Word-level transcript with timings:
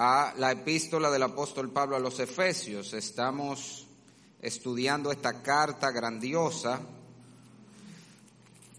a 0.00 0.32
la 0.36 0.52
epístola 0.52 1.10
del 1.10 1.24
apóstol 1.24 1.70
Pablo 1.70 1.96
a 1.96 1.98
los 1.98 2.20
Efesios. 2.20 2.94
Estamos 2.94 3.84
estudiando 4.40 5.10
esta 5.10 5.42
carta 5.42 5.90
grandiosa, 5.90 6.80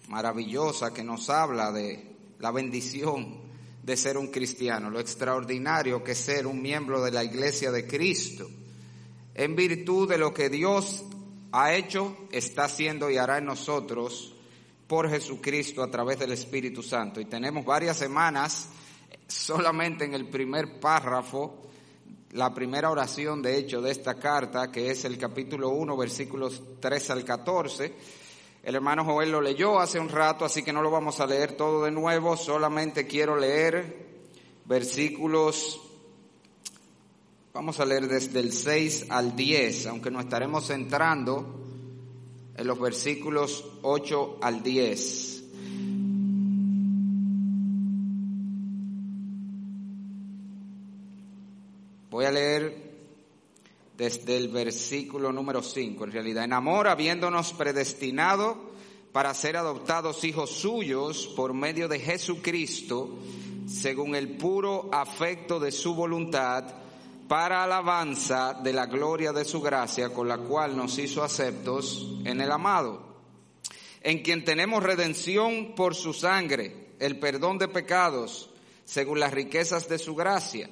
maravillosa, 0.07 0.93
que 0.93 1.03
nos 1.03 1.29
habla 1.29 1.73
de 1.73 2.15
la 2.39 2.51
bendición 2.51 3.37
de 3.83 3.97
ser 3.97 4.17
un 4.17 4.27
cristiano, 4.27 4.89
lo 4.89 5.01
extraordinario 5.01 6.01
que 6.05 6.13
es 6.13 6.19
ser 6.19 6.47
un 6.47 6.61
miembro 6.61 7.03
de 7.03 7.11
la 7.11 7.25
iglesia 7.25 7.69
de 7.69 7.85
Cristo, 7.85 8.49
en 9.35 9.57
virtud 9.57 10.07
de 10.07 10.17
lo 10.17 10.33
que 10.33 10.49
Dios 10.49 11.03
ha 11.51 11.73
hecho, 11.73 12.15
está 12.31 12.63
haciendo 12.63 13.09
y 13.09 13.17
hará 13.17 13.39
en 13.39 13.45
nosotros 13.45 14.37
por 14.87 15.09
Jesucristo 15.09 15.83
a 15.83 15.91
través 15.91 16.17
del 16.17 16.31
Espíritu 16.31 16.81
Santo. 16.81 17.19
Y 17.19 17.25
tenemos 17.25 17.65
varias 17.65 17.97
semanas 17.97 18.69
solamente 19.29 20.05
en 20.05 20.13
el 20.13 20.27
primer 20.27 20.79
párrafo, 20.79 21.55
la 22.31 22.53
primera 22.53 22.89
oración 22.89 23.41
de 23.41 23.57
hecho 23.57 23.81
de 23.81 23.91
esta 23.91 24.15
carta, 24.15 24.71
que 24.71 24.91
es 24.91 25.05
el 25.05 25.17
capítulo 25.17 25.69
1, 25.69 25.95
versículos 25.95 26.61
3 26.79 27.09
al 27.11 27.23
14. 27.23 27.93
El 28.63 28.75
hermano 28.75 29.05
Joel 29.05 29.31
lo 29.31 29.39
leyó 29.39 29.79
hace 29.79 29.99
un 29.99 30.09
rato, 30.09 30.45
así 30.45 30.63
que 30.63 30.73
no 30.73 30.81
lo 30.81 30.91
vamos 30.91 31.19
a 31.19 31.27
leer 31.27 31.55
todo 31.55 31.85
de 31.85 31.91
nuevo, 31.91 32.35
solamente 32.35 33.07
quiero 33.07 33.37
leer 33.37 34.09
versículos, 34.65 35.79
vamos 37.53 37.79
a 37.79 37.85
leer 37.85 38.07
desde 38.07 38.39
el 38.39 38.51
6 38.51 39.05
al 39.09 39.35
10, 39.35 39.87
aunque 39.87 40.11
nos 40.11 40.25
estaremos 40.25 40.67
centrando 40.67 41.65
en 42.55 42.67
los 42.67 42.79
versículos 42.79 43.65
8 43.83 44.39
al 44.41 44.61
10. 44.61 45.38
Voy 52.09 52.25
a 52.25 52.31
leer 52.31 52.75
desde 53.95 54.35
el 54.35 54.47
versículo 54.47 55.31
número 55.31 55.61
5, 55.61 56.05
en 56.05 56.11
realidad. 56.11 56.43
En 56.43 56.53
amor, 56.53 56.87
habiéndonos 56.87 57.53
predestinado 57.53 58.71
para 59.11 59.31
ser 59.35 59.55
adoptados 59.55 60.23
hijos 60.23 60.49
suyos 60.49 61.27
por 61.35 61.53
medio 61.53 61.87
de 61.87 61.99
Jesucristo, 61.99 63.19
según 63.67 64.15
el 64.15 64.37
puro 64.37 64.89
afecto 64.91 65.59
de 65.59 65.71
su 65.71 65.93
voluntad, 65.93 66.63
para 67.27 67.63
alabanza 67.63 68.55
de 68.55 68.73
la 68.73 68.87
gloria 68.87 69.31
de 69.31 69.45
su 69.45 69.61
gracia, 69.61 70.09
con 70.09 70.27
la 70.27 70.39
cual 70.39 70.75
nos 70.75 70.97
hizo 70.97 71.23
aceptos 71.23 72.07
en 72.25 72.41
el 72.41 72.51
amado, 72.51 73.03
en 74.01 74.23
quien 74.23 74.43
tenemos 74.43 74.81
redención 74.81 75.75
por 75.75 75.93
su 75.93 76.13
sangre, 76.13 76.95
el 76.97 77.19
perdón 77.19 77.59
de 77.59 77.67
pecados, 77.67 78.49
según 78.83 79.19
las 79.19 79.31
riquezas 79.31 79.87
de 79.87 79.99
su 79.99 80.15
gracia 80.15 80.71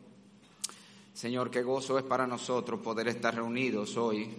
Señor, 1.13 1.51
qué 1.51 1.61
gozo 1.61 1.99
es 1.99 2.05
para 2.05 2.25
nosotros 2.25 2.79
poder 2.79 3.09
estar 3.09 3.35
reunidos 3.35 3.97
hoy 3.97 4.29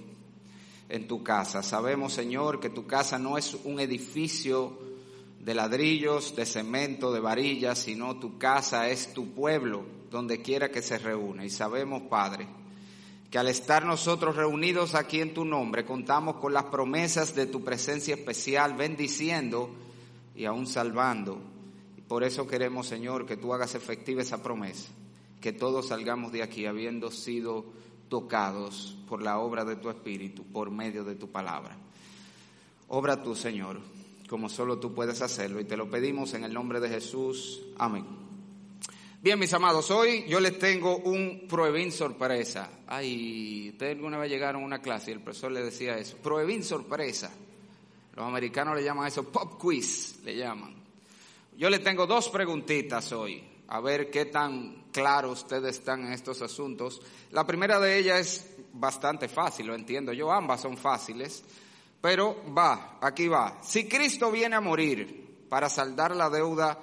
en 0.89 1.07
tu 1.07 1.23
casa. 1.23 1.63
Sabemos, 1.63 2.15
Señor, 2.15 2.61
que 2.61 2.71
tu 2.71 2.87
casa 2.87 3.19
no 3.19 3.37
es 3.37 3.55
un 3.65 3.79
edificio 3.79 4.79
de 5.39 5.55
ladrillos, 5.55 6.35
de 6.35 6.47
cemento, 6.47 7.13
de 7.13 7.21
varillas, 7.21 7.79
sino 7.79 8.19
tu 8.19 8.39
casa 8.39 8.89
es 8.89 9.13
tu 9.13 9.33
pueblo, 9.35 9.85
donde 10.11 10.41
quiera 10.41 10.71
que 10.71 10.81
se 10.81 10.99
reúne. 10.99 11.45
Y 11.45 11.51
sabemos, 11.51 12.03
Padre, 12.05 12.49
que 13.31 13.39
al 13.39 13.49
estar 13.49 13.85
nosotros 13.85 14.35
reunidos 14.35 14.95
aquí 14.95 15.21
en 15.21 15.35
tu 15.35 15.45
nombre, 15.45 15.85
contamos 15.85 16.37
con 16.37 16.55
las 16.55 16.65
promesas 16.65 17.35
de 17.35 17.47
tu 17.47 17.63
presencia 17.63 18.15
especial, 18.15 18.75
bendiciendo 18.75 19.71
y 20.35 20.47
aún 20.47 20.67
salvando. 20.67 21.39
Por 22.09 22.25
eso 22.25 22.47
queremos, 22.47 22.87
Señor, 22.87 23.27
que 23.27 23.37
tú 23.37 23.53
hagas 23.53 23.75
efectiva 23.75 24.23
esa 24.23 24.43
promesa 24.43 24.89
que 25.43 25.53
todos 25.53 25.89
salgamos 25.89 26.33
de 26.33 26.43
aquí 26.43 26.65
habiendo 26.65 27.11
sido 27.11 27.67
tocados 28.09 28.97
por 29.09 29.21
la 29.23 29.39
obra 29.39 29.65
de 29.65 29.77
tu 29.77 29.91
Espíritu, 29.91 30.45
por 30.45 30.71
medio 30.71 31.05
de 31.05 31.17
tu 31.17 31.31
palabra. 31.31 31.77
Obra 32.89 33.23
tú, 33.23 33.35
Señor, 33.35 33.81
como 34.29 34.49
solo 34.49 34.79
tú 34.79 34.95
puedes 34.95 35.21
hacerlo, 35.21 35.61
y 35.61 35.65
te 35.65 35.77
lo 35.77 35.91
pedimos 35.91 36.33
en 36.35 36.45
el 36.45 36.55
nombre 36.55 36.79
de 36.79 36.89
Jesús. 36.89 37.61
Amén. 37.77 38.07
Bien, 39.21 39.39
mis 39.39 39.53
amados, 39.53 39.91
hoy 39.91 40.25
yo 40.29 40.41
les 40.41 40.59
tengo 40.59 40.99
un 40.99 41.47
pruebín 41.49 41.91
sorpresa. 41.91 42.71
Ay, 42.87 43.71
ustedes 43.73 43.97
alguna 43.97 44.19
vez 44.19 44.31
llegaron 44.31 44.63
a 44.63 44.67
una 44.67 44.81
clase 44.81 45.11
y 45.11 45.15
el 45.15 45.21
profesor 45.21 45.53
le 45.53 45.63
decía 45.63 45.99
eso, 45.99 46.17
pruebín 46.19 46.63
sorpresa. 46.63 47.33
Los 48.15 48.27
americanos 48.27 48.77
le 48.77 48.85
llaman 48.85 49.09
eso 49.09 49.25
pop 49.25 49.61
quiz, 49.61 50.21
le 50.25 50.37
llaman. 50.37 50.75
Yo 51.57 51.69
les 51.69 51.83
tengo 51.83 52.07
dos 52.07 52.29
preguntitas 52.29 53.13
hoy 53.13 53.43
a 53.69 53.81
ver 53.81 54.11
qué 54.11 54.27
tan 54.27 54.82
claros 54.93 55.43
ustedes 55.43 55.79
están 55.79 56.07
en 56.07 56.13
estos 56.13 56.43
asuntos. 56.43 57.03
La 57.31 57.47
primera 57.47 57.81
de 57.81 57.99
ellas 57.99 58.21
es 58.21 58.57
bastante 58.73 59.29
fácil, 59.29 59.67
lo 59.67 59.75
entiendo 59.75 60.13
yo, 60.13 60.31
ambas 60.31 60.61
son 60.61 60.77
fáciles, 60.77 61.43
pero 62.01 62.37
va, 62.57 62.99
aquí 63.01 63.27
va. 63.27 63.59
Si 63.63 63.89
Cristo 63.89 64.31
viene 64.31 64.57
a 64.57 64.61
morir 64.61 65.47
para 65.49 65.69
saldar 65.69 66.15
la 66.15 66.31
deuda 66.31 66.79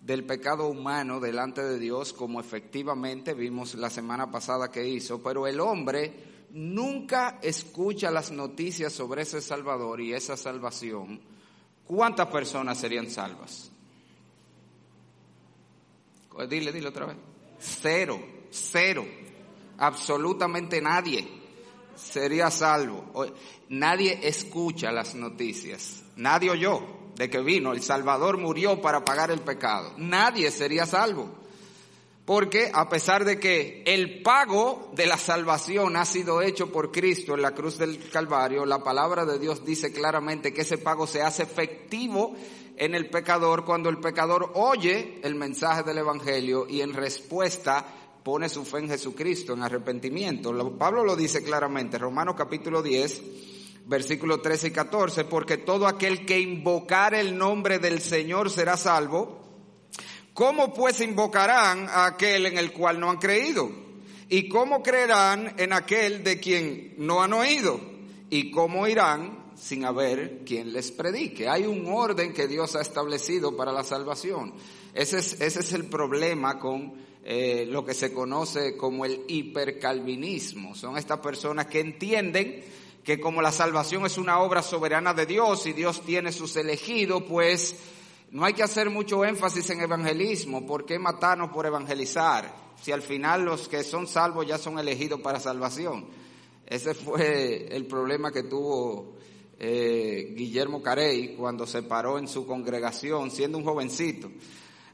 del 0.00 0.24
pecado 0.24 0.66
humano 0.68 1.18
delante 1.18 1.62
de 1.62 1.78
Dios, 1.78 2.12
como 2.12 2.38
efectivamente 2.38 3.34
vimos 3.34 3.74
la 3.74 3.90
semana 3.90 4.30
pasada 4.30 4.70
que 4.70 4.86
hizo, 4.86 5.22
pero 5.22 5.46
el 5.46 5.58
hombre 5.60 6.46
nunca 6.50 7.38
escucha 7.42 8.10
las 8.10 8.30
noticias 8.30 8.92
sobre 8.92 9.22
ese 9.22 9.40
Salvador 9.40 10.00
y 10.00 10.12
esa 10.12 10.36
salvación, 10.36 11.20
¿cuántas 11.86 12.28
personas 12.28 12.78
serían 12.78 13.10
salvas? 13.10 13.70
Dile, 16.48 16.72
dile 16.72 16.88
otra 16.88 17.06
vez. 17.06 17.16
Cero, 17.58 18.20
cero. 18.50 19.04
Absolutamente 19.78 20.80
nadie 20.80 21.26
sería 21.96 22.50
salvo. 22.50 23.12
Nadie 23.68 24.20
escucha 24.22 24.92
las 24.92 25.14
noticias. 25.14 26.04
Nadie 26.16 26.50
oyó 26.50 27.04
de 27.16 27.30
que 27.30 27.40
vino, 27.40 27.72
el 27.72 27.82
Salvador 27.82 28.38
murió 28.38 28.80
para 28.80 29.04
pagar 29.04 29.30
el 29.30 29.40
pecado. 29.40 29.92
Nadie 29.96 30.50
sería 30.50 30.86
salvo. 30.86 31.43
Porque 32.24 32.70
a 32.72 32.88
pesar 32.88 33.24
de 33.24 33.38
que 33.38 33.82
el 33.86 34.22
pago 34.22 34.90
de 34.94 35.06
la 35.06 35.18
salvación 35.18 35.96
ha 35.96 36.06
sido 36.06 36.40
hecho 36.40 36.72
por 36.72 36.90
Cristo 36.90 37.34
en 37.34 37.42
la 37.42 37.54
cruz 37.54 37.76
del 37.76 37.98
Calvario, 38.08 38.64
la 38.64 38.82
palabra 38.82 39.26
de 39.26 39.38
Dios 39.38 39.64
dice 39.64 39.92
claramente 39.92 40.54
que 40.54 40.62
ese 40.62 40.78
pago 40.78 41.06
se 41.06 41.20
hace 41.20 41.42
efectivo 41.42 42.34
en 42.76 42.94
el 42.94 43.10
pecador 43.10 43.66
cuando 43.66 43.90
el 43.90 43.98
pecador 43.98 44.52
oye 44.54 45.20
el 45.22 45.34
mensaje 45.34 45.82
del 45.82 45.98
Evangelio 45.98 46.66
y 46.66 46.80
en 46.80 46.94
respuesta 46.94 47.84
pone 48.22 48.48
su 48.48 48.64
fe 48.64 48.78
en 48.78 48.88
Jesucristo, 48.88 49.52
en 49.52 49.62
arrepentimiento. 49.62 50.76
Pablo 50.78 51.04
lo 51.04 51.14
dice 51.14 51.44
claramente, 51.44 51.98
Romanos 51.98 52.36
capítulo 52.38 52.82
10, 52.82 53.22
versículos 53.84 54.40
13 54.40 54.68
y 54.68 54.70
14, 54.70 55.24
porque 55.26 55.58
todo 55.58 55.86
aquel 55.86 56.24
que 56.24 56.40
invocar 56.40 57.12
el 57.14 57.36
nombre 57.36 57.78
del 57.78 58.00
Señor 58.00 58.48
será 58.48 58.78
salvo. 58.78 59.43
¿Cómo 60.34 60.74
pues 60.74 61.00
invocarán 61.00 61.88
a 61.88 62.06
aquel 62.06 62.46
en 62.46 62.58
el 62.58 62.72
cual 62.72 63.00
no 63.00 63.10
han 63.10 63.18
creído? 63.18 63.70
¿Y 64.28 64.48
cómo 64.48 64.82
creerán 64.82 65.54
en 65.58 65.72
aquel 65.72 66.22
de 66.24 66.40
quien 66.40 66.94
no 66.98 67.22
han 67.22 67.32
oído? 67.32 67.80
¿Y 68.30 68.50
cómo 68.50 68.86
irán 68.86 69.44
sin 69.56 69.84
haber 69.84 70.40
quien 70.44 70.72
les 70.72 70.90
predique. 70.92 71.48
Hay 71.48 71.66
un 71.66 71.86
orden 71.86 72.32
que 72.32 72.48
Dios 72.48 72.76
ha 72.76 72.80
establecido 72.80 73.56
para 73.56 73.72
la 73.72 73.84
salvación. 73.84 74.52
Ese 74.92 75.18
es, 75.18 75.40
ese 75.40 75.60
es 75.60 75.72
el 75.72 75.86
problema 75.86 76.58
con 76.58 76.94
eh, 77.24 77.66
lo 77.68 77.84
que 77.84 77.94
se 77.94 78.12
conoce 78.12 78.76
como 78.76 79.04
el 79.04 79.22
hipercalvinismo. 79.28 80.74
Son 80.74 80.96
estas 80.96 81.20
personas 81.20 81.66
que 81.66 81.80
entienden 81.80 82.64
que 83.02 83.20
como 83.20 83.42
la 83.42 83.52
salvación 83.52 84.06
es 84.06 84.18
una 84.18 84.40
obra 84.40 84.62
soberana 84.62 85.14
de 85.14 85.26
Dios 85.26 85.66
y 85.66 85.72
Dios 85.72 86.02
tiene 86.02 86.32
sus 86.32 86.56
elegidos, 86.56 87.22
pues 87.28 87.76
no 88.34 88.44
hay 88.44 88.52
que 88.52 88.64
hacer 88.64 88.90
mucho 88.90 89.24
énfasis 89.24 89.70
en 89.70 89.80
evangelismo. 89.82 90.66
¿Por 90.66 90.84
qué 90.84 90.98
matarnos 90.98 91.50
por 91.50 91.66
evangelizar? 91.66 92.52
Si 92.82 92.90
al 92.90 93.00
final 93.00 93.44
los 93.44 93.68
que 93.68 93.84
son 93.84 94.08
salvos 94.08 94.44
ya 94.44 94.58
son 94.58 94.76
elegidos 94.76 95.20
para 95.20 95.38
salvación. 95.38 96.08
Ese 96.66 96.94
fue 96.94 97.68
el 97.70 97.86
problema 97.86 98.32
que 98.32 98.42
tuvo 98.42 99.18
eh, 99.60 100.34
Guillermo 100.36 100.82
Carey 100.82 101.36
cuando 101.36 101.64
se 101.64 101.84
paró 101.84 102.18
en 102.18 102.26
su 102.26 102.44
congregación 102.44 103.30
siendo 103.30 103.56
un 103.56 103.64
jovencito 103.64 104.32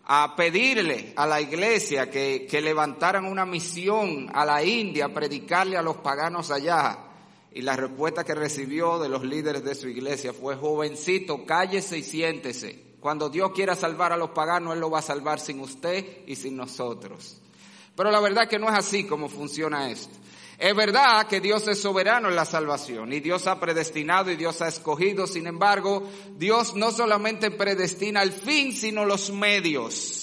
a 0.05 0.37
pedirle 0.37 1.15
a 1.17 1.27
la 1.27 1.41
iglesia 1.41 2.11
que, 2.11 2.47
que 2.47 2.61
levantaran 2.61 3.25
una 3.25 3.47
misión 3.47 4.29
a 4.35 4.45
la 4.45 4.63
India, 4.63 5.07
a 5.07 5.15
predicarle 5.15 5.79
a 5.79 5.83
los 5.83 5.97
paganos 5.97 6.51
allá. 6.51 7.07
Y 7.53 7.63
la 7.63 7.75
respuesta 7.75 8.23
que 8.23 8.35
recibió 8.35 8.99
de 8.99 9.09
los 9.09 9.25
líderes 9.25 9.65
de 9.65 9.75
su 9.75 9.89
iglesia 9.89 10.35
fue, 10.35 10.57
jovencito, 10.57 11.47
cállese 11.47 11.97
y 11.97 12.03
siéntese. 12.03 12.90
Cuando 13.01 13.29
Dios 13.31 13.53
quiera 13.55 13.75
salvar 13.75 14.13
a 14.13 14.17
los 14.17 14.31
paganos, 14.31 14.75
Él 14.75 14.81
lo 14.81 14.91
va 14.91 14.99
a 14.99 15.03
salvar 15.03 15.41
sin 15.41 15.61
usted 15.61 16.19
y 16.27 16.37
sin 16.37 16.57
nosotros. 16.57 17.39
Pero 17.97 18.11
la 18.11 18.21
verdad 18.21 18.49
que 18.49 18.59
no 18.59 18.69
es 18.69 18.79
así 18.79 19.05
como 19.05 19.29
funciona 19.29 19.91
esto. 19.91 20.17
Es 20.59 20.77
verdad 20.77 21.27
que 21.27 21.41
Dios 21.41 21.67
es 21.69 21.81
soberano 21.81 22.29
en 22.29 22.37
la 22.37 22.45
salvación 22.45 23.15
y 23.15 23.21
Dios 23.21 23.47
ha 23.47 23.59
predestinado 23.59 24.31
y 24.31 24.37
Dios 24.37 24.61
ha 24.61 24.69
escogido. 24.69 25.27
Sin 25.27 25.47
embargo, 25.47 26.07
Dios 26.37 26.75
no 26.75 26.91
solamente 26.91 27.51
predestina 27.51 28.23
el 28.23 28.31
fin, 28.31 28.73
sino 28.73 29.07
los 29.07 29.31
medios. 29.31 30.20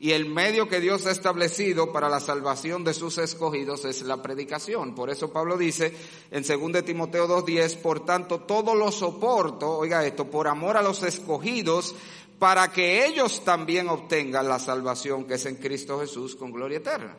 Y 0.00 0.10
el 0.10 0.26
medio 0.26 0.68
que 0.68 0.80
Dios 0.80 1.06
ha 1.06 1.12
establecido 1.12 1.92
para 1.92 2.08
la 2.08 2.20
salvación 2.20 2.84
de 2.84 2.94
sus 2.94 3.18
escogidos 3.18 3.84
es 3.84 4.02
la 4.02 4.20
predicación. 4.20 4.94
Por 4.94 5.08
eso 5.08 5.32
Pablo 5.32 5.56
dice 5.56 5.94
en 6.30 6.42
2 6.42 6.84
Timoteo 6.84 7.28
2.10, 7.28 7.78
por 7.80 8.04
tanto 8.04 8.40
todo 8.40 8.74
lo 8.74 8.90
soporto, 8.90 9.78
oiga 9.78 10.04
esto, 10.04 10.28
por 10.30 10.48
amor 10.48 10.76
a 10.76 10.82
los 10.82 11.02
escogidos, 11.02 11.94
para 12.38 12.72
que 12.72 13.06
ellos 13.06 13.44
también 13.44 13.88
obtengan 13.88 14.48
la 14.48 14.58
salvación 14.58 15.24
que 15.24 15.34
es 15.34 15.46
en 15.46 15.56
Cristo 15.56 16.00
Jesús 16.00 16.34
con 16.34 16.50
gloria 16.50 16.78
eterna. 16.78 17.16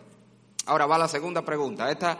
Ahora 0.66 0.86
va 0.86 0.98
la 0.98 1.08
segunda 1.08 1.46
pregunta. 1.46 1.90
Esta 1.90 2.20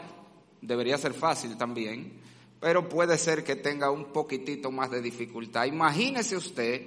debería 0.60 0.96
ser 0.98 1.12
fácil 1.12 1.56
también, 1.56 2.20
pero 2.60 2.88
puede 2.88 3.18
ser 3.18 3.44
que 3.44 3.56
tenga 3.56 3.90
un 3.90 4.06
poquitito 4.06 4.70
más 4.70 4.90
de 4.90 5.02
dificultad. 5.02 5.66
Imagínese 5.66 6.36
usted 6.36 6.86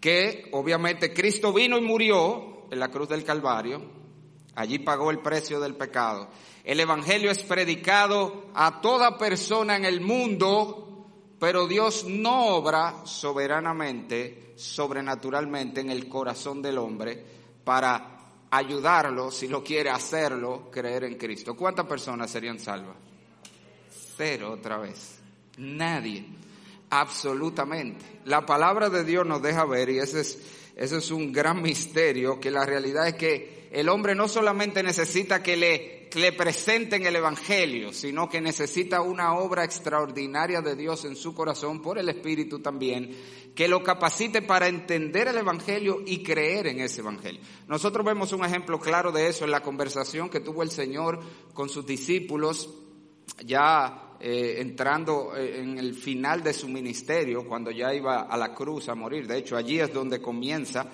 que 0.00 0.48
obviamente 0.52 1.12
Cristo 1.12 1.52
vino 1.52 1.78
y 1.78 1.80
murió 1.80 2.51
en 2.72 2.80
la 2.80 2.88
cruz 2.88 3.06
del 3.06 3.22
Calvario, 3.22 3.82
allí 4.54 4.78
pagó 4.78 5.10
el 5.10 5.18
precio 5.18 5.60
del 5.60 5.74
pecado. 5.74 6.30
El 6.64 6.80
Evangelio 6.80 7.30
es 7.30 7.40
predicado 7.40 8.46
a 8.54 8.80
toda 8.80 9.18
persona 9.18 9.76
en 9.76 9.84
el 9.84 10.00
mundo, 10.00 11.06
pero 11.38 11.66
Dios 11.66 12.06
no 12.08 12.46
obra 12.46 13.04
soberanamente, 13.04 14.54
sobrenaturalmente 14.56 15.82
en 15.82 15.90
el 15.90 16.08
corazón 16.08 16.62
del 16.62 16.78
hombre 16.78 17.22
para 17.62 18.18
ayudarlo, 18.50 19.30
si 19.30 19.48
lo 19.48 19.62
quiere 19.62 19.90
hacerlo, 19.90 20.70
creer 20.70 21.04
en 21.04 21.18
Cristo. 21.18 21.54
¿Cuántas 21.54 21.84
personas 21.84 22.30
serían 22.30 22.58
salvas? 22.58 22.96
Cero 24.16 24.52
otra 24.52 24.78
vez. 24.78 25.20
Nadie. 25.58 26.26
Absolutamente. 26.88 28.20
La 28.24 28.46
palabra 28.46 28.88
de 28.88 29.04
Dios 29.04 29.26
nos 29.26 29.42
deja 29.42 29.66
ver, 29.66 29.90
y 29.90 29.98
ese 29.98 30.20
es, 30.20 30.61
ese 30.76 30.98
es 30.98 31.10
un 31.10 31.32
gran 31.32 31.60
misterio, 31.62 32.40
que 32.40 32.50
la 32.50 32.64
realidad 32.64 33.08
es 33.08 33.14
que 33.14 33.68
el 33.72 33.88
hombre 33.88 34.14
no 34.14 34.28
solamente 34.28 34.82
necesita 34.82 35.42
que 35.42 35.56
le, 35.56 36.08
que 36.10 36.18
le 36.18 36.32
presenten 36.32 37.06
el 37.06 37.16
Evangelio, 37.16 37.92
sino 37.92 38.28
que 38.28 38.40
necesita 38.40 39.00
una 39.00 39.34
obra 39.34 39.64
extraordinaria 39.64 40.60
de 40.60 40.76
Dios 40.76 41.04
en 41.04 41.16
su 41.16 41.34
corazón, 41.34 41.80
por 41.80 41.98
el 41.98 42.08
Espíritu 42.08 42.60
también, 42.60 43.16
que 43.54 43.68
lo 43.68 43.82
capacite 43.82 44.42
para 44.42 44.68
entender 44.68 45.28
el 45.28 45.38
Evangelio 45.38 46.02
y 46.06 46.22
creer 46.22 46.66
en 46.66 46.80
ese 46.80 47.00
Evangelio. 47.00 47.40
Nosotros 47.66 48.04
vemos 48.04 48.32
un 48.32 48.44
ejemplo 48.44 48.78
claro 48.78 49.10
de 49.10 49.28
eso 49.28 49.44
en 49.44 49.50
la 49.50 49.62
conversación 49.62 50.28
que 50.28 50.40
tuvo 50.40 50.62
el 50.62 50.70
Señor 50.70 51.20
con 51.54 51.68
sus 51.68 51.86
discípulos 51.86 52.68
ya 53.44 54.11
eh, 54.24 54.60
entrando 54.60 55.34
eh, 55.36 55.60
en 55.60 55.78
el 55.78 55.94
final 55.94 56.44
de 56.44 56.52
su 56.52 56.68
ministerio, 56.68 57.44
cuando 57.44 57.72
ya 57.72 57.92
iba 57.92 58.20
a 58.20 58.36
la 58.36 58.54
cruz 58.54 58.88
a 58.88 58.94
morir. 58.94 59.26
De 59.26 59.36
hecho, 59.36 59.56
allí 59.56 59.80
es 59.80 59.92
donde 59.92 60.22
comienza 60.22 60.86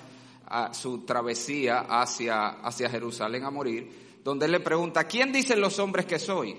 ah, 0.47 0.73
su 0.73 1.05
travesía 1.05 1.81
hacia, 1.81 2.49
hacia 2.61 2.89
Jerusalén 2.89 3.45
a 3.45 3.51
morir, 3.51 4.21
donde 4.25 4.47
él 4.47 4.53
le 4.53 4.61
pregunta, 4.61 5.05
¿quién 5.05 5.31
dicen 5.31 5.61
los 5.61 5.79
hombres 5.79 6.07
que 6.07 6.19
soy? 6.19 6.57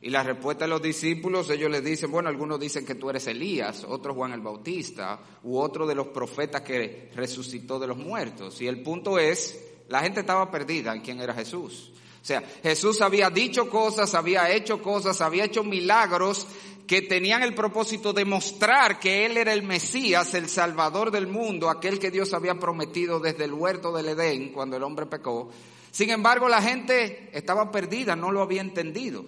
Y 0.00 0.08
la 0.08 0.22
respuesta 0.22 0.64
de 0.64 0.70
los 0.70 0.80
discípulos, 0.80 1.50
ellos 1.50 1.70
le 1.70 1.82
dicen, 1.82 2.10
bueno, 2.10 2.30
algunos 2.30 2.58
dicen 2.58 2.86
que 2.86 2.94
tú 2.94 3.10
eres 3.10 3.26
Elías, 3.26 3.84
otros 3.84 4.16
Juan 4.16 4.32
el 4.32 4.40
Bautista, 4.40 5.20
u 5.42 5.58
otro 5.58 5.86
de 5.86 5.94
los 5.94 6.06
profetas 6.06 6.62
que 6.62 7.10
resucitó 7.14 7.78
de 7.78 7.88
los 7.88 7.98
muertos. 7.98 8.58
Y 8.62 8.66
el 8.66 8.82
punto 8.82 9.18
es, 9.18 9.62
la 9.90 10.00
gente 10.00 10.20
estaba 10.20 10.50
perdida 10.50 10.94
en 10.94 11.02
quién 11.02 11.20
era 11.20 11.34
Jesús. 11.34 11.92
O 12.22 12.24
sea, 12.24 12.42
Jesús 12.62 13.00
había 13.00 13.30
dicho 13.30 13.70
cosas, 13.70 14.14
había 14.14 14.50
hecho 14.50 14.82
cosas, 14.82 15.20
había 15.20 15.44
hecho 15.44 15.64
milagros 15.64 16.46
que 16.86 17.02
tenían 17.02 17.42
el 17.42 17.54
propósito 17.54 18.12
de 18.12 18.24
mostrar 18.24 18.98
que 18.98 19.24
Él 19.24 19.36
era 19.36 19.52
el 19.52 19.62
Mesías, 19.62 20.34
el 20.34 20.48
Salvador 20.48 21.10
del 21.10 21.28
mundo, 21.28 21.70
aquel 21.70 21.98
que 21.98 22.10
Dios 22.10 22.34
había 22.34 22.58
prometido 22.58 23.20
desde 23.20 23.44
el 23.44 23.52
huerto 23.52 23.92
del 23.92 24.08
Edén 24.08 24.52
cuando 24.52 24.76
el 24.76 24.82
hombre 24.82 25.06
pecó. 25.06 25.50
Sin 25.92 26.10
embargo, 26.10 26.48
la 26.48 26.60
gente 26.60 27.30
estaba 27.32 27.70
perdida, 27.70 28.16
no 28.16 28.32
lo 28.32 28.42
había 28.42 28.60
entendido. 28.60 29.24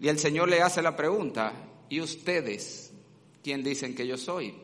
Y 0.00 0.08
el 0.08 0.18
Señor 0.18 0.48
le 0.48 0.62
hace 0.62 0.82
la 0.82 0.96
pregunta, 0.96 1.52
¿y 1.88 2.00
ustedes 2.00 2.92
quién 3.42 3.62
dicen 3.62 3.94
que 3.94 4.06
yo 4.06 4.16
soy? 4.16 4.54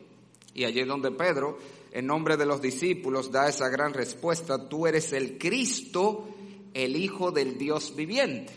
Y 0.53 0.63
allí 0.63 0.79
es 0.79 0.87
donde 0.87 1.11
Pedro, 1.11 1.59
en 1.91 2.07
nombre 2.07 2.37
de 2.37 2.45
los 2.45 2.61
discípulos, 2.61 3.31
da 3.31 3.49
esa 3.49 3.69
gran 3.69 3.93
respuesta, 3.93 4.69
tú 4.69 4.87
eres 4.87 5.13
el 5.13 5.37
Cristo, 5.37 6.29
el 6.73 6.95
Hijo 6.95 7.31
del 7.31 7.57
Dios 7.57 7.95
viviente. 7.95 8.53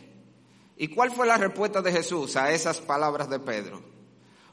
¿Y 0.77 0.89
cuál 0.89 1.11
fue 1.11 1.27
la 1.27 1.37
respuesta 1.37 1.83
de 1.83 1.93
Jesús 1.93 2.37
a 2.37 2.53
esas 2.53 2.81
palabras 2.81 3.31
de 3.31 3.39
Pedro? 3.39 3.81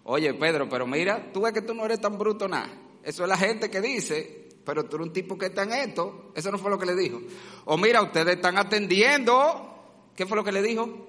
Oye, 0.03 0.33
Pedro, 0.33 0.67
pero 0.69 0.85
mira, 0.85 1.31
tú 1.33 1.41
ves 1.41 1.53
que 1.53 1.61
tú 1.61 1.73
no 1.73 1.85
eres 1.85 1.99
tan 1.99 2.17
bruto 2.17 2.47
nada. 2.47 2.69
Eso 3.03 3.23
es 3.23 3.29
la 3.29 3.37
gente 3.37 3.69
que 3.69 3.81
dice, 3.81 4.49
pero 4.63 4.85
tú 4.85 4.97
eres 4.97 5.07
un 5.07 5.13
tipo 5.13 5.37
que 5.37 5.47
está 5.47 5.63
en 5.63 5.71
esto. 5.71 6.31
Eso 6.35 6.51
no 6.51 6.57
fue 6.57 6.69
lo 6.69 6.77
que 6.77 6.85
le 6.85 6.95
dijo. 6.95 7.21
O 7.65 7.77
mira, 7.77 8.01
ustedes 8.01 8.35
están 8.35 8.57
atendiendo. 8.57 9.67
¿Qué 10.15 10.25
fue 10.25 10.37
lo 10.37 10.43
que 10.43 10.51
le 10.51 10.61
dijo? 10.61 11.07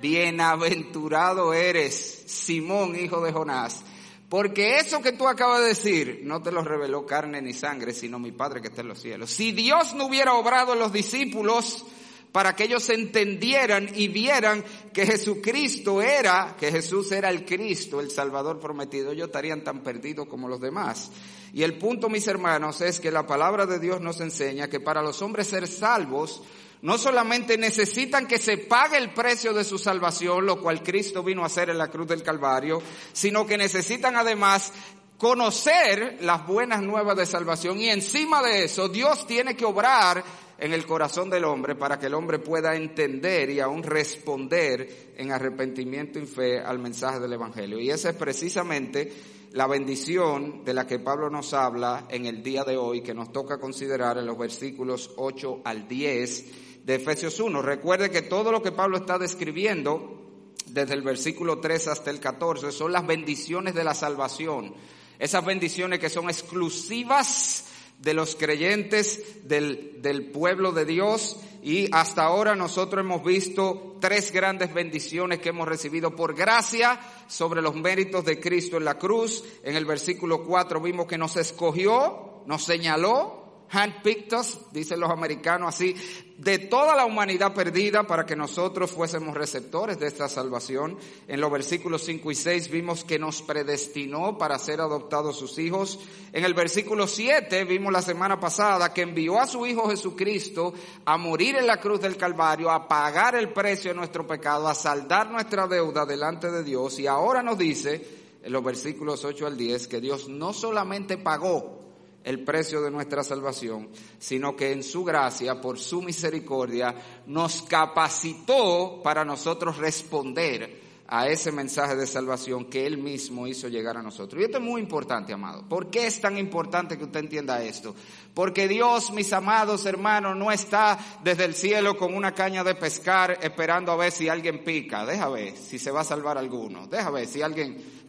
Bienaventurado 0.00 1.54
eres, 1.54 2.24
Simón, 2.26 2.94
hijo 2.94 3.22
de 3.22 3.32
Jonás, 3.32 3.84
porque 4.28 4.78
eso 4.78 5.02
que 5.02 5.12
tú 5.12 5.28
acabas 5.28 5.60
de 5.60 5.68
decir 5.68 6.20
no 6.24 6.42
te 6.42 6.50
lo 6.50 6.62
reveló 6.62 7.06
carne 7.06 7.42
ni 7.42 7.52
sangre, 7.52 7.92
sino 7.92 8.18
mi 8.18 8.32
Padre 8.32 8.60
que 8.60 8.68
está 8.68 8.80
en 8.80 8.88
los 8.88 9.00
cielos. 9.00 9.30
Si 9.30 9.52
Dios 9.52 9.94
no 9.94 10.06
hubiera 10.06 10.34
obrado 10.34 10.72
en 10.72 10.78
los 10.78 10.92
discípulos 10.92 11.84
para 12.32 12.56
que 12.56 12.64
ellos 12.64 12.90
entendieran 12.90 13.88
y 13.94 14.08
vieran 14.08 14.64
que 14.92 15.06
Jesucristo 15.06 16.02
era, 16.02 16.56
que 16.58 16.72
Jesús 16.72 17.12
era 17.12 17.30
el 17.30 17.44
Cristo, 17.44 18.00
el 18.00 18.10
Salvador 18.10 18.58
prometido, 18.58 19.12
ellos 19.12 19.28
estarían 19.28 19.62
tan 19.62 19.84
perdidos 19.84 20.26
como 20.26 20.48
los 20.48 20.60
demás. 20.60 21.12
Y 21.52 21.62
el 21.62 21.78
punto, 21.78 22.08
mis 22.08 22.26
hermanos, 22.26 22.80
es 22.80 22.98
que 22.98 23.12
la 23.12 23.24
palabra 23.28 23.66
de 23.66 23.78
Dios 23.78 24.00
nos 24.00 24.20
enseña 24.20 24.68
que 24.68 24.80
para 24.80 25.00
los 25.00 25.22
hombres 25.22 25.46
ser 25.46 25.68
salvos, 25.68 26.42
no 26.84 26.98
solamente 26.98 27.56
necesitan 27.56 28.26
que 28.26 28.38
se 28.38 28.58
pague 28.58 28.98
el 28.98 29.14
precio 29.14 29.54
de 29.54 29.64
su 29.64 29.78
salvación, 29.78 30.44
lo 30.44 30.60
cual 30.60 30.82
Cristo 30.82 31.22
vino 31.22 31.42
a 31.42 31.46
hacer 31.46 31.70
en 31.70 31.78
la 31.78 31.88
cruz 31.88 32.06
del 32.06 32.22
Calvario, 32.22 32.82
sino 33.10 33.46
que 33.46 33.56
necesitan 33.56 34.16
además 34.16 34.70
conocer 35.16 36.18
las 36.20 36.46
buenas 36.46 36.82
nuevas 36.82 37.16
de 37.16 37.24
salvación 37.24 37.80
y 37.80 37.88
encima 37.88 38.42
de 38.42 38.64
eso 38.64 38.90
Dios 38.90 39.26
tiene 39.26 39.56
que 39.56 39.64
obrar 39.64 40.22
en 40.58 40.74
el 40.74 40.84
corazón 40.84 41.30
del 41.30 41.44
hombre 41.44 41.74
para 41.74 41.98
que 41.98 42.06
el 42.06 42.14
hombre 42.14 42.38
pueda 42.38 42.76
entender 42.76 43.48
y 43.48 43.60
aún 43.60 43.82
responder 43.82 45.14
en 45.16 45.32
arrepentimiento 45.32 46.18
y 46.18 46.26
fe 46.26 46.60
al 46.60 46.78
mensaje 46.80 47.18
del 47.18 47.32
Evangelio. 47.32 47.80
Y 47.80 47.88
esa 47.88 48.10
es 48.10 48.16
precisamente 48.16 49.10
la 49.52 49.66
bendición 49.66 50.64
de 50.64 50.74
la 50.74 50.86
que 50.86 50.98
Pablo 50.98 51.30
nos 51.30 51.54
habla 51.54 52.04
en 52.10 52.26
el 52.26 52.42
día 52.42 52.62
de 52.62 52.76
hoy, 52.76 53.00
que 53.00 53.14
nos 53.14 53.32
toca 53.32 53.58
considerar 53.58 54.18
en 54.18 54.26
los 54.26 54.36
versículos 54.36 55.12
8 55.16 55.62
al 55.64 55.88
10 55.88 56.73
de 56.84 56.96
Efesios 56.96 57.40
1. 57.40 57.62
Recuerde 57.62 58.10
que 58.10 58.22
todo 58.22 58.52
lo 58.52 58.62
que 58.62 58.72
Pablo 58.72 58.98
está 58.98 59.18
describiendo, 59.18 60.20
desde 60.66 60.94
el 60.94 61.02
versículo 61.02 61.58
3 61.58 61.88
hasta 61.88 62.10
el 62.10 62.20
14, 62.20 62.70
son 62.72 62.92
las 62.92 63.06
bendiciones 63.06 63.74
de 63.74 63.84
la 63.84 63.94
salvación. 63.94 64.74
Esas 65.18 65.44
bendiciones 65.44 65.98
que 65.98 66.10
son 66.10 66.28
exclusivas 66.28 67.66
de 67.98 68.12
los 68.12 68.36
creyentes 68.36 69.48
del, 69.48 70.02
del, 70.02 70.30
pueblo 70.30 70.72
de 70.72 70.84
Dios 70.84 71.38
y 71.62 71.88
hasta 71.92 72.24
ahora 72.24 72.56
nosotros 72.56 73.02
hemos 73.02 73.24
visto 73.24 73.96
tres 74.00 74.32
grandes 74.32 74.74
bendiciones 74.74 75.38
que 75.38 75.50
hemos 75.50 75.68
recibido 75.68 76.14
por 76.14 76.34
gracia 76.34 77.00
sobre 77.28 77.62
los 77.62 77.76
méritos 77.76 78.24
de 78.24 78.40
Cristo 78.40 78.76
en 78.76 78.84
la 78.84 78.98
cruz. 78.98 79.44
En 79.62 79.76
el 79.76 79.86
versículo 79.86 80.44
4 80.44 80.80
vimos 80.80 81.06
que 81.06 81.16
nos 81.16 81.36
escogió, 81.36 82.42
nos 82.46 82.64
señaló, 82.64 83.43
handpicked 83.70 84.32
us, 84.38 84.58
dicen 84.72 85.00
los 85.00 85.10
americanos 85.10 85.74
así, 85.74 85.94
de 86.38 86.58
toda 86.58 86.96
la 86.96 87.04
humanidad 87.04 87.54
perdida 87.54 88.04
para 88.04 88.26
que 88.26 88.34
nosotros 88.34 88.90
fuésemos 88.90 89.36
receptores 89.36 89.98
de 89.98 90.06
esta 90.06 90.28
salvación. 90.28 90.98
En 91.28 91.40
los 91.40 91.50
versículos 91.50 92.02
5 92.04 92.30
y 92.30 92.34
6 92.34 92.70
vimos 92.70 93.04
que 93.04 93.18
nos 93.18 93.42
predestinó 93.42 94.36
para 94.36 94.58
ser 94.58 94.80
adoptados 94.80 95.36
sus 95.36 95.58
hijos. 95.58 96.00
En 96.32 96.44
el 96.44 96.54
versículo 96.54 97.06
7 97.06 97.64
vimos 97.64 97.92
la 97.92 98.02
semana 98.02 98.38
pasada 98.40 98.92
que 98.92 99.02
envió 99.02 99.40
a 99.40 99.46
su 99.46 99.64
Hijo 99.66 99.88
Jesucristo 99.88 100.74
a 101.04 101.16
morir 101.16 101.56
en 101.56 101.66
la 101.66 101.80
cruz 101.80 102.00
del 102.00 102.16
Calvario, 102.16 102.70
a 102.70 102.88
pagar 102.88 103.36
el 103.36 103.52
precio 103.52 103.92
de 103.92 103.96
nuestro 103.96 104.26
pecado, 104.26 104.66
a 104.66 104.74
saldar 104.74 105.30
nuestra 105.30 105.66
deuda 105.66 106.04
delante 106.04 106.50
de 106.50 106.64
Dios. 106.64 106.98
Y 106.98 107.06
ahora 107.06 107.42
nos 107.42 107.58
dice 107.58 108.24
en 108.42 108.52
los 108.52 108.62
versículos 108.62 109.24
8 109.24 109.46
al 109.46 109.56
10 109.56 109.88
que 109.88 110.00
Dios 110.00 110.28
no 110.28 110.52
solamente 110.52 111.16
pagó, 111.16 111.83
el 112.24 112.42
precio 112.42 112.80
de 112.80 112.90
nuestra 112.90 113.22
salvación, 113.22 113.88
sino 114.18 114.56
que 114.56 114.72
en 114.72 114.82
su 114.82 115.04
gracia, 115.04 115.60
por 115.60 115.78
su 115.78 116.02
misericordia, 116.02 116.94
nos 117.26 117.62
capacitó 117.62 119.00
para 119.02 119.24
nosotros 119.24 119.76
responder 119.76 120.82
a 121.06 121.28
ese 121.28 121.52
mensaje 121.52 121.96
de 121.96 122.06
salvación 122.06 122.64
que 122.64 122.86
Él 122.86 122.96
mismo 122.96 123.46
hizo 123.46 123.68
llegar 123.68 123.96
a 123.96 124.02
nosotros. 124.02 124.40
Y 124.40 124.46
esto 124.46 124.58
es 124.58 124.64
muy 124.64 124.80
importante, 124.80 125.32
amado. 125.34 125.68
¿Por 125.68 125.90
qué 125.90 126.06
es 126.06 126.20
tan 126.20 126.38
importante 126.38 126.96
que 126.96 127.04
usted 127.04 127.20
entienda 127.20 127.62
esto? 127.62 127.94
Porque 128.32 128.66
Dios, 128.68 129.12
mis 129.12 129.32
amados 129.32 129.84
hermanos, 129.84 130.36
no 130.36 130.50
está 130.50 130.98
desde 131.22 131.44
el 131.44 131.54
cielo 131.54 131.96
con 131.96 132.14
una 132.14 132.32
caña 132.32 132.64
de 132.64 132.74
pescar 132.74 133.38
esperando 133.42 133.92
a 133.92 133.96
ver 133.96 134.12
si 134.12 134.28
alguien 134.28 134.64
pica. 134.64 135.04
Deja 135.04 135.28
ver 135.28 135.56
si 135.56 135.78
se 135.78 135.90
va 135.90 136.00
a 136.00 136.04
salvar 136.04 136.38
alguno. 136.38 136.86
Deja 136.86 137.10
ver 137.10 137.26
si 137.26 137.42
alguien 137.42 138.03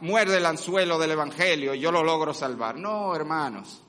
muerde 0.00 0.38
el 0.38 0.46
anzuelo 0.46 0.98
del 0.98 1.12
Evangelio 1.12 1.74
y 1.74 1.80
yo 1.80 1.92
lo 1.92 2.02
logro 2.02 2.34
salvar. 2.34 2.76
No, 2.76 3.14
hermanos. 3.14 3.82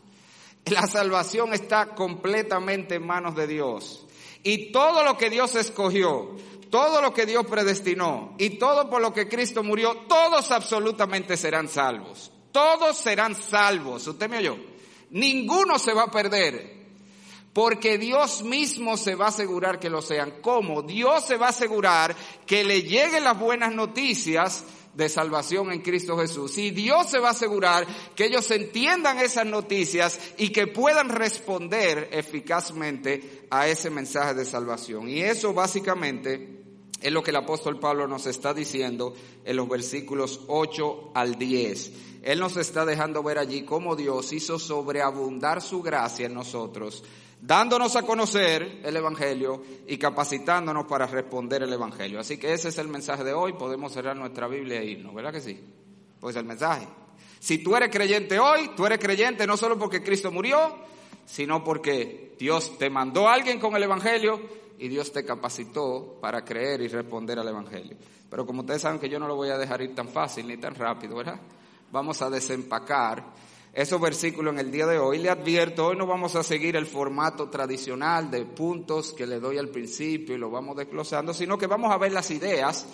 La 0.66 0.86
salvación 0.88 1.54
está 1.54 1.96
completamente 1.96 2.96
en 2.96 3.06
manos 3.06 3.36
de 3.36 3.48
Dios. 3.48 4.06
Y 4.44 4.72
todo 4.72 5.04
lo 5.04 5.18
que 5.18 5.30
Dios 5.30 5.56
escogió, 5.56 6.36
todo 6.70 7.02
lo 7.02 7.14
que 7.14 7.26
Dios 7.26 7.46
predestinó 7.48 8.36
y 8.38 8.52
todo 8.52 8.90
por 8.90 9.02
lo 9.02 9.14
que 9.14 9.28
Cristo 9.28 9.64
murió, 9.64 9.96
todos 10.08 10.52
absolutamente 10.52 11.36
serán 11.38 11.68
salvos. 11.68 12.32
Todos 12.52 12.98
serán 12.98 13.36
salvos. 13.36 14.08
¿Usted 14.08 14.30
me 14.30 14.38
oyó? 14.40 14.58
Ninguno 15.12 15.80
se 15.80 15.94
va 15.94 16.04
a 16.04 16.12
perder. 16.12 16.80
Porque 17.54 17.98
Dios 17.98 18.44
mismo 18.44 18.96
se 18.96 19.16
va 19.16 19.26
a 19.26 19.30
asegurar 19.30 19.80
que 19.80 19.90
lo 19.90 20.02
sean. 20.02 20.36
¿Cómo? 20.42 20.84
Dios 20.84 21.26
se 21.26 21.36
va 21.36 21.48
a 21.48 21.50
asegurar 21.50 22.16
que 22.46 22.64
le 22.64 22.84
lleguen 22.84 23.24
las 23.24 23.38
buenas 23.38 23.74
noticias 23.74 24.64
de 24.94 25.10
salvación 25.10 25.72
en 25.72 25.82
Cristo 25.82 26.18
Jesús. 26.18 26.58
Y 26.58 26.72
Dios 26.72 27.10
se 27.10 27.20
va 27.20 27.30
a 27.30 27.32
asegurar 27.32 27.86
que 28.16 28.26
ellos 28.26 28.50
entiendan 28.52 29.20
esas 29.20 29.46
noticias 29.46 30.20
y 30.38 30.50
que 30.50 30.68
puedan 30.68 31.10
responder 31.10 32.10
eficazmente 32.12 33.48
a 33.50 33.68
ese 33.68 33.90
mensaje 33.90 34.34
de 34.34 34.46
salvación. 34.46 35.10
Y 35.10 35.22
eso 35.22 35.54
básicamente 35.54 36.60
es 37.02 37.12
lo 37.12 37.24
que 37.24 37.32
el 37.32 37.38
apóstol 37.38 37.80
Pablo 37.80 38.08
nos 38.08 38.26
está 38.26 38.54
diciendo 38.54 39.14
en 39.46 39.56
los 39.56 39.70
versículos 39.70 40.42
8 40.48 41.12
al 41.14 41.38
10. 41.38 41.92
Él 42.22 42.40
nos 42.40 42.58
está 42.58 42.86
dejando 42.86 43.24
ver 43.24 43.38
allí 43.38 43.64
cómo 43.64 43.96
Dios 43.96 44.34
hizo 44.34 44.60
sobreabundar 44.60 45.62
su 45.62 45.82
gracia 45.82 46.26
en 46.26 46.34
nosotros, 46.34 47.04
dándonos 47.42 47.96
a 47.96 48.04
conocer 48.04 48.82
el 48.84 48.96
Evangelio 48.96 49.64
y 49.88 49.98
capacitándonos 49.98 50.86
para 50.86 51.08
responder 51.08 51.64
el 51.64 51.74
Evangelio. 51.74 52.20
Así 52.20 52.38
que 52.38 52.54
ese 52.54 52.70
es 52.70 52.78
el 52.78 52.88
mensaje 52.88 53.24
de 53.24 53.34
hoy. 53.34 53.54
Podemos 53.54 53.94
cerrar 53.94 54.16
nuestra 54.16 54.48
Biblia 54.48 54.82
e 54.82 54.86
irnos, 54.86 55.14
¿verdad 55.14 55.32
que 55.32 55.42
sí? 55.42 55.60
Pues 56.20 56.36
el 56.36 56.46
mensaje. 56.46 56.88
Si 57.40 57.60
tú 57.60 57.76
eres 57.76 57.90
creyente 57.90 58.40
hoy, 58.40 58.72
tú 58.76 58.86
eres 58.86 59.00
creyente 59.00 59.48
no 59.48 59.56
solo 59.56 59.80
porque 59.80 60.04
Cristo 60.04 60.32
murió, 60.32 60.76
sino 61.26 61.64
porque 61.64 62.36
Dios 62.38 62.78
te 62.78 62.90
mandó 62.90 63.30
a 63.30 63.34
alguien 63.34 63.60
con 63.60 63.76
el 63.76 63.84
Evangelio 63.84 64.42
y 64.78 64.88
Dios 64.90 65.12
te 65.12 65.24
capacitó 65.24 66.18
para 66.22 66.44
creer 66.44 66.82
y 66.82 66.88
responder 66.88 67.40
al 67.40 67.48
Evangelio. 67.48 67.98
Pero 68.30 68.46
como 68.46 68.62
ustedes 68.62 68.82
saben 68.82 69.00
que 69.00 69.10
yo 69.10 69.20
no 69.20 69.28
lo 69.28 69.36
voy 69.36 69.50
a 69.50 69.58
dejar 69.58 69.82
ir 69.82 69.96
tan 69.96 70.10
fácil 70.10 70.48
ni 70.48 70.58
tan 70.58 70.76
rápido, 70.76 71.16
¿verdad? 71.16 71.40
Vamos 71.92 72.22
a 72.22 72.30
desempacar 72.30 73.24
esos 73.74 74.02
versículos 74.02 74.54
en 74.54 74.60
el 74.60 74.72
día 74.72 74.86
de 74.86 74.98
hoy. 74.98 75.20
Le 75.20 75.30
advierto, 75.30 75.88
hoy 75.88 75.98
no 75.98 76.08
vamos 76.08 76.36
a 76.36 76.44
seguir 76.44 76.76
el 76.76 76.86
formato 76.86 77.50
tradicional 77.50 78.32
de 78.32 78.46
puntos 78.46 79.14
que 79.14 79.28
le 79.28 79.40
doy 79.40 79.58
al 79.58 79.70
principio 79.70 80.36
y 80.36 80.40
lo 80.40 80.50
vamos 80.50 80.76
desglosando, 80.76 81.34
sino 81.34 81.58
que 81.58 81.68
vamos 81.68 81.92
a 81.92 81.98
ver 81.98 82.12
las 82.12 82.32
ideas 82.32 82.88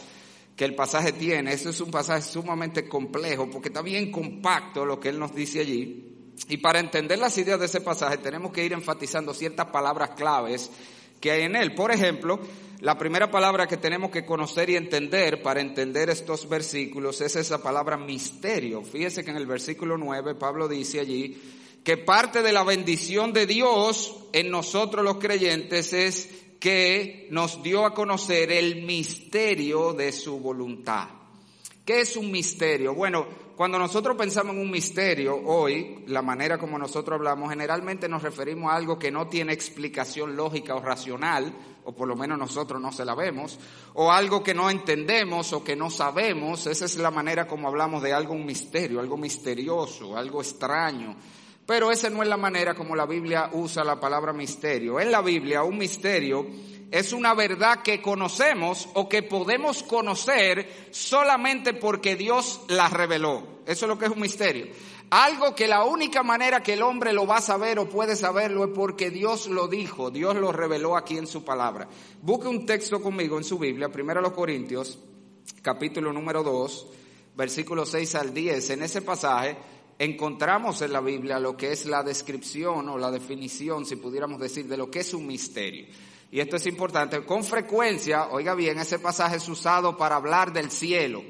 que 0.56 0.66
el 0.66 0.76
pasaje 0.76 1.14
tiene. 1.14 1.54
Eso 1.54 1.70
es 1.70 1.82
un 1.82 1.92
pasaje 1.92 2.22
sumamente 2.22 2.88
complejo 2.88 3.50
porque 3.50 3.70
está 3.70 3.82
bien 3.82 4.12
compacto 4.12 4.86
lo 4.86 5.00
que 5.00 5.10
él 5.10 5.20
nos 5.20 5.34
dice 5.34 5.60
allí. 5.62 6.12
Y 6.50 6.58
para 6.58 6.80
entender 6.80 7.18
las 7.20 7.38
ideas 7.38 7.60
de 7.60 7.66
ese 7.66 7.82
pasaje 7.82 8.18
tenemos 8.18 8.52
que 8.52 8.66
ir 8.66 8.74
enfatizando 8.74 9.34
ciertas 9.34 9.68
palabras 9.68 10.12
claves 10.12 10.70
que 11.20 11.32
hay 11.32 11.44
en 11.44 11.56
él. 11.56 11.74
Por 11.74 11.92
ejemplo, 11.92 12.40
la 12.86 13.00
primera 13.00 13.32
palabra 13.32 13.66
que 13.66 13.78
tenemos 13.78 14.12
que 14.12 14.24
conocer 14.24 14.70
y 14.70 14.76
entender 14.76 15.42
para 15.42 15.60
entender 15.60 16.12
estos 16.12 16.48
versículos 16.48 17.20
es 17.20 17.36
esa 17.36 17.64
palabra 17.64 17.98
misterio. 17.98 18.84
Fíjese 18.84 19.26
que 19.26 19.32
en 19.32 19.38
el 19.38 19.48
versículo 19.48 19.98
9 19.98 20.36
Pablo 20.36 20.68
dice 20.68 21.00
allí 21.00 21.36
que 21.84 21.98
parte 21.98 22.44
de 22.44 22.52
la 22.52 22.64
bendición 22.64 23.34
de 23.34 23.48
Dios 23.48 24.16
en 24.34 24.52
nosotros 24.52 25.04
los 25.04 25.18
creyentes 25.18 25.94
es 25.94 26.30
que 26.60 27.28
nos 27.32 27.64
dio 27.64 27.88
a 27.88 27.96
conocer 27.96 28.52
el 28.52 28.84
misterio 28.84 29.94
de 29.94 30.12
su 30.12 30.38
voluntad. 30.40 31.08
¿Qué 31.84 32.02
es 32.02 32.16
un 32.16 32.30
misterio? 32.30 32.94
Bueno, 32.94 33.26
cuando 33.56 33.80
nosotros 33.80 34.18
pensamos 34.18 34.54
en 34.54 34.62
un 34.62 34.70
misterio 34.70 35.42
hoy, 35.46 36.04
la 36.08 36.22
manera 36.22 36.58
como 36.58 36.78
nosotros 36.78 37.18
hablamos, 37.18 37.50
generalmente 37.50 38.10
nos 38.10 38.22
referimos 38.22 38.70
a 38.70 38.76
algo 38.76 39.00
que 39.00 39.12
no 39.12 39.28
tiene 39.28 39.54
explicación 39.54 40.36
lógica 40.36 40.76
o 40.76 40.82
racional, 40.82 41.54
o 41.86 41.94
por 41.94 42.06
lo 42.08 42.18
menos 42.18 42.38
nosotros 42.38 42.82
no 42.82 42.92
se 42.92 43.06
la 43.06 43.16
vemos, 43.16 43.58
o 43.94 44.12
algo 44.12 44.44
que 44.44 44.54
no 44.54 44.70
entendemos 44.70 45.54
o 45.54 45.64
que 45.64 45.76
no 45.76 45.90
sabemos. 45.90 46.68
Esa 46.68 46.84
es 46.84 46.98
la 46.98 47.12
manera 47.12 47.48
como 47.48 47.70
hablamos 47.70 48.04
de 48.04 48.12
algo 48.12 48.34
un 48.34 48.46
misterio, 48.46 49.00
algo 49.00 49.16
misterioso, 49.16 50.18
algo 50.18 50.42
extraño. 50.42 51.16
Pero 51.66 51.92
esa 51.92 52.10
no 52.10 52.22
es 52.22 52.30
la 52.30 52.38
manera 52.38 52.76
como 52.76 52.96
la 52.96 53.06
Biblia 53.06 53.50
usa 53.54 53.84
la 53.84 54.00
palabra 54.00 54.34
misterio. 54.34 55.00
En 55.00 55.12
la 55.12 55.22
Biblia 55.22 55.64
un 55.64 55.78
misterio 55.78 56.46
es 56.92 57.14
una 57.14 57.34
verdad 57.34 57.82
que 57.82 58.02
conocemos 58.02 58.88
o 58.94 59.10
que 59.10 59.24
podemos 59.24 59.84
conocer 59.84 60.88
solamente 60.92 61.74
porque 61.74 62.16
Dios 62.16 62.62
la 62.68 62.90
reveló. 62.90 63.44
Eso 63.66 63.86
es 63.86 63.90
lo 63.90 63.98
que 63.98 64.06
es 64.06 64.12
un 64.12 64.22
misterio. 64.22 64.68
Algo 65.10 65.56
que 65.56 65.68
la 65.68 65.84
única 65.84 66.24
manera 66.24 66.64
que 66.64 66.74
el 66.74 66.82
hombre 66.82 67.14
lo 67.14 67.28
va 67.28 67.38
a 67.38 67.42
saber 67.42 67.80
o 67.80 67.90
puede 67.90 68.16
saberlo 68.16 68.66
es 68.66 68.72
porque 68.74 69.12
Dios 69.12 69.48
lo 69.48 69.68
dijo, 69.68 70.10
Dios 70.10 70.36
lo 70.36 70.52
reveló 70.52 70.98
aquí 70.98 71.18
en 71.18 71.28
su 71.28 71.44
palabra. 71.44 71.88
Busque 72.22 72.48
un 72.48 72.66
texto 72.66 73.02
conmigo 73.02 73.38
en 73.38 73.44
su 73.44 73.60
Biblia, 73.60 73.90
primero 73.90 74.22
los 74.22 74.34
Corintios, 74.34 74.98
capítulo 75.62 76.12
número 76.12 76.44
2, 76.44 76.88
versículos 77.36 77.90
6 77.90 78.16
al 78.16 78.34
10. 78.34 78.70
En 78.72 78.84
ese 78.84 79.02
pasaje 79.04 79.58
encontramos 80.00 80.82
en 80.82 80.94
la 80.94 81.02
Biblia 81.02 81.40
lo 81.40 81.56
que 81.56 81.72
es 81.72 81.86
la 81.86 82.04
descripción 82.04 82.90
o 82.90 82.98
la 82.98 83.12
definición, 83.12 83.86
si 83.86 83.98
pudiéramos 83.98 84.40
decir, 84.40 84.68
de 84.68 84.78
lo 84.78 84.90
que 84.90 85.00
es 85.00 85.14
un 85.14 85.28
misterio 85.28 85.86
y 86.36 86.42
esto 86.42 86.58
es 86.58 86.68
importante, 86.68 87.24
con 87.24 87.46
frecuencia, 87.46 88.28
oiga 88.28 88.56
bien, 88.56 88.78
ese 88.78 89.00
pasaje 89.00 89.38
es 89.38 89.48
usado 89.48 89.96
para 89.96 90.18
hablar 90.18 90.52
del 90.52 90.70
cielo, 90.70 91.24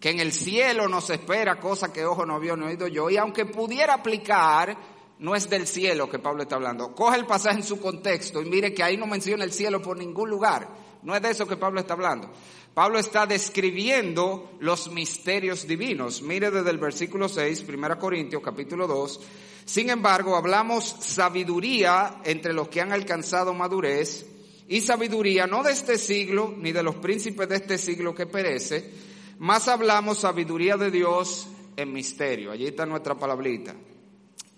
que 0.00 0.08
en 0.08 0.18
el 0.18 0.32
cielo 0.32 0.88
nos 0.88 1.10
espera 1.10 1.60
cosa 1.60 1.92
que 1.92 2.06
ojo 2.06 2.24
no 2.24 2.40
vio, 2.40 2.56
no 2.56 2.64
oído 2.64 2.88
yo, 2.88 3.10
y 3.10 3.18
aunque 3.18 3.44
pudiera 3.44 3.92
aplicar, 3.92 4.74
no 5.18 5.34
es 5.34 5.50
del 5.50 5.66
cielo 5.66 6.08
que 6.08 6.20
Pablo 6.20 6.44
está 6.44 6.54
hablando. 6.54 6.94
Coge 6.94 7.18
el 7.18 7.26
pasaje 7.26 7.58
en 7.58 7.64
su 7.64 7.78
contexto 7.78 8.40
y 8.40 8.46
mire 8.46 8.72
que 8.72 8.82
ahí 8.82 8.96
no 8.96 9.06
menciona 9.06 9.44
el 9.44 9.52
cielo 9.52 9.82
por 9.82 9.98
ningún 9.98 10.30
lugar. 10.30 10.66
No 11.02 11.14
es 11.14 11.20
de 11.20 11.32
eso 11.32 11.46
que 11.46 11.58
Pablo 11.58 11.80
está 11.80 11.92
hablando. 11.92 12.30
Pablo 12.72 12.98
está 12.98 13.26
describiendo 13.26 14.52
los 14.60 14.90
misterios 14.90 15.66
divinos. 15.66 16.22
Mire 16.22 16.50
desde 16.50 16.70
el 16.70 16.78
versículo 16.78 17.28
6, 17.28 17.62
1 17.68 17.98
Corintios 17.98 18.42
capítulo 18.42 18.86
2. 18.86 19.20
Sin 19.66 19.90
embargo, 19.90 20.34
hablamos 20.34 20.96
sabiduría 21.00 22.22
entre 22.24 22.54
los 22.54 22.68
que 22.68 22.80
han 22.80 22.92
alcanzado 22.92 23.52
madurez 23.52 24.32
y 24.68 24.80
sabiduría 24.80 25.46
no 25.46 25.62
de 25.62 25.72
este 25.72 25.98
siglo, 25.98 26.54
ni 26.56 26.72
de 26.72 26.82
los 26.82 26.96
príncipes 26.96 27.48
de 27.48 27.56
este 27.56 27.78
siglo 27.78 28.14
que 28.14 28.26
perece, 28.26 28.90
más 29.38 29.68
hablamos 29.68 30.18
sabiduría 30.18 30.76
de 30.76 30.90
Dios 30.90 31.48
en 31.76 31.92
misterio. 31.92 32.50
Allí 32.50 32.66
está 32.66 32.86
nuestra 32.86 33.14
palabrita. 33.14 33.74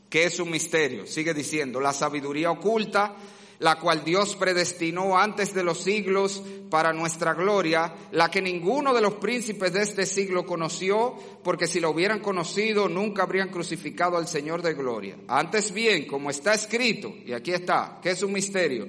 ¿Qué 0.09 0.25
es 0.25 0.41
un 0.41 0.51
misterio? 0.51 1.07
Sigue 1.07 1.35
diciendo, 1.35 1.81
la 1.81 1.93
sabiduría 1.93 2.51
oculta, 2.51 3.17
la 3.59 3.79
cual 3.79 4.05
Dios 4.05 4.37
predestinó 4.37 5.19
antes 5.19 5.53
de 5.53 5.65
los 5.65 5.79
siglos 5.79 6.43
para 6.71 6.93
nuestra 6.93 7.35
gloria, 7.35 7.93
la 8.13 8.31
que 8.31 8.41
ninguno 8.41 8.95
de 8.95 9.01
los 9.01 9.15
príncipes 9.15 9.73
de 9.73 9.83
este 9.83 10.07
siglo 10.07 10.47
conoció, 10.47 11.15
porque 11.43 11.67
si 11.67 11.81
lo 11.81 11.91
hubieran 11.91 12.21
conocido 12.21 12.89
nunca 12.89 13.25
habrían 13.25 13.51
crucificado 13.51 14.17
al 14.17 14.29
Señor 14.29 14.63
de 14.63 14.75
gloria. 14.75 15.17
Antes 15.27 15.73
bien, 15.73 16.07
como 16.07 16.31
está 16.31 16.55
escrito, 16.55 17.13
y 17.27 17.33
aquí 17.33 17.53
está, 17.53 17.99
¿qué 18.03 18.11
es 18.11 18.23
un 18.23 18.33
misterio? 18.33 18.87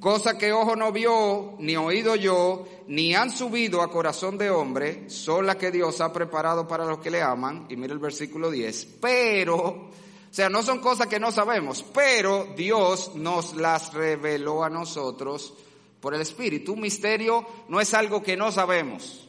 Cosa 0.00 0.38
que 0.38 0.52
ojo 0.52 0.76
no 0.76 0.92
vio, 0.92 1.56
ni 1.58 1.76
oído 1.76 2.16
yo, 2.16 2.66
ni 2.88 3.14
han 3.14 3.30
subido 3.30 3.82
a 3.82 3.90
corazón 3.90 4.38
de 4.38 4.50
hombre, 4.50 5.08
son 5.10 5.46
las 5.46 5.56
que 5.56 5.70
Dios 5.70 6.00
ha 6.00 6.12
preparado 6.12 6.66
para 6.68 6.84
los 6.84 6.98
que 6.98 7.10
le 7.10 7.22
aman. 7.22 7.66
Y 7.68 7.76
mira 7.76 7.92
el 7.92 7.98
versículo 7.98 8.50
10. 8.50 8.98
Pero, 9.00 9.56
o 9.56 9.90
sea, 10.30 10.48
no 10.48 10.62
son 10.62 10.80
cosas 10.80 11.06
que 11.06 11.20
no 11.20 11.32
sabemos, 11.32 11.84
pero 11.94 12.54
Dios 12.56 13.12
nos 13.14 13.54
las 13.54 13.92
reveló 13.92 14.64
a 14.64 14.70
nosotros 14.70 15.54
por 16.00 16.14
el 16.14 16.20
Espíritu. 16.20 16.74
Un 16.74 16.80
misterio 16.80 17.44
no 17.68 17.80
es 17.80 17.94
algo 17.94 18.22
que 18.22 18.36
no 18.36 18.52
sabemos. 18.52 19.28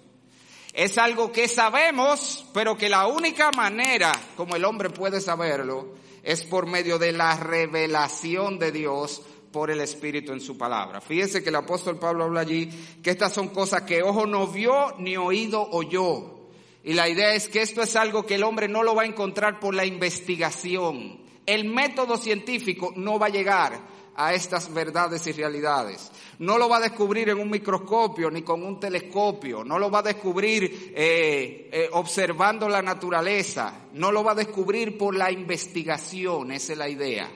Es 0.74 1.00
algo 1.00 1.32
que 1.32 1.48
sabemos, 1.48 2.46
pero 2.54 2.78
que 2.78 2.88
la 2.88 3.08
única 3.08 3.52
manera 3.52 4.12
como 4.36 4.56
el 4.56 4.64
hombre 4.64 4.92
puede 4.92 5.22
saberlo 5.22 5.96
es 6.22 6.44
por 6.44 6.68
medio 6.68 7.00
de 7.00 7.14
la 7.14 7.36
revelación 7.36 8.60
de 8.60 8.72
Dios 8.72 9.24
por 9.51 9.72
el 9.72 9.82
Espíritu 9.82 10.34
en 10.34 10.42
su 10.42 10.58
palabra. 10.58 11.01
Fíjense 11.01 11.44
que 11.44 11.50
el 11.50 11.56
apóstol 11.56 11.98
Pablo 11.98 12.25
habla 12.25 12.42
allí 12.42 12.70
que 13.01 13.12
estas 13.12 13.34
son 13.34 13.50
cosas 13.50 13.84
que 13.84 14.04
ojo 14.04 14.25
no 14.25 14.48
vio 14.48 14.96
ni 15.00 15.18
oído 15.18 15.68
oyó. 15.72 16.38
Y 16.84 16.94
la 16.94 17.10
idea 17.10 17.34
es 17.34 17.48
que 17.48 17.62
esto 17.62 17.82
es 17.82 17.96
algo 17.96 18.25
que 18.25 18.36
el 18.36 18.44
hombre 18.44 18.68
no 18.68 18.84
lo 18.84 18.96
va 18.96 19.04
a 19.04 19.08
encontrar 19.08 19.60
por 19.60 19.75
la 19.75 19.86
investigación. 19.86 21.20
El 21.46 21.66
método 21.66 22.18
científico 22.18 22.94
no 22.96 23.20
va 23.20 23.27
a 23.27 23.30
llegar 23.30 23.98
a 24.18 24.34
estas 24.34 24.74
verdades 24.74 25.25
y 25.27 25.32
realidades. 25.32 26.12
No 26.39 26.58
lo 26.58 26.68
va 26.68 26.77
a 26.77 26.82
descubrir 26.82 27.30
en 27.30 27.39
un 27.39 27.50
microscopio 27.50 28.32
ni 28.32 28.42
con 28.42 28.63
un 28.63 28.80
telescopio, 28.80 29.63
no 29.63 29.77
lo 29.77 29.92
va 29.92 30.00
a 30.00 30.04
descubrir 30.04 30.94
eh, 30.96 31.70
eh, 31.72 31.89
observando 31.94 32.68
la 32.68 32.82
naturaleza, 32.82 33.88
no 33.94 34.12
lo 34.12 34.24
va 34.24 34.32
a 34.32 34.36
descubrir 34.36 34.98
por 34.98 35.16
la 35.16 35.32
investigación, 35.32 36.51
esa 36.51 36.74
es 36.74 36.80
la 36.80 36.89
idea. 36.89 37.30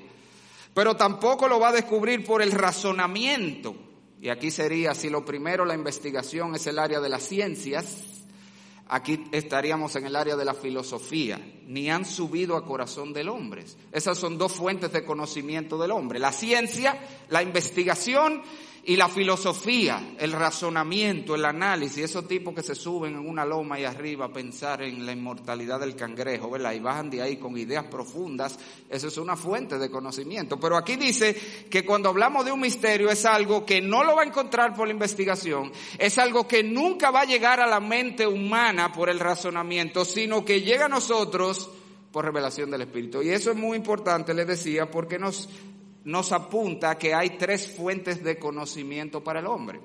Pero 0.74 0.96
tampoco 0.96 1.48
lo 1.48 1.60
va 1.60 1.70
a 1.70 1.74
descubrir 1.74 2.26
por 2.26 2.42
el 2.42 2.52
razonamiento. 2.52 3.76
Y 4.22 4.30
aquí 4.30 4.52
sería, 4.52 4.94
si 4.94 5.10
lo 5.10 5.26
primero 5.26 5.66
la 5.66 5.74
investigación 5.74 6.56
es 6.56 6.68
el 6.68 6.80
área 6.80 7.00
de 7.00 7.10
las 7.10 7.24
ciencias, 7.24 7.98
aquí 8.88 9.26
estaríamos 9.32 9.96
en 9.96 10.06
el 10.06 10.16
área 10.16 10.36
de 10.36 10.46
la 10.46 10.54
filosofía, 10.54 11.40
ni 11.66 11.90
han 11.90 12.06
subido 12.06 12.56
a 12.56 12.66
corazón 12.66 13.14
del 13.14 13.30
hombre. 13.30 13.66
Esas 13.92 14.18
son 14.18 14.38
dos 14.38 14.52
fuentes 14.52 14.92
de 14.92 15.04
conocimiento 15.04 15.78
del 15.78 15.92
hombre, 15.92 16.20
la 16.20 16.32
ciencia, 16.32 17.00
la 17.30 17.42
investigación 17.42 18.44
y 18.84 18.96
la 18.96 19.08
filosofía, 19.08 20.16
el 20.18 20.32
razonamiento, 20.32 21.36
el 21.36 21.46
análisis, 21.46 22.04
esos 22.04 22.28
tipos 22.28 22.54
que 22.56 22.64
se 22.64 22.74
suben 22.74 23.14
en 23.14 23.28
una 23.28 23.46
loma 23.46 23.80
y 23.80 23.84
arriba 23.84 24.26
a 24.26 24.34
pensar 24.34 24.82
en 24.82 25.06
la 25.06 25.12
inmortalidad 25.12 25.80
del 25.80 25.96
cangrejo, 25.96 26.50
¿verdad? 26.50 26.74
Y 26.74 26.80
bajan 26.80 27.10
de 27.10 27.22
ahí 27.22 27.38
con 27.38 27.56
ideas 27.58 27.86
profundas, 27.86 28.58
eso 28.90 29.08
es 29.08 29.18
una 29.18 29.36
fuente 29.36 29.78
de 29.78 29.92
conocimiento. 29.92 30.60
Pero 30.60 30.78
aquí 30.78 30.96
dice 30.96 31.36
que 31.70 31.86
cuando 31.86 32.10
hablamos 32.10 32.44
de 32.44 32.52
un 32.52 32.60
misterio 32.60 33.10
es 33.12 33.24
algo 33.26 33.66
que 33.66 33.82
no 33.82 34.04
lo 34.04 34.16
va 34.16 34.24
a 34.24 34.26
encontrar 34.26 34.76
por 34.76 34.88
la 34.88 34.94
investigación, 34.94 35.72
es 36.00 36.18
algo 36.18 36.48
que 36.48 36.64
nunca 36.64 37.12
va 37.12 37.22
a 37.22 37.26
llegar 37.26 37.60
a 37.60 37.68
la 37.68 37.80
mente 37.80 38.26
humana 38.26 38.92
por 38.92 39.10
el 39.10 39.20
razonamiento, 39.20 40.06
sino 40.06 40.44
que 40.44 40.62
llega 40.62 40.86
a 40.86 40.90
nosotros 40.90 41.70
por 42.12 42.26
revelación 42.26 42.70
del 42.72 42.82
Espíritu. 42.82 43.22
Y 43.22 43.30
eso 43.30 43.52
es 43.52 43.58
muy 43.58 43.78
importante, 43.78 44.34
les 44.34 44.48
decía, 44.48 44.90
porque 44.90 45.18
nos 45.18 45.48
nos 46.04 46.32
apunta 46.32 46.98
que 46.98 47.14
hay 47.14 47.38
tres 47.38 47.72
fuentes 47.72 48.24
de 48.24 48.40
conocimiento 48.40 49.24
para 49.24 49.40
el 49.40 49.48
hombre, 49.48 49.80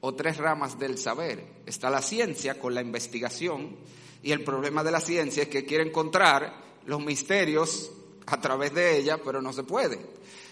o 0.00 0.14
tres 0.14 0.38
ramas 0.38 0.78
del 0.78 0.98
saber. 0.98 1.62
Está 1.66 1.90
la 1.90 2.02
ciencia 2.02 2.58
con 2.58 2.74
la 2.74 2.80
investigación, 2.80 3.76
y 4.22 4.32
el 4.32 4.44
problema 4.44 4.82
de 4.82 4.90
la 4.90 5.00
ciencia 5.00 5.44
es 5.44 5.48
que 5.48 5.64
quiere 5.64 5.84
encontrar 5.84 6.54
los 6.86 7.00
misterios 7.00 7.90
a 8.26 8.40
través 8.40 8.74
de 8.74 8.98
ella, 8.98 9.18
pero 9.22 9.42
no 9.42 9.52
se 9.52 9.64
puede. 9.64 10.00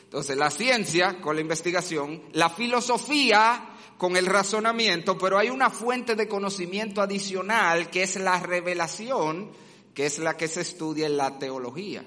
Entonces, 0.05 0.37
la 0.37 0.51
ciencia 0.51 1.21
con 1.21 1.37
la 1.37 1.43
investigación, 1.43 2.23
la 2.33 2.49
filosofía 2.49 3.75
con 3.99 4.17
el 4.17 4.27
razonamiento, 4.27 5.19
pero 5.19 5.39
hay 5.39 5.51
una 5.51 5.71
fuente 5.71 6.15
de 6.15 6.29
conocimiento 6.29 7.03
adicional 7.03 7.91
que 7.91 8.05
es 8.05 8.17
la 8.17 8.39
revelación, 8.41 9.51
que 9.93 10.07
es 10.07 10.19
la 10.19 10.37
que 10.37 10.49
se 10.49 10.63
estudia 10.63 11.07
en 11.07 11.17
la 11.17 11.39
teología. 11.39 12.05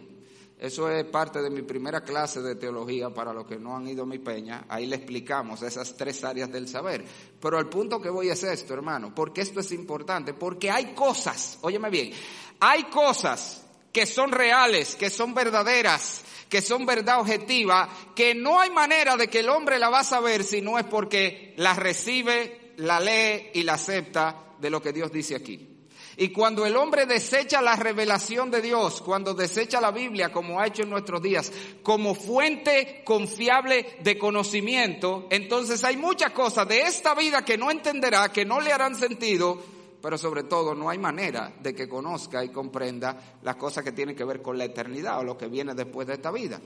Eso 0.61 0.91
es 0.91 1.03
parte 1.05 1.41
de 1.41 1.49
mi 1.49 1.63
primera 1.63 2.01
clase 2.01 2.39
de 2.39 2.53
teología 2.53 3.09
para 3.09 3.33
los 3.33 3.47
que 3.47 3.57
no 3.57 3.75
han 3.75 3.87
ido 3.87 4.03
a 4.03 4.05
mi 4.05 4.19
peña. 4.19 4.65
Ahí 4.69 4.85
le 4.85 4.97
explicamos 4.97 5.63
esas 5.63 5.97
tres 5.97 6.23
áreas 6.23 6.51
del 6.51 6.67
saber. 6.67 7.03
Pero 7.41 7.57
el 7.57 7.65
punto 7.65 7.99
que 7.99 8.11
voy 8.11 8.29
hacer 8.29 8.53
esto, 8.53 8.75
hermano, 8.75 9.11
porque 9.15 9.41
esto 9.41 9.61
es 9.61 9.71
importante, 9.71 10.35
porque 10.35 10.69
hay 10.69 10.93
cosas, 10.93 11.57
óyeme 11.61 11.89
bien, 11.89 12.11
hay 12.59 12.83
cosas 12.83 13.65
que 13.91 14.05
son 14.05 14.31
reales, 14.31 14.95
que 14.95 15.09
son 15.09 15.33
verdaderas, 15.33 16.21
que 16.47 16.61
son 16.61 16.85
verdad 16.85 17.21
objetiva, 17.21 17.89
que 18.15 18.35
no 18.35 18.59
hay 18.59 18.69
manera 18.69 19.17
de 19.17 19.29
que 19.29 19.39
el 19.39 19.49
hombre 19.49 19.79
la 19.79 19.89
va 19.89 20.01
a 20.01 20.03
saber 20.03 20.43
si 20.43 20.61
no 20.61 20.77
es 20.77 20.85
porque 20.85 21.55
la 21.57 21.73
recibe, 21.73 22.73
la 22.77 22.99
lee 22.99 23.49
y 23.55 23.63
la 23.63 23.73
acepta 23.73 24.53
de 24.59 24.69
lo 24.69 24.79
que 24.79 24.93
Dios 24.93 25.11
dice 25.11 25.35
aquí. 25.35 25.70
Y 26.17 26.29
cuando 26.29 26.65
el 26.65 26.75
hombre 26.75 27.05
desecha 27.05 27.61
la 27.61 27.75
revelación 27.75 28.51
de 28.51 28.61
Dios, 28.61 29.01
cuando 29.01 29.33
desecha 29.33 29.79
la 29.79 29.91
Biblia, 29.91 30.31
como 30.31 30.59
ha 30.59 30.67
hecho 30.67 30.83
en 30.83 30.89
nuestros 30.89 31.21
días, 31.21 31.51
como 31.81 32.15
fuente 32.15 33.01
confiable 33.05 33.97
de 34.01 34.17
conocimiento, 34.17 35.27
entonces 35.29 35.83
hay 35.83 35.97
muchas 35.97 36.31
cosas 36.31 36.67
de 36.67 36.81
esta 36.81 37.15
vida 37.15 37.43
que 37.43 37.57
no 37.57 37.71
entenderá, 37.71 38.29
que 38.29 38.45
no 38.45 38.59
le 38.59 38.73
harán 38.73 38.95
sentido, 38.95 39.57
pero 40.01 40.17
sobre 40.17 40.43
todo 40.43 40.75
no 40.75 40.89
hay 40.89 40.97
manera 40.97 41.53
de 41.59 41.74
que 41.74 41.87
conozca 41.87 42.43
y 42.43 42.50
comprenda 42.50 43.37
las 43.43 43.55
cosas 43.55 43.83
que 43.83 43.91
tienen 43.91 44.15
que 44.15 44.25
ver 44.25 44.41
con 44.41 44.57
la 44.57 44.65
eternidad 44.65 45.19
o 45.19 45.24
lo 45.24 45.37
que 45.37 45.47
viene 45.47 45.74
después 45.74 46.07
de 46.07 46.13
esta 46.13 46.31
vida. 46.31 46.59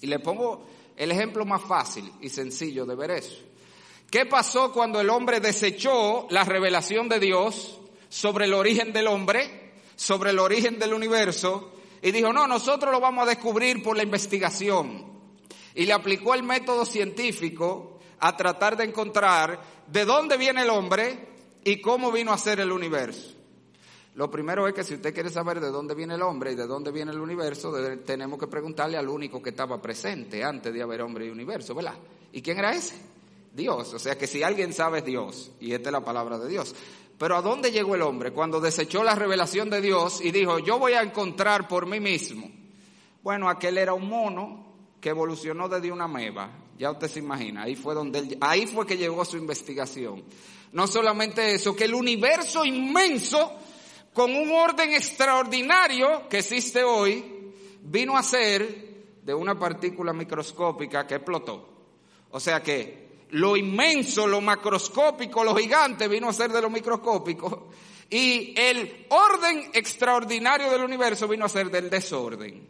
Y 0.00 0.06
le 0.06 0.18
pongo 0.18 0.66
el 0.96 1.10
ejemplo 1.10 1.44
más 1.44 1.62
fácil 1.62 2.12
y 2.20 2.28
sencillo 2.28 2.84
de 2.84 2.94
ver 2.94 3.12
eso. 3.12 3.36
¿Qué 4.10 4.26
pasó 4.26 4.72
cuando 4.72 5.00
el 5.00 5.10
hombre 5.10 5.40
desechó 5.40 6.26
la 6.30 6.44
revelación 6.44 7.08
de 7.08 7.18
Dios? 7.18 7.80
Sobre 8.14 8.44
el 8.44 8.54
origen 8.54 8.92
del 8.92 9.08
hombre, 9.08 9.72
sobre 9.96 10.30
el 10.30 10.38
origen 10.38 10.78
del 10.78 10.94
universo, 10.94 11.72
y 12.00 12.12
dijo, 12.12 12.32
no, 12.32 12.46
nosotros 12.46 12.92
lo 12.92 13.00
vamos 13.00 13.24
a 13.26 13.30
descubrir 13.30 13.82
por 13.82 13.96
la 13.96 14.04
investigación. 14.04 15.04
Y 15.74 15.84
le 15.84 15.92
aplicó 15.92 16.32
el 16.32 16.44
método 16.44 16.86
científico 16.86 17.98
a 18.20 18.36
tratar 18.36 18.76
de 18.76 18.84
encontrar 18.84 19.60
de 19.88 20.04
dónde 20.04 20.36
viene 20.36 20.62
el 20.62 20.70
hombre 20.70 21.26
y 21.64 21.80
cómo 21.80 22.12
vino 22.12 22.32
a 22.32 22.38
ser 22.38 22.60
el 22.60 22.70
universo. 22.70 23.34
Lo 24.14 24.30
primero 24.30 24.68
es 24.68 24.74
que 24.74 24.84
si 24.84 24.94
usted 24.94 25.12
quiere 25.12 25.28
saber 25.28 25.58
de 25.58 25.72
dónde 25.72 25.96
viene 25.96 26.14
el 26.14 26.22
hombre 26.22 26.52
y 26.52 26.54
de 26.54 26.68
dónde 26.68 26.92
viene 26.92 27.10
el 27.10 27.18
universo, 27.18 27.72
tenemos 28.06 28.38
que 28.38 28.46
preguntarle 28.46 28.96
al 28.96 29.08
único 29.08 29.42
que 29.42 29.50
estaba 29.50 29.82
presente 29.82 30.44
antes 30.44 30.72
de 30.72 30.80
haber 30.80 31.02
hombre 31.02 31.26
y 31.26 31.30
universo, 31.30 31.74
¿verdad? 31.74 31.96
¿Y 32.30 32.40
quién 32.40 32.58
era 32.58 32.76
ese? 32.76 32.94
Dios. 33.54 33.94
O 33.94 33.98
sea 33.98 34.16
que 34.18 34.26
si 34.26 34.42
alguien 34.42 34.72
sabe 34.72 34.98
es 34.98 35.04
Dios, 35.04 35.50
y 35.60 35.72
esta 35.72 35.88
es 35.88 35.92
la 35.92 36.04
palabra 36.04 36.38
de 36.38 36.48
Dios. 36.48 36.74
Pero 37.18 37.36
¿a 37.36 37.42
dónde 37.42 37.70
llegó 37.70 37.94
el 37.94 38.02
hombre? 38.02 38.32
Cuando 38.32 38.60
desechó 38.60 39.04
la 39.04 39.14
revelación 39.14 39.70
de 39.70 39.80
Dios 39.80 40.20
y 40.20 40.30
dijo, 40.30 40.58
yo 40.58 40.78
voy 40.78 40.94
a 40.94 41.02
encontrar 41.02 41.68
por 41.68 41.86
mí 41.86 42.00
mismo. 42.00 42.50
Bueno, 43.22 43.48
aquel 43.48 43.78
era 43.78 43.94
un 43.94 44.08
mono 44.08 44.64
que 45.00 45.10
evolucionó 45.10 45.68
desde 45.68 45.92
una 45.92 46.08
meba. 46.08 46.50
Ya 46.76 46.90
usted 46.90 47.08
se 47.08 47.20
imagina, 47.20 47.62
ahí 47.62 47.76
fue 47.76 47.94
donde 47.94 48.36
ahí 48.40 48.66
fue 48.66 48.86
que 48.86 48.96
llegó 48.96 49.24
su 49.24 49.36
investigación. 49.36 50.24
No 50.72 50.88
solamente 50.88 51.54
eso, 51.54 51.76
que 51.76 51.84
el 51.84 51.94
universo 51.94 52.64
inmenso 52.64 53.52
con 54.12 54.34
un 54.34 54.50
orden 54.50 54.92
extraordinario 54.92 56.28
que 56.28 56.38
existe 56.38 56.82
hoy 56.82 57.52
vino 57.82 58.16
a 58.16 58.22
ser 58.22 58.94
de 59.22 59.34
una 59.34 59.58
partícula 59.58 60.12
microscópica 60.12 61.06
que 61.06 61.14
explotó. 61.14 61.68
O 62.30 62.40
sea 62.40 62.62
que 62.62 63.03
lo 63.34 63.56
inmenso, 63.56 64.28
lo 64.28 64.40
macroscópico, 64.40 65.42
lo 65.42 65.56
gigante 65.56 66.06
vino 66.06 66.28
a 66.28 66.32
ser 66.32 66.52
de 66.52 66.62
lo 66.62 66.70
microscópico 66.70 67.68
y 68.08 68.54
el 68.56 69.06
orden 69.08 69.70
extraordinario 69.72 70.70
del 70.70 70.84
universo 70.84 71.26
vino 71.26 71.44
a 71.44 71.48
ser 71.48 71.68
del 71.68 71.90
desorden. 71.90 72.64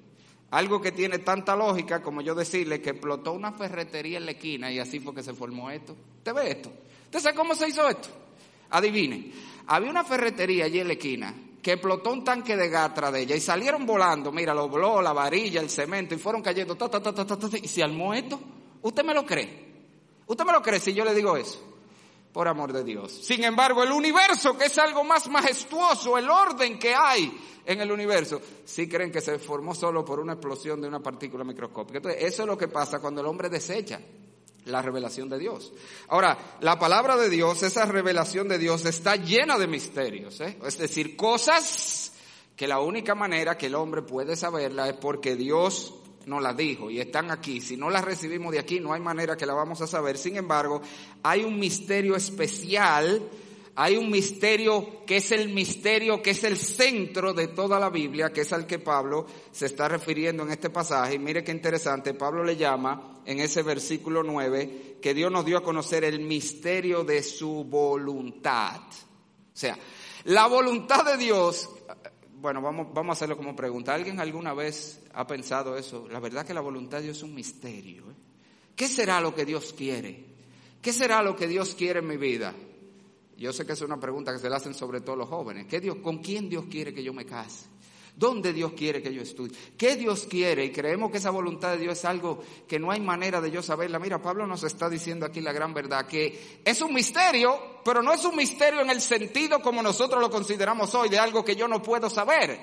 Algo 0.52 0.80
que 0.80 0.92
tiene 0.92 1.18
tanta 1.18 1.54
lógica 1.54 2.00
como 2.00 2.22
yo 2.22 2.34
decirle 2.34 2.80
que 2.80 2.90
explotó 2.90 3.32
una 3.32 3.52
ferretería 3.52 4.16
en 4.16 4.24
la 4.24 4.30
esquina 4.30 4.72
y 4.72 4.78
así 4.78 5.00
fue 5.00 5.14
que 5.14 5.22
se 5.22 5.34
formó 5.34 5.70
esto. 5.70 5.94
¿Usted 6.18 6.32
ve 6.32 6.50
esto? 6.50 6.72
¿Usted 7.04 7.20
sabe 7.20 7.36
cómo 7.36 7.54
se 7.54 7.68
hizo 7.68 7.86
esto? 7.86 8.08
Adivine. 8.70 9.32
Había 9.66 9.90
una 9.90 10.04
ferretería 10.04 10.64
allí 10.64 10.80
en 10.80 10.86
la 10.86 10.94
esquina 10.94 11.34
que 11.60 11.72
explotó 11.72 12.10
un 12.10 12.24
tanque 12.24 12.56
de 12.56 12.70
gas 12.70 12.94
de 13.12 13.20
ella 13.20 13.36
y 13.36 13.40
salieron 13.40 13.84
volando, 13.84 14.32
mira, 14.32 14.54
lo 14.54 14.66
voló, 14.68 15.02
la 15.02 15.12
varilla, 15.12 15.60
el 15.60 15.68
cemento 15.68 16.14
y 16.14 16.18
fueron 16.18 16.40
cayendo, 16.40 16.74
y 17.62 17.68
se 17.68 17.82
armó 17.82 18.14
esto. 18.14 18.40
¿Usted 18.80 19.04
me 19.04 19.12
lo 19.12 19.26
cree? 19.26 19.73
¿Usted 20.26 20.44
me 20.44 20.52
lo 20.52 20.62
cree 20.62 20.80
si 20.80 20.92
yo 20.94 21.04
le 21.04 21.14
digo 21.14 21.36
eso? 21.36 21.60
Por 22.32 22.48
amor 22.48 22.72
de 22.72 22.82
Dios. 22.82 23.12
Sin 23.12 23.44
embargo, 23.44 23.82
el 23.82 23.92
universo, 23.92 24.58
que 24.58 24.66
es 24.66 24.78
algo 24.78 25.04
más 25.04 25.28
majestuoso, 25.28 26.18
el 26.18 26.28
orden 26.28 26.78
que 26.78 26.94
hay 26.94 27.32
en 27.64 27.80
el 27.80 27.92
universo, 27.92 28.40
sí 28.64 28.88
creen 28.88 29.12
que 29.12 29.20
se 29.20 29.38
formó 29.38 29.74
solo 29.74 30.04
por 30.04 30.20
una 30.20 30.32
explosión 30.32 30.80
de 30.80 30.88
una 30.88 31.00
partícula 31.00 31.44
microscópica. 31.44 31.98
Entonces, 31.98 32.22
eso 32.24 32.42
es 32.42 32.48
lo 32.48 32.58
que 32.58 32.68
pasa 32.68 32.98
cuando 32.98 33.20
el 33.20 33.26
hombre 33.26 33.48
desecha 33.48 34.00
la 34.66 34.82
revelación 34.82 35.28
de 35.28 35.38
Dios. 35.38 35.72
Ahora, 36.08 36.56
la 36.60 36.78
palabra 36.78 37.16
de 37.16 37.28
Dios, 37.28 37.62
esa 37.62 37.84
revelación 37.86 38.48
de 38.48 38.58
Dios 38.58 38.84
está 38.84 39.16
llena 39.16 39.58
de 39.58 39.66
misterios, 39.66 40.40
¿eh? 40.40 40.58
es 40.64 40.78
decir, 40.78 41.16
cosas 41.16 42.12
que 42.56 42.68
la 42.68 42.80
única 42.80 43.14
manera 43.14 43.58
que 43.58 43.66
el 43.66 43.74
hombre 43.74 44.02
puede 44.02 44.36
saberla 44.36 44.88
es 44.88 44.96
porque 44.96 45.36
Dios 45.36 45.94
nos 46.26 46.42
la 46.42 46.52
dijo 46.52 46.90
y 46.90 47.00
están 47.00 47.30
aquí. 47.30 47.60
Si 47.60 47.76
no 47.76 47.90
las 47.90 48.04
recibimos 48.04 48.52
de 48.52 48.58
aquí, 48.58 48.80
no 48.80 48.92
hay 48.92 49.00
manera 49.00 49.36
que 49.36 49.46
la 49.46 49.54
vamos 49.54 49.80
a 49.80 49.86
saber. 49.86 50.18
Sin 50.18 50.36
embargo, 50.36 50.80
hay 51.22 51.44
un 51.44 51.58
misterio 51.58 52.16
especial, 52.16 53.22
hay 53.76 53.96
un 53.96 54.10
misterio 54.10 55.04
que 55.04 55.16
es 55.16 55.32
el 55.32 55.48
misterio 55.48 56.22
que 56.22 56.30
es 56.30 56.44
el 56.44 56.56
centro 56.56 57.34
de 57.34 57.48
toda 57.48 57.78
la 57.78 57.90
Biblia, 57.90 58.32
que 58.32 58.42
es 58.42 58.52
al 58.52 58.66
que 58.66 58.78
Pablo 58.78 59.26
se 59.50 59.66
está 59.66 59.88
refiriendo 59.88 60.42
en 60.44 60.50
este 60.50 60.70
pasaje. 60.70 61.14
Y 61.14 61.18
mire 61.18 61.42
qué 61.42 61.52
interesante, 61.52 62.14
Pablo 62.14 62.44
le 62.44 62.56
llama 62.56 63.20
en 63.24 63.40
ese 63.40 63.62
versículo 63.62 64.22
9 64.22 64.98
que 65.00 65.14
Dios 65.14 65.30
nos 65.30 65.44
dio 65.44 65.58
a 65.58 65.62
conocer 65.62 66.04
el 66.04 66.20
misterio 66.20 67.04
de 67.04 67.22
su 67.22 67.64
voluntad. 67.64 68.80
O 68.80 69.56
sea, 69.56 69.78
la 70.24 70.46
voluntad 70.46 71.04
de 71.04 71.18
Dios 71.18 71.68
bueno, 72.44 72.60
vamos, 72.60 72.88
vamos 72.92 73.08
a 73.08 73.16
hacerlo 73.16 73.38
como 73.38 73.56
pregunta. 73.56 73.94
¿Alguien 73.94 74.20
alguna 74.20 74.52
vez 74.52 75.00
ha 75.14 75.26
pensado 75.26 75.78
eso? 75.78 76.06
La 76.10 76.20
verdad 76.20 76.44
que 76.44 76.52
la 76.52 76.60
voluntad 76.60 76.98
de 76.98 77.04
Dios 77.04 77.16
es 77.16 77.22
un 77.22 77.34
misterio. 77.34 78.02
¿eh? 78.10 78.14
¿Qué 78.76 78.86
será 78.86 79.18
lo 79.22 79.34
que 79.34 79.46
Dios 79.46 79.72
quiere? 79.72 80.26
¿Qué 80.82 80.92
será 80.92 81.22
lo 81.22 81.34
que 81.34 81.48
Dios 81.48 81.74
quiere 81.74 82.00
en 82.00 82.06
mi 82.06 82.18
vida? 82.18 82.54
Yo 83.38 83.50
sé 83.54 83.64
que 83.64 83.72
es 83.72 83.80
una 83.80 83.98
pregunta 83.98 84.30
que 84.30 84.38
se 84.38 84.50
le 84.50 84.56
hacen 84.56 84.74
sobre 84.74 85.00
todo 85.00 85.16
los 85.16 85.30
jóvenes. 85.30 85.64
¿Qué 85.64 85.80
Dios, 85.80 85.96
¿Con 86.02 86.18
quién 86.18 86.50
Dios 86.50 86.66
quiere 86.70 86.92
que 86.92 87.02
yo 87.02 87.14
me 87.14 87.24
case? 87.24 87.64
¿Dónde 88.16 88.52
Dios 88.52 88.72
quiere 88.74 89.02
que 89.02 89.12
yo 89.12 89.22
estudie? 89.22 89.56
¿Qué 89.76 89.96
Dios 89.96 90.26
quiere? 90.30 90.64
Y 90.64 90.70
creemos 90.70 91.10
que 91.10 91.18
esa 91.18 91.30
voluntad 91.30 91.72
de 91.72 91.78
Dios 91.78 91.98
es 91.98 92.04
algo 92.04 92.44
que 92.68 92.78
no 92.78 92.92
hay 92.92 93.00
manera 93.00 93.40
de 93.40 93.50
yo 93.50 93.60
saberla. 93.60 93.98
Mira, 93.98 94.22
Pablo 94.22 94.46
nos 94.46 94.62
está 94.62 94.88
diciendo 94.88 95.26
aquí 95.26 95.40
la 95.40 95.52
gran 95.52 95.74
verdad, 95.74 96.06
que 96.06 96.60
es 96.64 96.80
un 96.80 96.94
misterio, 96.94 97.80
pero 97.84 98.02
no 98.02 98.12
es 98.12 98.24
un 98.24 98.36
misterio 98.36 98.82
en 98.82 98.90
el 98.90 99.00
sentido 99.00 99.60
como 99.60 99.82
nosotros 99.82 100.20
lo 100.20 100.30
consideramos 100.30 100.94
hoy, 100.94 101.08
de 101.08 101.18
algo 101.18 101.44
que 101.44 101.56
yo 101.56 101.66
no 101.66 101.82
puedo 101.82 102.08
saber. 102.08 102.56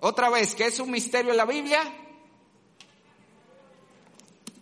Otra 0.00 0.30
vez, 0.30 0.54
¿qué 0.54 0.66
es 0.66 0.78
un 0.78 0.92
misterio 0.92 1.32
en 1.32 1.36
la 1.36 1.46
Biblia? 1.46 1.82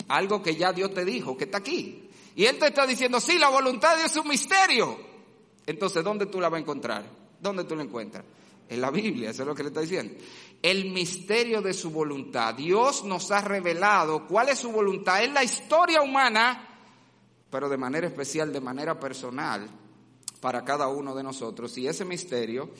Algo 0.08 0.42
que 0.42 0.56
ya 0.56 0.72
Dios 0.72 0.94
te 0.94 1.04
dijo, 1.04 1.36
que 1.36 1.44
está 1.44 1.58
aquí. 1.58 2.08
Y 2.34 2.46
Él 2.46 2.58
te 2.58 2.68
está 2.68 2.86
diciendo, 2.86 3.20
sí, 3.20 3.38
la 3.38 3.50
voluntad 3.50 3.90
de 3.92 3.98
Dios 3.98 4.12
es 4.12 4.16
un 4.16 4.28
misterio. 4.28 4.98
Entonces, 5.66 6.02
¿dónde 6.02 6.26
tú 6.26 6.40
la 6.40 6.48
vas 6.48 6.58
a 6.58 6.62
encontrar? 6.62 7.04
¿Dónde 7.40 7.64
tú 7.64 7.76
la 7.76 7.82
encuentras? 7.82 8.24
En 8.68 8.80
la 8.80 8.90
Biblia, 8.90 9.30
eso 9.30 9.42
es 9.42 9.48
lo 9.48 9.54
que 9.54 9.62
le 9.62 9.68
está 9.68 9.80
diciendo. 9.80 10.14
El 10.62 10.90
misterio 10.90 11.60
de 11.60 11.74
su 11.74 11.90
voluntad. 11.90 12.54
Dios 12.54 13.04
nos 13.04 13.30
ha 13.30 13.40
revelado 13.42 14.26
cuál 14.26 14.48
es 14.48 14.58
su 14.58 14.72
voluntad 14.72 15.22
en 15.22 15.34
la 15.34 15.44
historia 15.44 16.00
humana, 16.00 16.68
pero 17.50 17.68
de 17.68 17.76
manera 17.76 18.06
especial, 18.06 18.52
de 18.52 18.60
manera 18.60 18.98
personal, 18.98 19.68
para 20.40 20.64
cada 20.64 20.88
uno 20.88 21.14
de 21.14 21.22
nosotros. 21.22 21.76
Y 21.78 21.86
ese 21.86 22.04
misterio, 22.04 22.70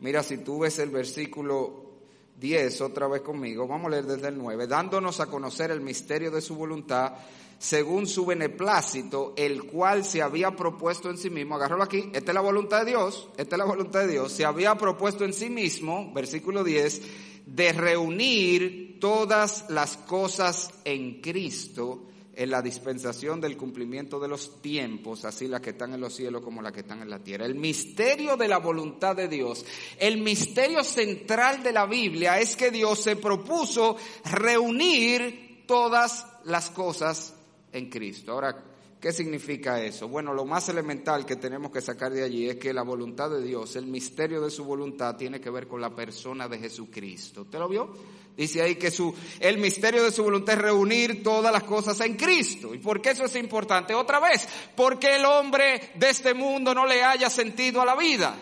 mira, 0.00 0.22
si 0.22 0.38
tú 0.38 0.60
ves 0.60 0.78
el 0.78 0.90
versículo 0.90 1.92
10 2.38 2.80
otra 2.80 3.08
vez 3.08 3.22
conmigo, 3.22 3.66
vamos 3.66 3.86
a 3.86 3.90
leer 3.90 4.06
desde 4.06 4.28
el 4.28 4.38
9, 4.38 4.66
dándonos 4.66 5.20
a 5.20 5.26
conocer 5.26 5.70
el 5.70 5.80
misterio 5.80 6.30
de 6.30 6.40
su 6.40 6.54
voluntad 6.54 7.14
según 7.62 8.08
su 8.08 8.26
beneplácito, 8.26 9.34
el 9.36 9.62
cual 9.62 10.04
se 10.04 10.20
había 10.20 10.50
propuesto 10.50 11.08
en 11.10 11.16
sí 11.16 11.30
mismo, 11.30 11.54
agárralo 11.54 11.84
aquí, 11.84 12.10
esta 12.12 12.32
es 12.32 12.34
la 12.34 12.40
voluntad 12.40 12.80
de 12.80 12.90
Dios, 12.90 13.28
esta 13.36 13.54
es 13.54 13.58
la 13.58 13.64
voluntad 13.64 14.00
de 14.00 14.08
Dios, 14.08 14.32
se 14.32 14.44
había 14.44 14.74
propuesto 14.74 15.24
en 15.24 15.32
sí 15.32 15.48
mismo, 15.48 16.12
versículo 16.12 16.64
10, 16.64 17.02
de 17.46 17.72
reunir 17.72 18.98
todas 18.98 19.66
las 19.68 19.96
cosas 19.96 20.70
en 20.84 21.20
Cristo 21.20 22.08
en 22.34 22.50
la 22.50 22.62
dispensación 22.62 23.40
del 23.40 23.56
cumplimiento 23.56 24.18
de 24.18 24.26
los 24.26 24.60
tiempos, 24.60 25.24
así 25.24 25.46
las 25.46 25.60
que 25.60 25.70
están 25.70 25.94
en 25.94 26.00
los 26.00 26.16
cielos 26.16 26.42
como 26.42 26.62
las 26.62 26.72
que 26.72 26.80
están 26.80 27.00
en 27.00 27.10
la 27.10 27.20
tierra. 27.20 27.46
El 27.46 27.54
misterio 27.54 28.36
de 28.36 28.48
la 28.48 28.58
voluntad 28.58 29.14
de 29.14 29.28
Dios, 29.28 29.64
el 30.00 30.20
misterio 30.20 30.82
central 30.82 31.62
de 31.62 31.70
la 31.70 31.86
Biblia 31.86 32.40
es 32.40 32.56
que 32.56 32.72
Dios 32.72 32.98
se 32.98 33.14
propuso 33.14 33.96
reunir 34.24 35.62
todas 35.68 36.26
las 36.44 36.68
cosas 36.70 37.34
en 37.72 37.88
Cristo. 37.88 38.32
Ahora, 38.32 38.56
¿qué 39.00 39.12
significa 39.12 39.80
eso? 39.82 40.08
Bueno, 40.08 40.32
lo 40.32 40.44
más 40.44 40.68
elemental 40.68 41.26
que 41.26 41.36
tenemos 41.36 41.70
que 41.70 41.80
sacar 41.80 42.12
de 42.12 42.22
allí 42.22 42.48
es 42.48 42.56
que 42.56 42.72
la 42.72 42.82
voluntad 42.82 43.30
de 43.30 43.42
Dios, 43.42 43.76
el 43.76 43.86
misterio 43.86 44.40
de 44.40 44.50
su 44.50 44.64
voluntad 44.64 45.16
tiene 45.16 45.40
que 45.40 45.50
ver 45.50 45.66
con 45.66 45.80
la 45.80 45.94
persona 45.94 46.48
de 46.48 46.58
Jesucristo. 46.58 47.42
¿Usted 47.42 47.58
lo 47.58 47.68
vio? 47.68 47.92
Dice 48.36 48.62
ahí 48.62 48.76
que 48.76 48.90
su, 48.90 49.14
el 49.40 49.58
misterio 49.58 50.04
de 50.04 50.10
su 50.10 50.22
voluntad 50.22 50.54
es 50.54 50.62
reunir 50.62 51.22
todas 51.22 51.52
las 51.52 51.64
cosas 51.64 52.00
en 52.00 52.16
Cristo. 52.16 52.74
¿Y 52.74 52.78
por 52.78 53.02
qué 53.02 53.10
eso 53.10 53.24
es 53.24 53.36
importante? 53.36 53.94
Otra 53.94 54.20
vez, 54.20 54.48
porque 54.74 55.16
el 55.16 55.24
hombre 55.24 55.92
de 55.96 56.10
este 56.10 56.32
mundo 56.32 56.74
no 56.74 56.86
le 56.86 57.02
haya 57.02 57.28
sentido 57.28 57.82
a 57.82 57.84
la 57.84 57.94
vida. 57.94 58.34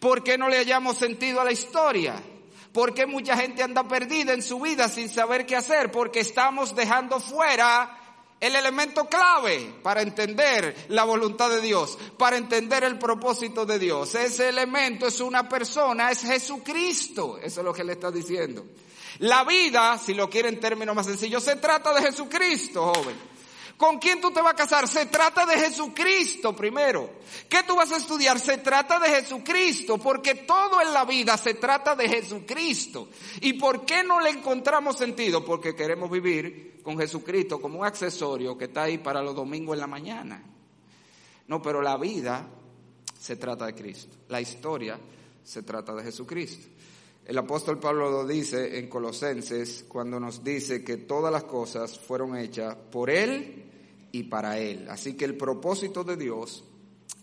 ¿Por 0.00 0.24
qué 0.24 0.36
no 0.36 0.48
le 0.48 0.58
hayamos 0.58 0.96
sentido 0.96 1.40
a 1.40 1.44
la 1.44 1.52
historia? 1.52 2.20
¿Por 2.72 2.94
qué 2.94 3.06
mucha 3.06 3.36
gente 3.36 3.62
anda 3.62 3.86
perdida 3.86 4.32
en 4.32 4.42
su 4.42 4.58
vida 4.58 4.88
sin 4.88 5.08
saber 5.08 5.46
qué 5.46 5.54
hacer? 5.54 5.92
Porque 5.92 6.20
estamos 6.20 6.74
dejando 6.74 7.20
fuera 7.20 8.01
el 8.42 8.56
elemento 8.56 9.04
clave 9.06 9.72
para 9.84 10.02
entender 10.02 10.86
la 10.88 11.04
voluntad 11.04 11.48
de 11.48 11.60
Dios, 11.60 11.96
para 12.18 12.36
entender 12.36 12.82
el 12.82 12.98
propósito 12.98 13.64
de 13.64 13.78
Dios. 13.78 14.16
Ese 14.16 14.48
elemento 14.48 15.06
es 15.06 15.20
una 15.20 15.48
persona, 15.48 16.10
es 16.10 16.22
Jesucristo. 16.22 17.38
Eso 17.38 17.60
es 17.60 17.64
lo 17.64 17.72
que 17.72 17.84
le 17.84 17.92
está 17.92 18.10
diciendo. 18.10 18.66
La 19.20 19.44
vida, 19.44 19.96
si 19.96 20.12
lo 20.12 20.28
quiere 20.28 20.48
en 20.48 20.58
términos 20.58 20.96
más 20.96 21.06
sencillos, 21.06 21.44
se 21.44 21.54
trata 21.54 21.94
de 21.94 22.02
Jesucristo, 22.02 22.92
joven. 22.92 23.31
¿Con 23.76 23.98
quién 23.98 24.20
tú 24.20 24.30
te 24.30 24.40
vas 24.40 24.52
a 24.52 24.56
casar? 24.56 24.86
Se 24.86 25.06
trata 25.06 25.44
de 25.46 25.56
Jesucristo 25.56 26.54
primero. 26.54 27.10
¿Qué 27.48 27.62
tú 27.66 27.74
vas 27.76 27.90
a 27.92 27.96
estudiar? 27.96 28.38
Se 28.38 28.58
trata 28.58 28.98
de 28.98 29.08
Jesucristo, 29.08 29.98
porque 29.98 30.34
todo 30.34 30.80
en 30.80 30.92
la 30.92 31.04
vida 31.04 31.36
se 31.36 31.54
trata 31.54 31.96
de 31.96 32.08
Jesucristo. 32.08 33.08
¿Y 33.40 33.54
por 33.54 33.84
qué 33.84 34.02
no 34.04 34.20
le 34.20 34.30
encontramos 34.30 34.96
sentido? 34.96 35.44
Porque 35.44 35.74
queremos 35.74 36.10
vivir 36.10 36.80
con 36.82 36.98
Jesucristo 36.98 37.60
como 37.60 37.80
un 37.80 37.86
accesorio 37.86 38.56
que 38.56 38.66
está 38.66 38.84
ahí 38.84 38.98
para 38.98 39.22
los 39.22 39.34
domingos 39.34 39.74
en 39.74 39.80
la 39.80 39.86
mañana. 39.86 40.42
No, 41.48 41.60
pero 41.60 41.82
la 41.82 41.96
vida 41.96 42.46
se 43.18 43.36
trata 43.36 43.66
de 43.66 43.74
Cristo. 43.74 44.16
La 44.28 44.40
historia 44.40 44.98
se 45.44 45.62
trata 45.62 45.94
de 45.94 46.04
Jesucristo. 46.04 46.68
El 47.24 47.38
apóstol 47.38 47.78
Pablo 47.78 48.10
lo 48.10 48.26
dice 48.26 48.78
en 48.78 48.88
Colosenses 48.88 49.84
cuando 49.86 50.18
nos 50.18 50.42
dice 50.42 50.82
que 50.82 50.96
todas 50.96 51.32
las 51.32 51.44
cosas 51.44 51.96
fueron 51.98 52.36
hechas 52.36 52.74
por 52.74 53.10
Él 53.10 53.64
y 54.10 54.24
para 54.24 54.58
Él. 54.58 54.88
Así 54.88 55.14
que 55.14 55.24
el 55.24 55.36
propósito 55.36 56.02
de 56.02 56.16
Dios 56.16 56.64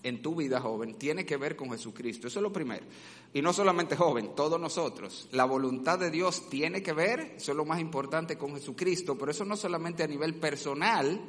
en 0.03 0.21
tu 0.21 0.35
vida, 0.35 0.61
joven, 0.61 0.95
tiene 0.95 1.25
que 1.25 1.35
ver 1.35 1.57
con 1.57 1.71
Jesucristo. 1.71 2.27
Eso 2.27 2.39
es 2.39 2.43
lo 2.43 2.53
primero. 2.53 2.85
Y 3.33 3.41
no 3.41 3.51
solamente 3.51 3.97
joven, 3.97 4.33
todos 4.35 4.59
nosotros. 4.59 5.27
La 5.33 5.43
voluntad 5.43 5.99
de 5.99 6.09
Dios 6.09 6.49
tiene 6.49 6.81
que 6.81 6.93
ver, 6.93 7.33
eso 7.35 7.51
es 7.51 7.57
lo 7.57 7.65
más 7.65 7.81
importante, 7.81 8.37
con 8.37 8.53
Jesucristo, 8.53 9.17
pero 9.17 9.31
eso 9.31 9.43
no 9.43 9.57
solamente 9.57 10.03
a 10.03 10.07
nivel 10.07 10.35
personal, 10.35 11.19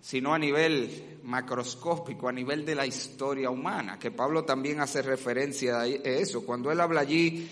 sino 0.00 0.32
a 0.32 0.38
nivel 0.38 1.18
macroscópico, 1.24 2.28
a 2.28 2.32
nivel 2.32 2.64
de 2.64 2.74
la 2.74 2.86
historia 2.86 3.50
humana, 3.50 3.98
que 3.98 4.10
Pablo 4.10 4.44
también 4.44 4.80
hace 4.80 5.02
referencia 5.02 5.80
a 5.80 5.86
eso. 5.86 6.44
Cuando 6.44 6.70
él 6.70 6.80
habla 6.80 7.00
allí 7.00 7.48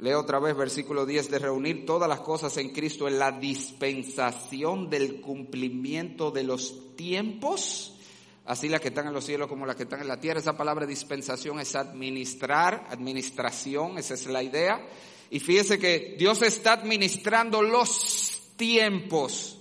Leo 0.00 0.20
otra 0.20 0.38
vez 0.38 0.56
versículo 0.56 1.04
10 1.04 1.28
de 1.28 1.38
reunir 1.40 1.84
todas 1.84 2.08
las 2.08 2.20
cosas 2.20 2.56
en 2.58 2.70
Cristo 2.70 3.08
en 3.08 3.18
la 3.18 3.32
dispensación 3.32 4.88
del 4.88 5.20
cumplimiento 5.20 6.30
de 6.30 6.44
los 6.44 6.94
tiempos, 6.94 7.96
así 8.44 8.68
las 8.68 8.80
que 8.80 8.88
están 8.88 9.08
en 9.08 9.12
los 9.12 9.24
cielos 9.24 9.48
como 9.48 9.66
las 9.66 9.74
que 9.74 9.82
están 9.82 10.00
en 10.00 10.06
la 10.06 10.20
tierra. 10.20 10.38
Esa 10.38 10.56
palabra 10.56 10.86
dispensación 10.86 11.58
es 11.58 11.74
administrar, 11.74 12.86
administración, 12.90 13.98
esa 13.98 14.14
es 14.14 14.26
la 14.26 14.42
idea. 14.42 14.86
Y 15.30 15.40
fíjese 15.40 15.80
que 15.80 16.14
Dios 16.16 16.42
está 16.42 16.74
administrando 16.74 17.60
los 17.60 18.52
tiempos 18.56 19.57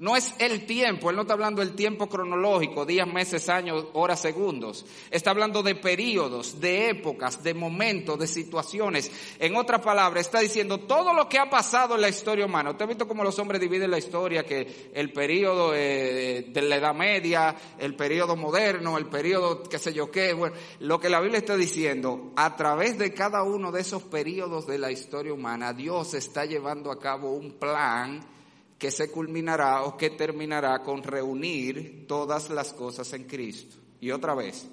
no 0.00 0.16
es 0.16 0.34
el 0.38 0.64
tiempo, 0.64 1.10
él 1.10 1.16
no 1.16 1.22
está 1.22 1.34
hablando 1.34 1.60
del 1.60 1.74
tiempo 1.74 2.08
cronológico, 2.08 2.86
días, 2.86 3.06
meses, 3.06 3.50
años, 3.50 3.84
horas, 3.92 4.18
segundos. 4.18 4.86
Está 5.10 5.28
hablando 5.28 5.62
de 5.62 5.74
periodos, 5.74 6.58
de 6.58 6.88
épocas, 6.88 7.42
de 7.42 7.52
momentos, 7.52 8.18
de 8.18 8.26
situaciones. 8.26 9.12
En 9.38 9.56
otras 9.56 9.82
palabras, 9.82 10.24
está 10.24 10.40
diciendo 10.40 10.78
todo 10.78 11.12
lo 11.12 11.28
que 11.28 11.38
ha 11.38 11.50
pasado 11.50 11.96
en 11.96 12.00
la 12.00 12.08
historia 12.08 12.46
humana. 12.46 12.70
Usted 12.70 12.86
ha 12.86 12.88
visto 12.88 13.06
cómo 13.06 13.22
los 13.22 13.38
hombres 13.40 13.60
dividen 13.60 13.90
la 13.90 13.98
historia, 13.98 14.42
que 14.42 14.90
el 14.94 15.12
periodo 15.12 15.74
eh, 15.74 16.46
de 16.48 16.62
la 16.62 16.76
Edad 16.76 16.94
Media, 16.94 17.54
el 17.78 17.94
periodo 17.94 18.36
moderno, 18.36 18.96
el 18.96 19.06
periodo 19.06 19.62
qué 19.64 19.78
sé 19.78 19.92
yo 19.92 20.10
qué. 20.10 20.32
Bueno, 20.32 20.56
lo 20.78 20.98
que 20.98 21.10
la 21.10 21.20
Biblia 21.20 21.40
está 21.40 21.58
diciendo, 21.58 22.32
a 22.36 22.56
través 22.56 22.96
de 22.96 23.12
cada 23.12 23.42
uno 23.42 23.70
de 23.70 23.82
esos 23.82 24.04
periodos 24.04 24.66
de 24.66 24.78
la 24.78 24.90
historia 24.90 25.34
humana, 25.34 25.74
Dios 25.74 26.14
está 26.14 26.46
llevando 26.46 26.90
a 26.90 26.98
cabo 26.98 27.32
un 27.34 27.58
plan 27.58 28.39
que 28.80 28.90
se 28.90 29.10
culminará 29.10 29.82
o 29.82 29.98
que 29.98 30.08
terminará 30.08 30.82
con 30.82 31.02
reunir 31.02 32.06
todas 32.08 32.48
las 32.48 32.72
cosas 32.72 33.12
en 33.12 33.24
Cristo. 33.24 33.76
Y 34.00 34.10
otra 34.10 34.34
vez, 34.34 34.66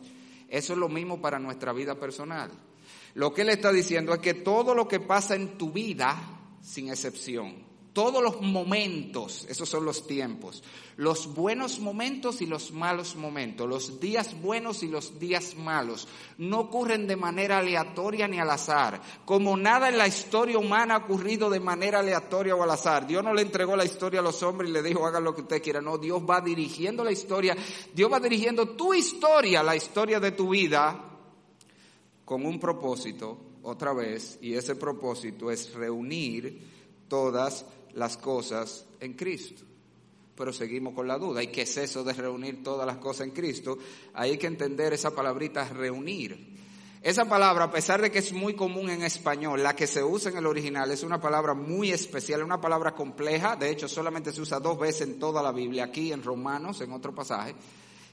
eso 0.47 0.73
es 0.73 0.79
lo 0.79 0.87
mismo 0.87 1.21
para 1.21 1.39
nuestra 1.39 1.73
vida 1.73 1.99
personal. 1.99 2.49
Lo 3.15 3.33
que 3.33 3.41
él 3.41 3.49
está 3.49 3.69
diciendo 3.69 4.13
es 4.13 4.19
que 4.19 4.33
todo 4.33 4.73
lo 4.73 4.87
que 4.87 5.01
pasa 5.01 5.35
en 5.35 5.57
tu 5.57 5.73
vida, 5.73 6.15
sin 6.61 6.87
excepción, 6.87 7.66
todos 7.97 8.21
los 8.21 8.39
momentos, 8.41 9.47
esos 9.49 9.67
son 9.67 9.83
los 9.83 10.05
tiempos, 10.05 10.61
los 10.97 11.33
buenos 11.33 11.79
momentos 11.79 12.43
y 12.43 12.45
los 12.45 12.71
malos 12.71 13.15
momentos, 13.15 13.67
los 13.67 13.99
días 13.99 14.39
buenos 14.39 14.83
y 14.83 14.87
los 14.87 15.17
días 15.17 15.55
malos, 15.55 16.07
no 16.37 16.59
ocurren 16.59 17.07
de 17.07 17.15
manera 17.15 17.57
aleatoria 17.57 18.27
ni 18.27 18.37
al 18.37 18.51
azar, 18.51 19.01
como 19.25 19.57
nada 19.57 19.89
en 19.89 19.97
la 19.97 20.05
historia 20.05 20.59
humana 20.59 20.93
ha 20.93 20.97
ocurrido 21.05 21.49
de 21.49 21.59
manera 21.59 22.01
aleatoria 22.01 22.55
o 22.55 22.61
al 22.61 22.69
azar. 22.69 23.07
Dios 23.07 23.23
no 23.23 23.33
le 23.33 23.41
entregó 23.41 23.75
la 23.75 23.83
historia 23.83 24.19
a 24.19 24.23
los 24.23 24.43
hombres 24.43 24.69
y 24.69 24.73
le 24.73 24.83
dijo 24.83 25.03
hagan 25.03 25.23
lo 25.23 25.33
que 25.33 25.41
usted 25.41 25.59
quiera, 25.59 25.81
no, 25.81 25.97
Dios 25.97 26.21
va 26.21 26.39
dirigiendo 26.39 27.03
la 27.03 27.11
historia, 27.11 27.57
Dios 27.95 28.13
va 28.13 28.19
dirigiendo 28.19 28.75
tu 28.75 28.93
historia, 28.93 29.63
la 29.63 29.75
historia 29.75 30.19
de 30.19 30.33
tu 30.33 30.49
vida, 30.49 31.03
con 32.23 32.45
un 32.45 32.59
propósito, 32.59 33.39
otra 33.63 33.91
vez, 33.93 34.37
y 34.39 34.53
ese 34.53 34.75
propósito 34.75 35.49
es 35.49 35.73
reunir 35.73 36.77
todas 37.07 37.65
las 37.97 38.15
cosas 38.15 38.85
en 38.99 39.13
Cristo. 39.13 39.63
Pero 40.35 40.53
seguimos 40.53 40.93
con 40.93 41.07
la 41.07 41.17
duda. 41.17 41.41
¿Y 41.41 41.47
qué 41.47 41.63
es 41.63 41.77
eso 41.77 42.03
de 42.03 42.13
reunir 42.13 42.63
todas 42.63 42.85
las 42.85 42.97
cosas 42.97 43.27
en 43.27 43.33
Cristo? 43.33 43.77
Hay 44.13 44.37
que 44.37 44.45
entender 44.45 44.93
esa 44.93 45.13
palabrita 45.13 45.67
reunir. 45.67 46.55
Esa 47.01 47.25
palabra, 47.25 47.65
a 47.65 47.71
pesar 47.71 48.01
de 48.01 48.11
que 48.11 48.19
es 48.19 48.33
muy 48.33 48.53
común 48.53 48.89
en 48.91 49.01
español, 49.01 49.63
la 49.63 49.75
que 49.75 49.87
se 49.87 50.03
usa 50.03 50.29
en 50.29 50.37
el 50.37 50.45
original 50.45 50.91
es 50.91 51.01
una 51.01 51.19
palabra 51.19 51.55
muy 51.55 51.91
especial, 51.91 52.43
una 52.43 52.61
palabra 52.61 52.93
compleja. 52.93 53.55
De 53.55 53.71
hecho, 53.71 53.87
solamente 53.87 54.31
se 54.31 54.41
usa 54.41 54.59
dos 54.59 54.77
veces 54.77 55.07
en 55.07 55.19
toda 55.19 55.41
la 55.41 55.51
Biblia, 55.51 55.85
aquí 55.85 56.11
en 56.11 56.23
Romanos, 56.23 56.81
en 56.81 56.91
otro 56.91 57.15
pasaje. 57.15 57.55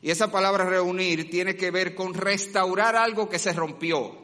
Y 0.01 0.11
esa 0.11 0.31
palabra 0.31 0.65
reunir 0.65 1.29
tiene 1.31 1.57
que 1.57 1.71
ver 1.71 1.95
con 1.95 2.15
restaurar 2.15 2.97
algo 2.97 3.29
que 3.29 3.39
se 3.39 3.53
rompió. 3.53 4.17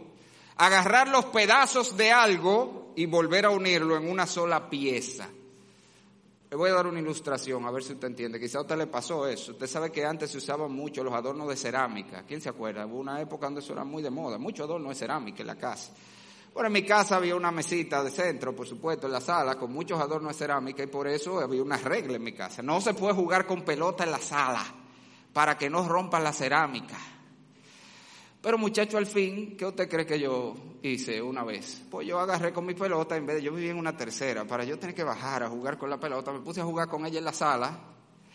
Agarrar 0.57 1.09
los 1.09 1.27
pedazos 1.27 1.97
de 1.97 2.13
algo 2.13 2.93
y 2.97 3.07
volver 3.07 3.47
a 3.47 3.51
unirlo 3.51 3.97
en 3.97 4.09
una 4.09 4.27
sola 4.27 4.71
pieza. 4.71 5.29
Le 6.51 6.57
voy 6.57 6.71
a 6.71 6.75
dar 6.75 6.89
una 6.89 6.99
ilustración, 6.99 7.65
a 7.65 7.71
ver 7.71 7.85
si 7.85 7.93
usted 7.93 8.09
entiende. 8.09 8.41
Quizá 8.41 8.59
a 8.59 8.63
usted 8.63 8.77
le 8.77 8.89
pasó 8.89 9.25
eso. 9.29 9.53
Usted 9.53 9.69
sabe 9.69 9.93
que 9.93 10.05
antes 10.05 10.33
se 10.33 10.39
usaban 10.39 10.73
mucho 10.73 11.05
los 11.05 11.15
adornos 11.15 11.49
de 11.49 11.55
cerámica. 11.55 12.25
¿Quién 12.27 12.41
se 12.41 12.49
acuerda? 12.49 12.85
Hubo 12.87 12.99
una 12.99 13.21
época 13.21 13.47
donde 13.47 13.61
eso 13.61 13.73
era 13.73 13.85
muy 13.85 14.03
de 14.03 14.11
moda. 14.11 14.37
Mucho 14.37 14.65
adorno 14.65 14.89
de 14.89 14.97
cerámica 14.97 15.43
en 15.43 15.47
la 15.47 15.55
casa. 15.55 15.93
Bueno, 16.53 16.67
en 16.67 16.73
mi 16.73 16.83
casa 16.83 17.15
había 17.15 17.37
una 17.37 17.53
mesita 17.53 18.03
de 18.03 18.11
centro, 18.11 18.57
por 18.57 18.67
supuesto, 18.67 19.07
en 19.07 19.13
la 19.13 19.21
sala, 19.21 19.55
con 19.55 19.73
muchos 19.73 20.01
adornos 20.01 20.33
de 20.33 20.39
cerámica 20.39 20.83
y 20.83 20.89
por 20.89 21.07
eso 21.07 21.39
había 21.39 21.63
una 21.63 21.77
regla 21.77 22.17
en 22.17 22.25
mi 22.25 22.33
casa. 22.33 22.63
No 22.63 22.81
se 22.81 22.95
puede 22.95 23.15
jugar 23.15 23.47
con 23.47 23.63
pelota 23.63 24.03
en 24.03 24.11
la 24.11 24.19
sala 24.19 24.65
para 25.33 25.57
que 25.57 25.71
no 25.71 25.87
rompan 25.87 26.25
la 26.25 26.33
cerámica. 26.33 26.99
Pero 28.43 28.57
muchacho, 28.57 28.97
al 28.97 29.07
fin, 29.07 29.57
¿qué 29.57 29.67
usted 29.67 29.89
cree 29.89 30.07
que 30.07 30.19
yo 30.19 30.55
hice 30.83 31.21
una 31.21 31.45
vez? 31.45 31.83
Pues 31.91 32.07
yo 32.07 32.19
agarré 32.19 32.53
con 32.53 32.65
mi 32.65 32.75
pelota, 32.75 33.17
en 33.17 33.27
vez 33.27 33.37
de 33.37 33.43
yo 33.43 33.53
vivía 33.53 33.71
en 33.71 33.79
una 33.79 33.97
tercera, 33.97 34.45
para 34.45 34.65
yo 34.65 34.79
tener 34.79 34.95
que 34.95 35.05
bajar 35.05 35.43
a 35.43 35.49
jugar 35.49 35.77
con 35.77 35.91
la 35.91 36.01
pelota, 36.01 36.33
me 36.33 36.41
puse 36.41 36.61
a 36.61 36.65
jugar 36.65 36.89
con 36.89 37.05
ella 37.05 37.19
en 37.19 37.25
la 37.25 37.33
sala. 37.33 37.79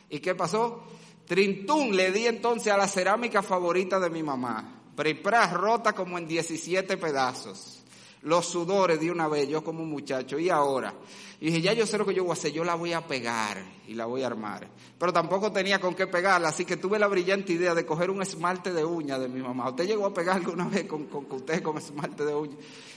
¿Y 0.10 0.20
qué 0.20 0.36
pasó? 0.36 0.84
Trintún 1.26 1.96
le 1.96 2.12
di 2.12 2.28
entonces 2.28 2.72
a 2.72 2.78
la 2.78 2.88
cerámica 2.88 3.42
favorita 3.42 4.00
de 4.00 4.12
mi 4.12 4.22
mamá. 4.22 4.84
Prepra 4.96 5.50
rota 5.52 5.94
como 5.94 6.18
en 6.18 6.28
17 6.28 6.98
pedazos 6.98 7.85
los 8.26 8.48
sudores 8.48 9.00
de 9.00 9.12
una 9.12 9.28
vez, 9.28 9.48
yo 9.48 9.64
como 9.64 9.86
muchacho, 9.86 10.40
y 10.40 10.50
ahora. 10.50 10.94
Y 11.40 11.48
dije, 11.48 11.62
ya 11.62 11.74
yo 11.74 11.86
sé 11.86 11.98
lo 11.98 12.06
que 12.06 12.14
yo 12.14 12.24
voy 12.24 12.32
a 12.32 12.34
hacer, 12.34 12.52
yo 12.52 12.64
la 12.64 12.74
voy 12.74 12.92
a 12.92 13.06
pegar 13.06 13.64
y 13.88 13.94
la 13.94 14.06
voy 14.06 14.24
a 14.24 14.28
armar. 14.28 14.68
Pero 14.98 15.14
tampoco 15.14 15.52
tenía 15.52 15.80
con 15.80 15.94
qué 15.94 16.08
pegarla, 16.08 16.50
así 16.50 16.66
que 16.66 16.78
tuve 16.78 16.98
la 16.98 17.08
brillante 17.08 17.54
idea 17.54 17.76
de 17.76 17.86
coger 17.86 18.10
un 18.10 18.24
esmalte 18.24 18.74
de 18.74 18.84
uña 18.84 19.20
de 19.20 19.28
mi 19.28 19.42
mamá. 19.42 19.70
¿Usted 19.70 19.86
llegó 19.86 20.08
a 20.08 20.14
pegar 20.14 20.38
alguna 20.38 20.68
vez 20.68 20.86
con, 20.86 21.06
con, 21.06 21.28
usted 21.30 21.62
con 21.62 21.78
esmalte 21.78 22.26
de 22.26 22.34
uña? 22.34 22.56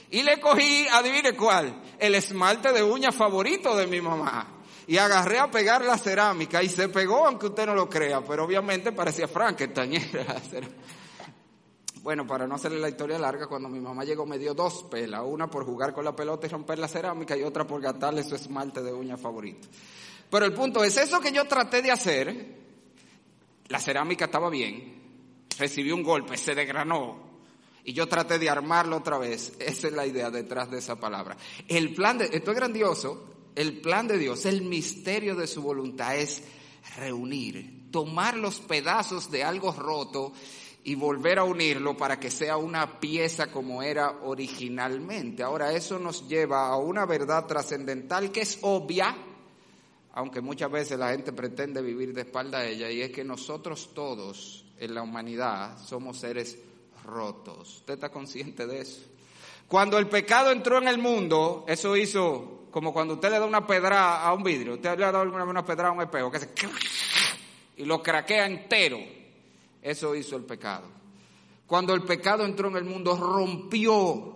Y 0.09 0.23
le 0.23 0.39
cogí, 0.39 0.87
adivine 0.91 1.35
cuál, 1.35 1.79
el 1.99 2.15
esmalte 2.15 2.73
de 2.73 2.81
uña 2.81 3.11
favorito 3.11 3.75
de 3.75 3.85
mi 3.85 4.01
mamá. 4.01 4.47
Y 4.87 4.97
agarré 4.97 5.37
a 5.37 5.51
pegar 5.51 5.85
la 5.85 5.99
cerámica 5.99 6.63
y 6.63 6.69
se 6.69 6.89
pegó, 6.89 7.27
aunque 7.27 7.45
usted 7.45 7.67
no 7.67 7.75
lo 7.75 7.87
crea, 7.87 8.21
pero 8.21 8.45
obviamente 8.45 8.91
parecía 8.91 9.27
Frankenstein. 9.27 9.93
Bueno, 12.01 12.25
para 12.25 12.47
no 12.47 12.55
hacerle 12.55 12.79
la 12.79 12.89
historia 12.89 13.19
larga, 13.19 13.47
cuando 13.47 13.67
mi 13.67 13.79
mamá 13.79 14.05
llegó 14.05 14.25
me 14.25 14.39
dio 14.39 14.53
dos 14.53 14.83
pelas, 14.89 15.21
una 15.25 15.49
por 15.49 15.65
jugar 15.65 15.93
con 15.93 16.05
la 16.05 16.15
pelota 16.15 16.47
y 16.47 16.49
romper 16.49 16.79
la 16.79 16.87
cerámica 16.87 17.35
y 17.35 17.43
otra 17.43 17.67
por 17.67 17.81
gastarle 17.81 18.23
su 18.23 18.35
esmalte 18.35 18.81
de 18.81 18.93
uña 18.93 19.17
favorito. 19.17 19.67
Pero 20.29 20.45
el 20.45 20.53
punto 20.53 20.83
es, 20.83 20.95
eso 20.97 21.19
que 21.19 21.31
yo 21.31 21.45
traté 21.45 21.81
de 21.81 21.91
hacer, 21.91 22.57
la 23.67 23.79
cerámica 23.79 24.25
estaba 24.25 24.49
bien, 24.49 25.47
recibí 25.57 25.91
un 25.91 26.03
golpe, 26.03 26.37
se 26.37 26.55
desgranó, 26.55 27.29
y 27.83 27.93
yo 27.93 28.07
traté 28.07 28.39
de 28.39 28.49
armarlo 28.49 28.97
otra 28.97 29.17
vez. 29.17 29.53
Esa 29.59 29.87
es 29.87 29.93
la 29.93 30.05
idea 30.05 30.29
detrás 30.29 30.69
de 30.69 30.77
esa 30.77 30.99
palabra. 30.99 31.35
El 31.67 31.93
plan 31.93 32.17
de, 32.17 32.29
esto 32.31 32.51
es 32.51 32.57
grandioso, 32.57 33.29
el 33.55 33.81
plan 33.81 34.07
de 34.07 34.17
Dios, 34.17 34.45
el 34.45 34.61
misterio 34.61 35.35
de 35.35 35.47
su 35.47 35.61
voluntad 35.61 36.15
es 36.15 36.43
reunir, 36.97 37.89
tomar 37.91 38.37
los 38.37 38.59
pedazos 38.61 39.31
de 39.31 39.43
algo 39.43 39.71
roto 39.71 40.33
y 40.83 40.95
volver 40.95 41.39
a 41.39 41.43
unirlo 41.43 41.95
para 41.97 42.19
que 42.19 42.31
sea 42.31 42.57
una 42.57 42.99
pieza 42.99 43.51
como 43.51 43.83
era 43.83 44.19
originalmente. 44.23 45.43
Ahora, 45.43 45.73
eso 45.73 45.99
nos 45.99 46.27
lleva 46.27 46.67
a 46.67 46.77
una 46.77 47.05
verdad 47.05 47.45
trascendental 47.45 48.31
que 48.31 48.41
es 48.41 48.59
obvia, 48.61 49.15
aunque 50.13 50.41
muchas 50.41 50.71
veces 50.71 50.97
la 50.97 51.11
gente 51.11 51.33
pretende 51.33 51.81
vivir 51.81 52.13
de 52.13 52.21
espalda 52.21 52.59
a 52.59 52.65
ella, 52.65 52.89
y 52.89 53.01
es 53.01 53.11
que 53.11 53.23
nosotros 53.23 53.91
todos 53.93 54.65
en 54.77 54.95
la 54.95 55.01
humanidad 55.01 55.77
somos 55.77 56.19
seres 56.19 56.57
rotos. 57.03 57.77
¿Usted 57.77 57.95
está 57.95 58.09
consciente 58.09 58.65
de 58.65 58.81
eso? 58.81 59.01
Cuando 59.67 59.99
el 59.99 60.07
pecado 60.07 60.51
entró 60.51 60.77
en 60.79 60.87
el 60.87 60.97
mundo, 60.97 61.65
eso 61.67 61.95
hizo 61.95 62.59
como 62.71 62.93
cuando 62.93 63.15
usted 63.15 63.29
le 63.29 63.39
da 63.39 63.45
una 63.45 63.65
pedra 63.65 64.21
a 64.21 64.33
un 64.33 64.43
vidrio. 64.43 64.75
Usted 64.75 64.97
le 64.97 65.05
ha 65.05 65.11
dado 65.11 65.29
una 65.29 65.65
pedra 65.65 65.89
a 65.89 65.91
un 65.91 66.01
espejo 66.01 66.31
que 66.31 66.39
se 66.39 66.49
y 67.77 67.85
lo 67.85 68.01
craquea 68.01 68.45
entero. 68.45 69.18
Eso 69.81 70.15
hizo 70.15 70.35
el 70.35 70.43
pecado. 70.43 70.87
Cuando 71.65 71.93
el 71.93 72.03
pecado 72.03 72.45
entró 72.45 72.69
en 72.69 72.77
el 72.77 72.85
mundo, 72.85 73.15
rompió 73.15 74.35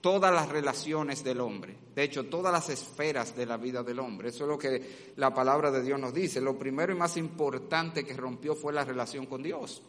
todas 0.00 0.32
las 0.32 0.48
relaciones 0.48 1.22
del 1.22 1.40
hombre. 1.40 1.76
De 1.94 2.04
hecho, 2.04 2.26
todas 2.26 2.52
las 2.52 2.68
esferas 2.68 3.36
de 3.36 3.44
la 3.44 3.56
vida 3.56 3.82
del 3.82 3.98
hombre. 3.98 4.28
Eso 4.28 4.44
es 4.44 4.48
lo 4.48 4.58
que 4.58 5.12
la 5.16 5.34
palabra 5.34 5.70
de 5.70 5.82
Dios 5.82 5.98
nos 5.98 6.14
dice. 6.14 6.40
Lo 6.40 6.56
primero 6.56 6.92
y 6.92 6.96
más 6.96 7.16
importante 7.16 8.04
que 8.04 8.14
rompió 8.14 8.54
fue 8.54 8.72
la 8.72 8.84
relación 8.84 9.26
con 9.26 9.42
Dios. 9.42 9.82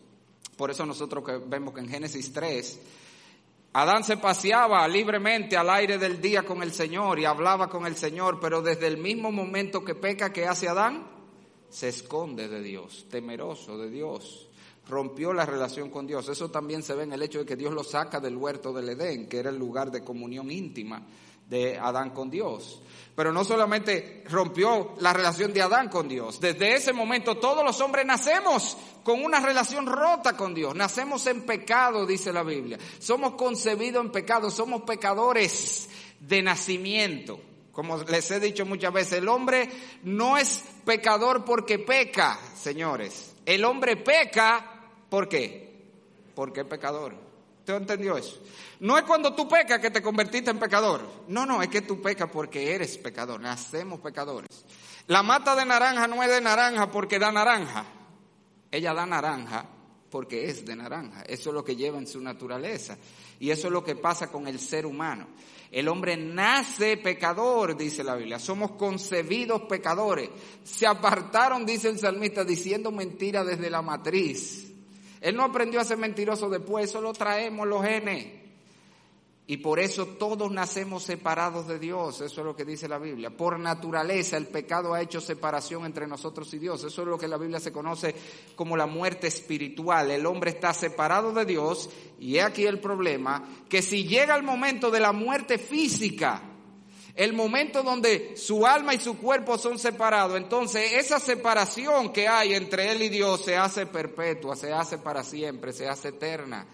Por 0.57 0.71
eso 0.71 0.85
nosotros 0.85 1.23
que 1.23 1.37
vemos 1.37 1.73
que 1.73 1.79
en 1.79 1.87
Génesis 1.87 2.33
3, 2.33 2.81
Adán 3.73 4.03
se 4.03 4.17
paseaba 4.17 4.87
libremente 4.87 5.55
al 5.55 5.69
aire 5.69 5.97
del 5.97 6.19
día 6.19 6.43
con 6.43 6.63
el 6.63 6.73
Señor 6.73 7.19
y 7.19 7.25
hablaba 7.25 7.69
con 7.69 7.85
el 7.85 7.95
Señor, 7.95 8.39
pero 8.41 8.61
desde 8.61 8.87
el 8.87 8.97
mismo 8.97 9.31
momento 9.31 9.85
que 9.85 9.95
peca, 9.95 10.33
¿qué 10.33 10.47
hace 10.47 10.67
Adán? 10.67 11.18
Se 11.69 11.89
esconde 11.89 12.47
de 12.47 12.61
Dios, 12.61 13.05
temeroso 13.09 13.77
de 13.77 13.89
Dios. 13.89 14.47
Rompió 14.87 15.33
la 15.33 15.45
relación 15.45 15.89
con 15.89 16.07
Dios. 16.07 16.29
Eso 16.29 16.49
también 16.49 16.81
se 16.81 16.95
ve 16.95 17.03
en 17.03 17.13
el 17.13 17.21
hecho 17.21 17.39
de 17.39 17.45
que 17.45 17.55
Dios 17.55 17.73
lo 17.73 17.83
saca 17.83 18.19
del 18.19 18.37
huerto 18.37 18.73
del 18.73 18.89
Edén, 18.89 19.27
que 19.27 19.37
era 19.37 19.49
el 19.49 19.57
lugar 19.57 19.91
de 19.91 20.03
comunión 20.03 20.49
íntima 20.49 21.05
de 21.49 21.77
Adán 21.77 22.11
con 22.11 22.29
Dios. 22.29 22.81
Pero 23.15 23.33
no 23.33 23.43
solamente 23.43 24.23
rompió 24.29 24.93
la 24.99 25.11
relación 25.11 25.51
de 25.51 25.61
Adán 25.61 25.89
con 25.89 26.07
Dios, 26.07 26.39
desde 26.39 26.75
ese 26.75 26.93
momento 26.93 27.37
todos 27.37 27.65
los 27.65 27.81
hombres 27.81 28.05
nacemos 28.05 28.77
con 29.03 29.23
una 29.23 29.39
relación 29.39 29.85
rota 29.87 30.37
con 30.37 30.53
Dios, 30.53 30.75
nacemos 30.75 31.25
en 31.27 31.41
pecado, 31.41 32.05
dice 32.05 32.31
la 32.31 32.43
Biblia, 32.43 32.77
somos 32.99 33.33
concebidos 33.33 34.05
en 34.05 34.11
pecado, 34.11 34.49
somos 34.49 34.83
pecadores 34.83 35.89
de 36.19 36.41
nacimiento. 36.41 37.41
Como 37.79 37.97
les 37.97 38.29
he 38.29 38.41
dicho 38.41 38.65
muchas 38.65 38.91
veces, 38.91 39.19
el 39.19 39.29
hombre 39.29 39.69
no 40.03 40.37
es 40.37 40.65
pecador 40.83 41.45
porque 41.45 41.79
peca, 41.79 42.37
señores. 42.53 43.33
El 43.45 43.63
hombre 43.63 43.95
peca, 43.95 44.81
¿por 45.09 45.29
qué? 45.29 45.79
Porque 46.35 46.59
es 46.59 46.65
pecador. 46.65 47.15
¿Usted 47.59 47.75
entendió 47.75 48.17
eso? 48.17 48.37
No 48.81 48.97
es 48.97 49.05
cuando 49.05 49.33
tú 49.33 49.47
pecas 49.47 49.79
que 49.79 49.91
te 49.91 50.01
convertiste 50.01 50.51
en 50.51 50.59
pecador. 50.59 51.09
No, 51.29 51.45
no, 51.45 51.63
es 51.63 51.69
que 51.69 51.79
tú 51.81 52.01
pecas 52.01 52.29
porque 52.29 52.75
eres 52.75 52.97
pecador. 52.97 53.39
Nacemos 53.39 54.01
pecadores. 54.01 54.49
La 55.07 55.23
mata 55.23 55.55
de 55.55 55.63
naranja 55.63 56.05
no 56.05 56.21
es 56.21 56.29
de 56.29 56.41
naranja 56.41 56.91
porque 56.91 57.17
da 57.17 57.31
naranja. 57.31 57.85
Ella 58.71 58.93
da 58.93 59.05
naranja 59.05 59.65
porque 60.11 60.49
es 60.49 60.65
de 60.65 60.75
naranja. 60.75 61.21
Eso 61.21 61.51
es 61.51 61.53
lo 61.53 61.63
que 61.63 61.77
lleva 61.77 61.97
en 61.97 62.07
su 62.07 62.19
naturaleza. 62.19 62.97
Y 63.39 63.51
eso 63.51 63.67
es 63.67 63.71
lo 63.71 63.85
que 63.85 63.95
pasa 63.95 64.27
con 64.27 64.49
el 64.49 64.59
ser 64.59 64.85
humano. 64.85 65.27
El 65.71 65.87
hombre 65.87 66.17
nace 66.17 66.97
pecador, 66.97 67.77
dice 67.77 68.03
la 68.03 68.15
Biblia. 68.15 68.39
Somos 68.39 68.71
concebidos 68.71 69.63
pecadores. 69.63 70.29
Se 70.63 70.87
apartaron, 70.87 71.65
dice 71.65 71.89
el 71.89 71.99
salmista, 71.99 72.43
diciendo 72.43 72.91
mentira 72.91 73.43
desde 73.43 73.69
la 73.69 73.81
matriz. 73.81 74.71
Él 75.21 75.35
no 75.35 75.43
aprendió 75.43 75.79
a 75.79 75.85
ser 75.85 75.97
mentiroso 75.97 76.49
después, 76.49 76.89
eso 76.89 77.01
lo 77.01 77.13
traemos 77.13 77.67
los 77.67 77.83
genes. 77.83 78.38
Y 79.49 79.57
por 79.57 79.79
eso 79.79 80.05
todos 80.05 80.51
nacemos 80.51 81.01
separados 81.01 81.67
de 81.67 81.79
Dios, 81.79 82.21
eso 82.21 82.41
es 82.41 82.45
lo 82.45 82.55
que 82.55 82.65
dice 82.65 82.87
la 82.87 82.99
Biblia. 82.99 83.31
Por 83.31 83.59
naturaleza 83.59 84.37
el 84.37 84.45
pecado 84.45 84.93
ha 84.93 85.01
hecho 85.01 85.19
separación 85.19 85.85
entre 85.85 86.05
nosotros 86.05 86.53
y 86.53 86.59
Dios. 86.59 86.83
Eso 86.83 87.01
es 87.01 87.07
lo 87.07 87.17
que 87.17 87.27
la 87.27 87.39
Biblia 87.39 87.59
se 87.59 87.71
conoce 87.71 88.13
como 88.55 88.77
la 88.77 88.85
muerte 88.85 89.25
espiritual. 89.25 90.11
El 90.11 90.27
hombre 90.27 90.51
está 90.51 90.71
separado 90.71 91.33
de 91.33 91.45
Dios 91.45 91.89
y 92.19 92.35
he 92.35 92.43
aquí 92.43 92.67
el 92.67 92.79
problema, 92.79 93.43
que 93.67 93.81
si 93.81 94.03
llega 94.03 94.35
el 94.35 94.43
momento 94.43 94.91
de 94.91 94.99
la 94.99 95.13
muerte 95.13 95.57
física, 95.57 96.43
el 97.15 97.33
momento 97.33 97.81
donde 97.81 98.37
su 98.37 98.67
alma 98.67 98.93
y 98.93 98.99
su 98.99 99.17
cuerpo 99.17 99.57
son 99.57 99.79
separados, 99.79 100.37
entonces 100.37 100.93
esa 100.93 101.19
separación 101.19 102.13
que 102.13 102.27
hay 102.27 102.53
entre 102.53 102.91
él 102.91 103.01
y 103.01 103.09
Dios 103.09 103.45
se 103.45 103.57
hace 103.57 103.87
perpetua, 103.87 104.55
se 104.55 104.71
hace 104.71 104.99
para 104.99 105.23
siempre, 105.23 105.73
se 105.73 105.89
hace 105.89 106.09
eterna 106.09 106.67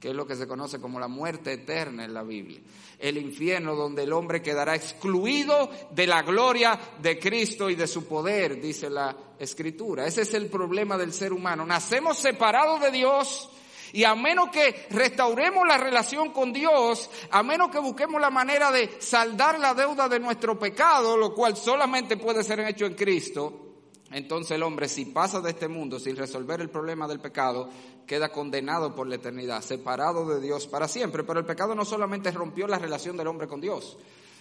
que 0.00 0.08
es 0.08 0.14
lo 0.14 0.26
que 0.26 0.34
se 0.34 0.48
conoce 0.48 0.80
como 0.80 0.98
la 0.98 1.08
muerte 1.08 1.52
eterna 1.52 2.04
en 2.04 2.14
la 2.14 2.22
Biblia. 2.22 2.60
El 2.98 3.18
infierno 3.18 3.74
donde 3.74 4.04
el 4.04 4.12
hombre 4.14 4.40
quedará 4.40 4.74
excluido 4.74 5.70
de 5.90 6.06
la 6.06 6.22
gloria 6.22 6.80
de 7.00 7.18
Cristo 7.18 7.68
y 7.68 7.74
de 7.74 7.86
su 7.86 8.06
poder, 8.06 8.60
dice 8.60 8.88
la 8.88 9.14
Escritura. 9.38 10.06
Ese 10.06 10.22
es 10.22 10.32
el 10.32 10.46
problema 10.46 10.96
del 10.96 11.12
ser 11.12 11.34
humano. 11.34 11.66
Nacemos 11.66 12.18
separados 12.18 12.80
de 12.80 12.90
Dios 12.90 13.50
y 13.92 14.04
a 14.04 14.14
menos 14.14 14.48
que 14.50 14.86
restauremos 14.90 15.66
la 15.66 15.76
relación 15.76 16.30
con 16.30 16.52
Dios, 16.52 17.10
a 17.30 17.42
menos 17.42 17.70
que 17.70 17.78
busquemos 17.78 18.20
la 18.20 18.30
manera 18.30 18.70
de 18.70 19.00
saldar 19.00 19.58
la 19.58 19.74
deuda 19.74 20.08
de 20.08 20.18
nuestro 20.20 20.58
pecado, 20.58 21.16
lo 21.16 21.34
cual 21.34 21.56
solamente 21.56 22.16
puede 22.16 22.42
ser 22.42 22.60
hecho 22.60 22.86
en 22.86 22.94
Cristo, 22.94 23.69
entonces 24.10 24.52
el 24.52 24.62
hombre 24.62 24.88
si 24.88 25.04
pasa 25.06 25.40
de 25.40 25.50
este 25.50 25.68
mundo 25.68 26.00
sin 26.00 26.16
resolver 26.16 26.60
el 26.60 26.70
problema 26.70 27.06
del 27.06 27.20
pecado, 27.20 27.68
queda 28.06 28.30
condenado 28.30 28.94
por 28.94 29.06
la 29.06 29.14
eternidad, 29.14 29.62
separado 29.62 30.26
de 30.26 30.40
Dios 30.40 30.66
para 30.66 30.88
siempre. 30.88 31.22
Pero 31.22 31.38
el 31.38 31.46
pecado 31.46 31.74
no 31.74 31.84
solamente 31.84 32.30
rompió 32.32 32.66
la 32.66 32.78
relación 32.78 33.16
del 33.16 33.28
hombre 33.28 33.46
con 33.46 33.60
Dios, 33.60 33.98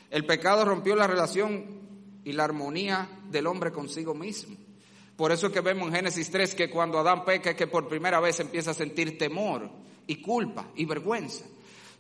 el 0.10 0.26
pecado 0.26 0.66
rompió 0.66 0.96
la 0.96 1.08
relación 1.08 1.66
y 2.24 2.34
la 2.34 2.46
armonía 2.46 3.08
del 3.30 3.48
hombre 3.48 3.72
consigo 3.72 4.14
mismo. 4.14 4.58
Por 5.16 5.32
eso 5.32 5.48
es 5.48 5.54
que 5.54 5.62
vemos 5.62 5.90
en 5.90 5.96
Génesis 5.96 6.32
3 6.32 6.56
que 6.56 6.70
cuando 6.70 6.98
Adán 6.98 7.26
peca 7.26 7.52
es 7.52 7.56
que 7.56 7.68
por 7.68 7.88
primera 7.88 8.20
vez 8.20 8.40
empieza 8.40 8.72
a 8.72 8.74
sentir 8.74 9.18
temor 9.18 9.70
y 10.08 10.22
culpa 10.22 10.70
y 10.76 10.86
vergüenza. 10.86 11.46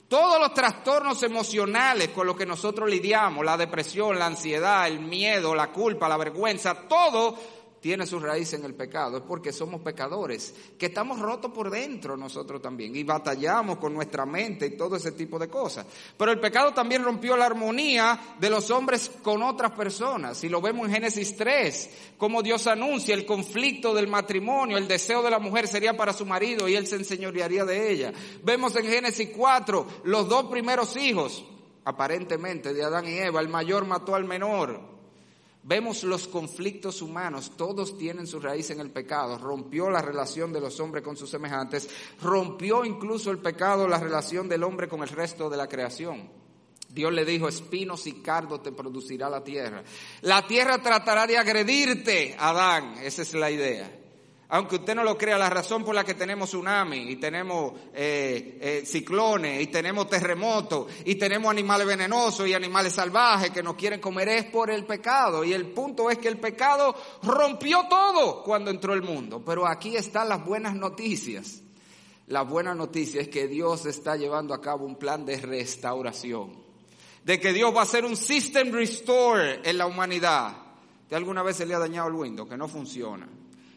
Todos 0.08 0.40
los 0.40 0.56
trastornos 0.56 1.22
emocionales 1.22 2.10
con 2.10 2.26
los 2.26 2.36
que 2.36 2.46
nosotros 2.46 2.90
lidiamos, 2.90 3.46
la 3.46 3.58
depresión, 3.58 4.18
la 4.18 4.26
ansiedad, 4.26 4.88
el 4.88 5.02
miedo, 5.02 5.54
la 5.54 5.72
culpa, 5.72 6.10
la 6.10 6.18
vergüenza, 6.18 6.88
todo 6.88 7.38
tiene 7.80 8.06
su 8.06 8.20
raíz 8.20 8.54
en 8.54 8.66
el 8.66 8.74
pecado, 8.74 9.18
es 9.18 9.24
porque 9.24 9.54
somos 9.54 9.82
pecadores, 9.82 10.54
que 10.78 10.88
estamos 10.88 11.20
rotos 11.20 11.52
por 11.52 11.70
dentro 11.70 12.18
nosotros 12.18 12.62
también 12.62 12.96
y 12.96 13.04
batallamos 13.04 13.78
con 13.78 13.94
nuestra 13.94 14.26
mente 14.26 14.66
y 14.66 14.78
todo 14.78 14.96
ese 14.96 15.14
tipo 15.14 15.40
de 15.40 15.48
cosas. 15.48 15.86
Pero 16.18 16.32
el 16.32 16.40
pecado 16.40 16.74
también 16.74 17.04
rompió 17.04 17.38
la 17.38 17.46
armonía 17.46 18.36
de 18.40 18.50
los 18.50 18.70
hombres 18.72 19.12
con 19.22 19.42
otras 19.44 19.72
personas. 19.72 20.44
Y 20.44 20.50
lo 20.50 20.62
vemos 20.62 20.88
en 20.88 20.94
Génesis 20.96 21.36
3, 21.36 21.90
como 22.18 22.44
Dios 22.44 22.68
anuncia 22.68 23.14
el 23.14 23.26
conflicto 23.26 23.94
del 23.94 24.08
matrimonio, 24.08 24.78
el 24.78 24.88
deseo 24.88 25.22
de 25.22 25.32
la 25.32 25.40
mujer 25.40 25.68
sería 25.68 25.96
para 25.96 26.14
su 26.14 26.26
marido 26.26 26.68
y 26.68 26.76
él 26.76 26.88
se 26.88 26.96
enseñorearía 26.96 27.66
de 27.66 27.92
ella. 27.92 28.14
Vemos 28.44 28.76
en 28.76 28.86
Génesis 28.86 29.30
4 29.36 29.88
los 30.04 30.28
dos 30.28 30.46
primeros 30.46 30.98
hijos, 30.98 31.46
aparentemente 31.86 32.74
de 32.74 32.84
Adán 32.84 33.08
y 33.08 33.18
Eva, 33.18 33.42
el 33.42 33.50
mayor 33.50 33.86
mató 33.86 34.16
al 34.16 34.26
menor. 34.26 34.89
Vemos 35.70 36.04
los 36.04 36.28
conflictos 36.28 37.00
humanos, 37.00 37.52
todos 37.56 37.96
tienen 37.96 38.26
su 38.26 38.40
raíz 38.40 38.72
en 38.72 38.80
el 38.80 38.90
pecado. 38.90 39.38
Rompió 39.38 39.88
la 39.92 40.02
relación 40.02 40.52
de 40.52 40.60
los 40.60 40.80
hombres 40.80 41.04
con 41.04 41.16
sus 41.16 41.30
semejantes, 41.30 41.88
rompió 42.24 42.84
incluso 42.84 43.30
el 43.30 43.38
pecado 43.38 43.88
la 43.88 44.00
relación 44.00 44.50
del 44.50 44.64
hombre 44.64 44.88
con 44.88 45.04
el 45.04 45.10
resto 45.10 45.48
de 45.48 45.58
la 45.58 45.68
creación. 45.68 46.28
Dios 46.90 47.14
le 47.14 47.24
dijo, 47.24 47.48
espinos 47.48 48.08
y 48.08 48.14
cardo 48.14 48.60
te 48.62 48.72
producirá 48.72 49.30
la 49.30 49.44
tierra. 49.44 49.84
La 50.22 50.48
tierra 50.48 50.82
tratará 50.82 51.28
de 51.28 51.38
agredirte, 51.38 52.36
Adán, 52.40 52.96
esa 53.04 53.22
es 53.22 53.36
la 53.36 53.52
idea 53.52 53.99
aunque 54.52 54.78
usted 54.78 54.96
no 54.96 55.04
lo 55.04 55.16
crea, 55.16 55.38
la 55.38 55.50
razón 55.50 55.84
por 55.84 55.94
la 55.94 56.04
que 56.04 56.16
tenemos 56.16 56.50
tsunami 56.50 57.12
y 57.12 57.18
tenemos 57.18 57.74
eh, 57.94 58.58
eh, 58.60 58.84
ciclones 58.84 59.62
y 59.62 59.68
tenemos 59.68 60.10
terremotos 60.10 60.92
y 61.06 61.16
tenemos 61.16 61.52
animales 61.52 61.86
venenosos 61.86 62.48
y 62.48 62.56
animales 62.56 62.94
salvajes 62.94 63.52
que 63.52 63.62
nos 63.62 63.76
quieren 63.76 64.02
comer 64.02 64.28
es 64.30 64.46
por 64.46 64.72
el 64.72 64.86
pecado. 64.86 65.44
Y 65.44 65.54
el 65.54 65.68
punto 65.68 66.10
es 66.10 66.18
que 66.18 66.30
el 66.30 66.40
pecado 66.40 66.96
rompió 67.22 67.86
todo 67.88 68.42
cuando 68.42 68.72
entró 68.72 68.96
el 68.96 69.04
mundo. 69.04 69.44
Pero 69.46 69.68
aquí 69.68 69.96
están 69.96 70.30
las 70.30 70.44
buenas 70.44 70.74
noticias. 70.74 71.62
La 72.26 72.42
buena 72.42 72.74
noticia 72.74 73.22
es 73.22 73.28
que 73.28 73.48
Dios 73.48 73.86
está 73.86 74.16
llevando 74.16 74.56
a 74.56 74.62
cabo 74.62 74.84
un 74.84 74.96
plan 74.96 75.28
de 75.28 75.38
restauración. 75.38 76.58
De 77.24 77.40
que 77.40 77.54
Dios 77.54 77.72
va 77.76 77.82
a 77.82 77.84
hacer 77.84 78.04
un 78.04 78.18
system 78.18 78.72
restore 78.72 79.60
en 79.64 79.78
la 79.78 79.86
humanidad. 79.86 80.58
¿De 81.08 81.16
alguna 81.16 81.44
vez 81.44 81.58
se 81.58 81.68
le 81.68 81.76
ha 81.76 81.80
dañado 81.80 82.08
el 82.08 82.16
Windows? 82.16 82.50
Que 82.50 82.58
no 82.58 82.68
funciona 82.68 83.28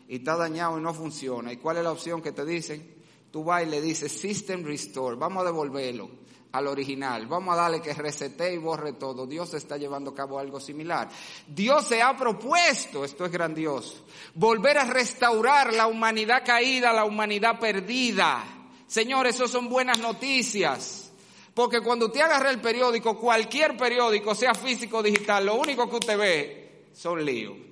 y 0.09 0.17
está 0.17 0.37
dañado 0.37 0.79
y 0.79 0.83
no 0.83 0.93
funciona. 0.93 1.53
¿Y 1.53 1.57
cuál 1.57 1.79
es 1.79 1.85
la 1.85 1.93
opción 1.93 2.21
que 2.21 2.33
te 2.33 2.45
dicen? 2.45 2.95
Tú 3.31 3.45
vas 3.45 3.63
y 3.63 3.67
le 3.67 3.81
dices 3.81 4.13
System 4.13 4.65
Restore, 4.65 5.17
vamos 5.17 5.43
a 5.43 5.47
devolverlo 5.47 6.11
al 6.53 6.67
original, 6.67 7.27
vamos 7.27 7.55
a 7.55 7.63
darle 7.63 7.81
que 7.81 7.95
resete 7.95 8.53
y 8.53 8.59
borre 8.59 8.93
todo. 8.93 9.27
Dios 9.27 9.55
está 9.55 9.79
llevando 9.79 10.11
a 10.11 10.15
cabo 10.15 10.39
algo 10.39 10.61
similar. 10.61 11.09
Dios 11.47 11.87
se 11.87 12.03
ha 12.03 12.15
propuesto, 12.15 13.05
esto 13.05 13.25
es 13.25 13.33
grandioso, 13.33 14.05
volver 14.35 14.77
a 14.77 14.85
restaurar 14.85 15.73
la 15.73 15.87
humanidad 15.87 16.45
caída, 16.45 16.93
la 16.93 17.07
humanidad 17.07 17.59
perdida. 17.59 18.45
Señor, 18.87 19.27
eso 19.27 19.49
son 19.49 19.71
buenas 19.71 19.99
noticias. 19.99 21.11
Porque 21.55 21.81
cuando 21.81 22.07
usted 22.07 22.21
agarra 22.21 22.51
el 22.51 22.61
periódico, 22.61 23.19
cualquier 23.19 23.77
periódico, 23.77 24.35
sea 24.35 24.55
físico 24.55 24.99
o 24.99 25.03
digital, 25.03 25.47
lo 25.47 25.55
único 25.55 25.89
que 25.89 25.97
usted 25.97 26.19
ve 26.19 26.87
son 26.93 27.25
líos 27.25 27.72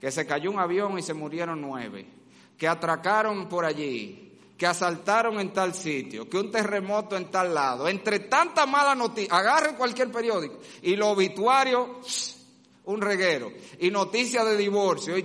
que 0.00 0.10
se 0.10 0.26
cayó 0.26 0.50
un 0.50 0.58
avión 0.58 0.98
y 0.98 1.02
se 1.02 1.14
murieron 1.14 1.60
nueve, 1.60 2.06
que 2.56 2.68
atracaron 2.68 3.48
por 3.48 3.64
allí, 3.64 4.38
que 4.56 4.66
asaltaron 4.66 5.38
en 5.40 5.52
tal 5.52 5.74
sitio, 5.74 6.28
que 6.28 6.38
un 6.38 6.50
terremoto 6.50 7.16
en 7.16 7.30
tal 7.30 7.54
lado, 7.54 7.88
entre 7.88 8.20
tantas 8.20 8.68
malas 8.68 8.96
noticias, 8.96 9.32
agarre 9.38 9.76
cualquier 9.76 10.10
periódico 10.10 10.58
y 10.82 10.96
los 10.96 11.08
obituarios, 11.08 12.36
un 12.84 13.00
reguero, 13.00 13.52
y 13.80 13.90
noticias 13.90 14.44
de 14.46 14.56
divorcio. 14.56 15.16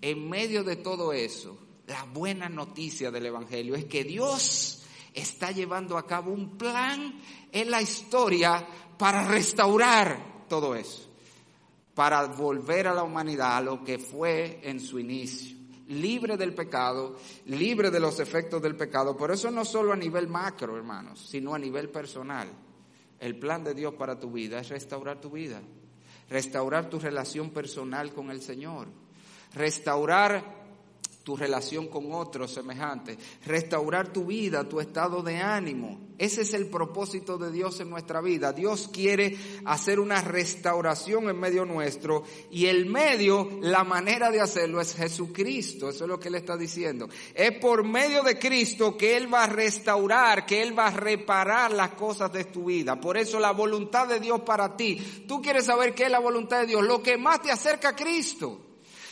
en 0.00 0.30
medio 0.30 0.62
de 0.62 0.76
todo 0.76 1.12
eso, 1.12 1.58
la 1.86 2.04
buena 2.04 2.48
noticia 2.48 3.10
del 3.10 3.26
Evangelio 3.26 3.74
es 3.74 3.86
que 3.86 4.04
Dios 4.04 4.82
está 5.12 5.50
llevando 5.50 5.98
a 5.98 6.06
cabo 6.06 6.30
un 6.30 6.56
plan 6.56 7.20
en 7.50 7.70
la 7.70 7.82
historia 7.82 8.66
para 8.96 9.26
restaurar 9.26 10.46
todo 10.48 10.74
eso 10.74 11.07
para 11.98 12.26
volver 12.26 12.86
a 12.86 12.94
la 12.94 13.02
humanidad 13.02 13.56
a 13.56 13.60
lo 13.60 13.82
que 13.82 13.98
fue 13.98 14.60
en 14.62 14.78
su 14.78 15.00
inicio, 15.00 15.56
libre 15.88 16.36
del 16.36 16.54
pecado, 16.54 17.16
libre 17.46 17.90
de 17.90 17.98
los 17.98 18.20
efectos 18.20 18.62
del 18.62 18.76
pecado. 18.76 19.16
Por 19.16 19.32
eso 19.32 19.50
no 19.50 19.64
solo 19.64 19.92
a 19.92 19.96
nivel 19.96 20.28
macro, 20.28 20.76
hermanos, 20.76 21.26
sino 21.28 21.56
a 21.56 21.58
nivel 21.58 21.88
personal. 21.88 22.46
El 23.18 23.36
plan 23.36 23.64
de 23.64 23.74
Dios 23.74 23.94
para 23.94 24.16
tu 24.16 24.30
vida 24.30 24.60
es 24.60 24.68
restaurar 24.68 25.20
tu 25.20 25.30
vida, 25.30 25.60
restaurar 26.30 26.88
tu 26.88 27.00
relación 27.00 27.50
personal 27.50 28.12
con 28.12 28.30
el 28.30 28.42
Señor, 28.42 28.86
restaurar 29.56 30.57
tu 31.28 31.36
relación 31.36 31.88
con 31.88 32.10
otros 32.14 32.54
semejantes, 32.54 33.18
restaurar 33.44 34.10
tu 34.14 34.24
vida, 34.24 34.66
tu 34.66 34.80
estado 34.80 35.22
de 35.22 35.36
ánimo. 35.36 36.00
Ese 36.16 36.40
es 36.40 36.54
el 36.54 36.68
propósito 36.68 37.36
de 37.36 37.52
Dios 37.52 37.80
en 37.80 37.90
nuestra 37.90 38.22
vida. 38.22 38.54
Dios 38.54 38.88
quiere 38.90 39.36
hacer 39.66 40.00
una 40.00 40.22
restauración 40.22 41.28
en 41.28 41.38
medio 41.38 41.66
nuestro 41.66 42.22
y 42.50 42.64
el 42.64 42.86
medio, 42.86 43.58
la 43.60 43.84
manera 43.84 44.30
de 44.30 44.40
hacerlo 44.40 44.80
es 44.80 44.94
Jesucristo. 44.94 45.90
Eso 45.90 46.04
es 46.04 46.08
lo 46.08 46.18
que 46.18 46.28
Él 46.28 46.36
está 46.36 46.56
diciendo. 46.56 47.10
Es 47.34 47.52
por 47.58 47.84
medio 47.84 48.22
de 48.22 48.38
Cristo 48.38 48.96
que 48.96 49.14
Él 49.14 49.32
va 49.32 49.44
a 49.44 49.48
restaurar, 49.48 50.46
que 50.46 50.62
Él 50.62 50.76
va 50.76 50.86
a 50.86 50.92
reparar 50.92 51.72
las 51.72 51.90
cosas 51.90 52.32
de 52.32 52.44
tu 52.44 52.64
vida. 52.64 52.98
Por 52.98 53.18
eso 53.18 53.38
la 53.38 53.52
voluntad 53.52 54.08
de 54.08 54.18
Dios 54.18 54.40
para 54.40 54.78
ti. 54.78 55.24
Tú 55.28 55.42
quieres 55.42 55.66
saber 55.66 55.94
qué 55.94 56.04
es 56.04 56.10
la 56.10 56.20
voluntad 56.20 56.62
de 56.62 56.68
Dios, 56.68 56.82
lo 56.82 57.02
que 57.02 57.18
más 57.18 57.42
te 57.42 57.50
acerca 57.50 57.90
a 57.90 57.96
Cristo. 57.96 58.62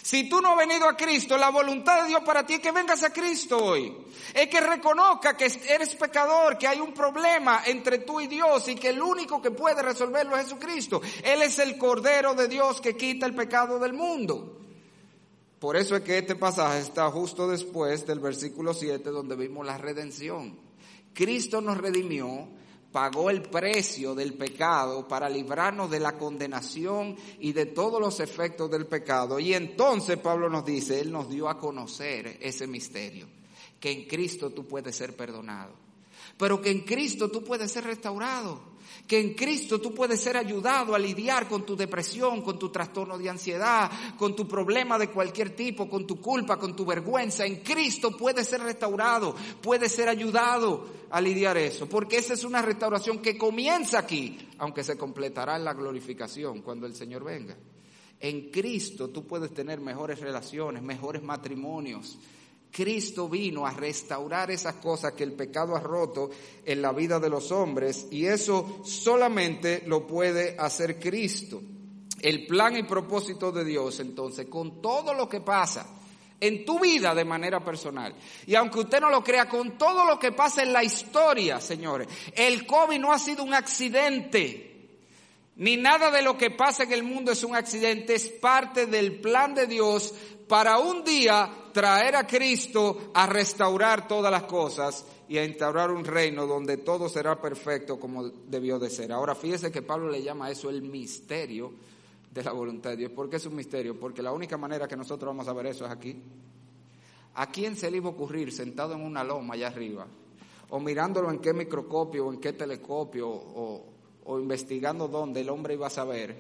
Si 0.07 0.29
tú 0.29 0.41
no 0.41 0.53
has 0.53 0.57
venido 0.57 0.89
a 0.89 0.97
Cristo, 0.97 1.37
la 1.37 1.51
voluntad 1.51 2.03
de 2.03 2.07
Dios 2.11 2.23
para 2.23 2.47
ti 2.47 2.55
es 2.55 2.61
que 2.61 2.71
vengas 2.71 3.03
a 3.03 3.13
Cristo 3.13 3.59
hoy. 3.59 3.93
Es 4.33 4.47
que 4.47 4.61
reconozca 4.61 5.37
que 5.37 5.51
eres 5.69 5.97
pecador, 5.97 6.57
que 6.57 6.69
hay 6.69 6.79
un 6.79 6.95
problema 6.95 7.63
entre 7.67 7.99
tú 7.99 8.21
y 8.21 8.29
Dios 8.29 8.69
y 8.69 8.77
que 8.77 8.91
el 8.91 9.03
único 9.03 9.43
que 9.43 9.51
puede 9.51 9.83
resolverlo 9.83 10.37
es 10.37 10.45
Jesucristo. 10.45 11.03
Él 11.25 11.43
es 11.43 11.59
el 11.59 11.77
Cordero 11.77 12.35
de 12.35 12.47
Dios 12.47 12.81
que 12.81 12.97
quita 12.97 13.27
el 13.27 13.35
pecado 13.35 13.81
del 13.81 13.95
mundo. 13.95 14.61
Por 15.59 15.77
eso 15.77 15.97
es 15.97 16.03
que 16.03 16.19
este 16.19 16.37
pasaje 16.37 16.79
está 16.79 17.11
justo 17.11 17.49
después 17.49 18.07
del 18.07 18.21
versículo 18.21 18.75
7 18.75 19.11
donde 19.11 19.35
vimos 19.35 19.67
la 19.67 19.77
redención. 19.77 20.57
Cristo 21.15 21.61
nos 21.61 21.79
redimió 21.79 22.47
pagó 22.93 23.31
el 23.31 23.43
precio 23.43 24.15
del 24.15 24.35
pecado 24.35 25.07
para 25.07 25.29
librarnos 25.29 25.91
de 25.91 26.01
la 26.01 26.17
condenación 26.17 27.17
y 27.41 27.53
de 27.53 27.67
todos 27.67 28.01
los 28.01 28.21
efectos 28.21 28.71
del 28.71 28.87
pecado. 28.87 29.39
Y 29.39 29.55
entonces 29.55 30.19
Pablo 30.19 30.49
nos 30.49 30.65
dice, 30.65 31.01
Él 31.01 31.13
nos 31.13 31.29
dio 31.29 31.49
a 31.49 31.59
conocer 31.59 32.39
ese 32.41 32.67
misterio, 32.67 33.27
que 33.81 33.91
en 33.91 34.05
Cristo 34.07 34.51
tú 34.51 34.67
puedes 34.67 34.97
ser 34.97 35.15
perdonado, 35.15 35.75
pero 36.39 36.61
que 36.61 36.71
en 36.71 36.81
Cristo 36.81 37.31
tú 37.31 37.45
puedes 37.45 37.71
ser 37.71 37.85
restaurado 37.85 38.76
que 39.07 39.21
en 39.21 39.35
Cristo 39.35 39.81
tú 39.81 39.95
puedes 39.95 40.21
ser 40.21 40.37
ayudado 40.37 40.95
a 40.95 40.99
lidiar 40.99 41.49
con 41.49 41.65
tu 41.65 41.77
depresión, 41.77 42.43
con 42.43 42.59
tu 42.59 42.71
trastorno 42.71 43.17
de 43.17 43.31
ansiedad, 43.31 43.91
con 44.19 44.35
tu 44.35 44.49
problema 44.49 44.99
de 44.99 45.11
cualquier 45.11 45.55
tipo, 45.55 45.89
con 45.89 46.07
tu 46.07 46.21
culpa, 46.21 46.59
con 46.59 46.75
tu 46.75 46.85
vergüenza. 46.85 47.47
En 47.47 47.57
Cristo 47.57 48.17
puedes 48.17 48.49
ser 48.49 48.63
restaurado, 48.63 49.35
puedes 49.63 49.93
ser 49.93 50.09
ayudado 50.09 50.87
a 51.11 51.21
lidiar 51.21 51.57
eso, 51.57 51.89
porque 51.89 52.17
esa 52.19 52.35
es 52.35 52.43
una 52.43 52.63
restauración 52.63 53.21
que 53.21 53.39
comienza 53.39 54.01
aquí, 54.01 54.39
aunque 54.59 54.83
se 54.83 54.99
completará 54.99 55.57
en 55.57 55.65
la 55.65 55.75
glorificación 55.75 56.63
cuando 56.63 56.87
el 56.87 56.95
Señor 56.95 57.23
venga. 57.23 57.57
En 58.19 58.51
Cristo 58.51 59.11
tú 59.11 59.27
puedes 59.27 59.53
tener 59.53 59.81
mejores 59.81 60.21
relaciones, 60.21 60.83
mejores 60.83 61.23
matrimonios, 61.23 62.19
Cristo 62.77 63.27
vino 63.27 63.65
a 63.65 63.71
restaurar 63.71 64.51
esas 64.51 64.75
cosas 64.75 65.15
que 65.15 65.25
el 65.25 65.33
pecado 65.33 65.75
ha 65.75 65.81
roto 65.81 66.29
en 66.63 66.83
la 66.83 66.93
vida 66.93 67.19
de 67.19 67.31
los 67.31 67.51
hombres 67.51 68.07
y 68.11 68.27
eso 68.27 68.83
solamente 68.85 69.85
lo 69.87 70.07
puede 70.07 70.57
hacer 70.59 71.01
Cristo. 71.01 71.63
El 72.21 72.47
plan 72.47 72.77
y 72.77 72.83
propósito 72.83 73.51
de 73.51 73.65
Dios 73.65 73.99
entonces 74.01 74.49
con 74.49 74.83
todo 74.83 75.15
lo 75.15 75.27
que 75.27 75.41
pasa 75.41 75.87
en 76.39 76.67
tu 76.67 76.79
vida 76.79 77.15
de 77.15 77.25
manera 77.25 77.65
personal. 77.65 78.15
Y 78.47 78.55
aunque 78.55 78.81
usted 78.81 79.01
no 79.01 79.09
lo 79.09 79.25
crea, 79.25 79.49
con 79.49 79.79
todo 79.79 80.05
lo 80.05 80.19
que 80.19 80.33
pasa 80.33 80.63
en 80.63 80.75
la 80.75 80.85
historia, 80.85 81.63
señores, 81.63 82.09
el 82.35 82.67
COVID 82.67 82.99
no 82.99 83.11
ha 83.11 83.19
sido 83.19 83.43
un 83.43 83.55
accidente. 83.55 84.91
Ni 85.57 85.79
nada 85.79 86.11
de 86.11 86.21
lo 86.21 86.37
que 86.37 86.51
pasa 86.51 86.83
en 86.83 86.93
el 86.93 87.05
mundo 87.05 87.33
es 87.33 87.43
un 87.43 87.57
accidente, 87.57 88.17
es 88.17 88.29
parte 88.29 88.85
del 88.85 89.19
plan 89.23 89.55
de 89.55 89.67
Dios 89.67 90.13
para 90.47 90.77
un 90.77 91.03
día 91.03 91.51
traer 91.77 92.17
a 92.17 92.27
Cristo 92.27 93.11
a 93.13 93.27
restaurar 93.27 94.09
todas 94.09 94.33
las 94.33 94.45
cosas 94.45 95.05
y 95.29 95.37
a 95.37 95.45
instaurar 95.45 95.91
un 95.91 96.07
reino 96.07 96.47
donde 96.47 96.79
todo 96.79 97.07
será 97.07 97.39
perfecto 97.39 98.01
como 98.01 98.25
debió 98.25 98.79
de 98.79 98.89
ser. 98.89 99.13
Ahora 99.13 99.35
fíjese 99.35 99.71
que 99.71 99.83
Pablo 99.83 100.09
le 100.09 100.23
llama 100.23 100.47
a 100.47 100.51
eso 100.53 100.71
el 100.71 100.81
misterio 100.81 101.75
de 102.33 102.43
la 102.43 102.53
voluntad 102.53 102.89
de 102.91 102.97
Dios. 102.97 103.13
¿Por 103.13 103.29
qué 103.29 103.37
es 103.37 103.45
un 103.45 103.55
misterio? 103.55 104.01
Porque 104.01 104.23
la 104.23 104.33
única 104.33 104.57
manera 104.57 104.89
que 104.89 104.97
nosotros 104.97 105.29
vamos 105.29 105.47
a 105.49 105.53
ver 105.53 105.67
eso 105.67 105.85
es 105.85 105.91
aquí. 105.91 106.19
¿A 107.35 107.51
quién 107.51 107.77
se 107.77 107.91
le 107.91 107.99
iba 107.99 108.09
a 108.09 108.13
ocurrir 108.13 108.51
sentado 108.53 108.95
en 108.95 109.03
una 109.03 109.23
loma 109.23 109.53
allá 109.53 109.67
arriba? 109.67 110.07
o 110.71 110.81
mirándolo 110.81 111.31
en 111.31 111.39
qué 111.39 111.53
microscopio 111.53 112.27
o 112.27 112.33
en 112.33 112.41
qué 112.41 112.53
telescopio 112.55 113.29
o, 113.29 113.85
o 114.25 114.41
investigando 114.41 115.09
dónde 115.09 115.43
el 115.43 115.51
hombre 115.51 115.75
iba 115.75 115.87
a 115.87 115.91
saber 115.91 116.37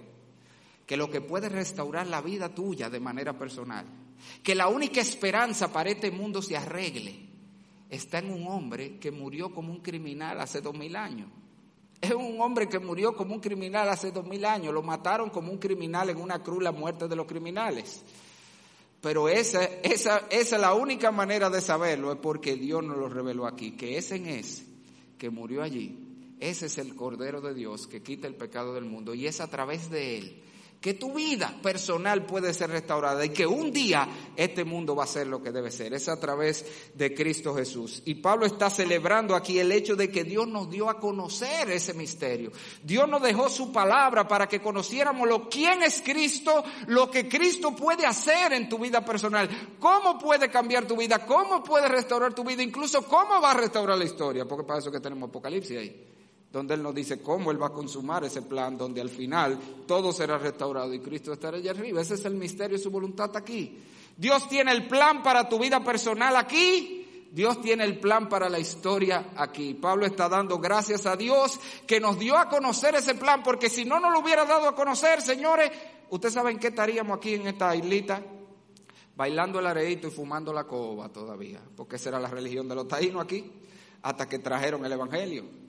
que 0.84 0.96
lo 0.96 1.08
que 1.10 1.20
puede 1.20 1.48
restaurar 1.48 2.06
la 2.06 2.20
vida 2.20 2.52
tuya 2.54 2.90
de 2.90 2.98
manera 2.98 3.38
personal, 3.38 3.84
que 4.42 4.54
la 4.54 4.68
única 4.68 5.00
esperanza 5.00 5.72
para 5.72 5.90
este 5.90 6.10
mundo 6.10 6.42
se 6.42 6.56
arregle, 6.56 7.18
está 7.90 8.18
en 8.18 8.32
un 8.32 8.46
hombre 8.48 8.98
que 8.98 9.10
murió 9.10 9.52
como 9.52 9.72
un 9.72 9.80
criminal 9.80 10.40
hace 10.40 10.60
dos 10.60 10.76
mil 10.76 10.96
años. 10.96 11.28
Es 12.00 12.12
un 12.12 12.40
hombre 12.40 12.68
que 12.68 12.78
murió 12.78 13.16
como 13.16 13.34
un 13.34 13.40
criminal 13.40 13.88
hace 13.88 14.12
dos 14.12 14.26
mil 14.26 14.44
años. 14.44 14.74
Lo 14.74 14.82
mataron 14.82 15.30
como 15.30 15.50
un 15.50 15.58
criminal 15.58 16.10
en 16.10 16.18
una 16.18 16.42
cruz, 16.42 16.62
la 16.62 16.72
muerte 16.72 17.08
de 17.08 17.16
los 17.16 17.26
criminales. 17.26 18.02
Pero 19.00 19.28
esa, 19.28 19.64
esa, 19.64 20.26
esa 20.30 20.56
es 20.56 20.60
la 20.60 20.74
única 20.74 21.10
manera 21.10 21.48
de 21.48 21.60
saberlo, 21.60 22.12
es 22.12 22.18
porque 22.18 22.56
Dios 22.56 22.82
nos 22.82 22.96
lo 22.96 23.08
reveló 23.08 23.46
aquí, 23.46 23.72
que 23.72 23.98
ese 23.98 24.16
en 24.16 24.26
ese 24.26 24.64
que 25.18 25.30
murió 25.30 25.62
allí, 25.62 26.34
ese 26.40 26.66
es 26.66 26.78
el 26.78 26.94
Cordero 26.94 27.40
de 27.40 27.54
Dios 27.54 27.86
que 27.86 28.02
quita 28.02 28.26
el 28.26 28.34
pecado 28.34 28.74
del 28.74 28.84
mundo 28.84 29.14
y 29.14 29.26
es 29.26 29.40
a 29.40 29.48
través 29.48 29.90
de 29.90 30.18
él 30.18 30.42
que 30.80 30.94
tu 30.94 31.14
vida 31.14 31.54
personal 31.62 32.24
puede 32.26 32.52
ser 32.54 32.70
restaurada 32.70 33.24
y 33.24 33.30
que 33.30 33.46
un 33.46 33.72
día 33.72 34.08
este 34.36 34.64
mundo 34.64 34.94
va 34.94 35.04
a 35.04 35.08
ser 35.08 35.26
lo 35.26 35.42
que 35.42 35.50
debe 35.50 35.70
ser. 35.70 35.94
Es 35.94 36.08
a 36.08 36.20
través 36.20 36.64
de 36.94 37.14
Cristo 37.14 37.54
Jesús. 37.54 38.02
Y 38.04 38.16
Pablo 38.16 38.46
está 38.46 38.70
celebrando 38.70 39.34
aquí 39.34 39.58
el 39.58 39.72
hecho 39.72 39.96
de 39.96 40.10
que 40.10 40.24
Dios 40.24 40.46
nos 40.46 40.70
dio 40.70 40.88
a 40.88 41.00
conocer 41.00 41.70
ese 41.70 41.94
misterio. 41.94 42.52
Dios 42.82 43.08
nos 43.08 43.22
dejó 43.22 43.48
su 43.48 43.72
palabra 43.72 44.28
para 44.28 44.48
que 44.48 44.60
conociéramos 44.60 45.28
lo 45.28 45.48
quién 45.48 45.82
es 45.82 46.02
Cristo, 46.02 46.64
lo 46.86 47.10
que 47.10 47.28
Cristo 47.28 47.74
puede 47.74 48.06
hacer 48.06 48.52
en 48.52 48.68
tu 48.68 48.78
vida 48.78 49.04
personal, 49.04 49.48
cómo 49.78 50.18
puede 50.18 50.50
cambiar 50.50 50.86
tu 50.86 50.96
vida, 50.96 51.24
cómo 51.26 51.64
puede 51.64 51.88
restaurar 51.88 52.34
tu 52.34 52.44
vida, 52.44 52.62
incluso 52.62 53.02
cómo 53.06 53.40
va 53.40 53.52
a 53.52 53.54
restaurar 53.54 53.98
la 53.98 54.04
historia, 54.04 54.44
porque 54.44 54.64
para 54.64 54.78
eso 54.78 54.90
que 54.90 55.00
tenemos 55.00 55.28
Apocalipsis 55.28 55.78
ahí 55.78 56.15
donde 56.56 56.72
Él 56.72 56.82
nos 56.82 56.94
dice 56.94 57.20
cómo 57.20 57.50
Él 57.50 57.60
va 57.60 57.66
a 57.66 57.72
consumar 57.72 58.24
ese 58.24 58.40
plan, 58.40 58.78
donde 58.78 59.02
al 59.02 59.10
final 59.10 59.58
todo 59.86 60.10
será 60.10 60.38
restaurado 60.38 60.94
y 60.94 61.00
Cristo 61.00 61.30
estará 61.30 61.58
allá 61.58 61.72
arriba. 61.72 62.00
Ese 62.00 62.14
es 62.14 62.24
el 62.24 62.34
misterio 62.34 62.78
y 62.78 62.80
su 62.80 62.90
voluntad 62.90 63.36
aquí. 63.36 63.78
Dios 64.16 64.48
tiene 64.48 64.72
el 64.72 64.88
plan 64.88 65.22
para 65.22 65.50
tu 65.50 65.58
vida 65.58 65.84
personal 65.84 66.34
aquí. 66.34 67.28
Dios 67.30 67.60
tiene 67.60 67.84
el 67.84 67.98
plan 68.00 68.30
para 68.30 68.48
la 68.48 68.58
historia 68.58 69.32
aquí. 69.36 69.74
Pablo 69.74 70.06
está 70.06 70.30
dando 70.30 70.58
gracias 70.58 71.04
a 71.04 71.14
Dios 71.14 71.60
que 71.86 72.00
nos 72.00 72.18
dio 72.18 72.38
a 72.38 72.48
conocer 72.48 72.94
ese 72.94 73.16
plan, 73.16 73.42
porque 73.42 73.68
si 73.68 73.84
no 73.84 74.00
nos 74.00 74.10
lo 74.10 74.20
hubiera 74.20 74.46
dado 74.46 74.66
a 74.66 74.74
conocer, 74.74 75.20
señores, 75.20 75.70
ustedes 76.08 76.32
saben 76.32 76.58
qué 76.58 76.68
estaríamos 76.68 77.18
aquí 77.18 77.34
en 77.34 77.48
esta 77.48 77.76
islita, 77.76 78.22
bailando 79.14 79.58
el 79.58 79.66
areito 79.66 80.08
y 80.08 80.10
fumando 80.10 80.54
la 80.54 80.64
coba 80.64 81.10
todavía, 81.10 81.60
porque 81.76 81.96
esa 81.96 82.08
era 82.08 82.18
la 82.18 82.28
religión 82.28 82.66
de 82.66 82.76
los 82.76 82.88
taínos 82.88 83.22
aquí, 83.22 83.44
hasta 84.00 84.26
que 84.26 84.38
trajeron 84.38 84.86
el 84.86 84.92
Evangelio 84.92 85.65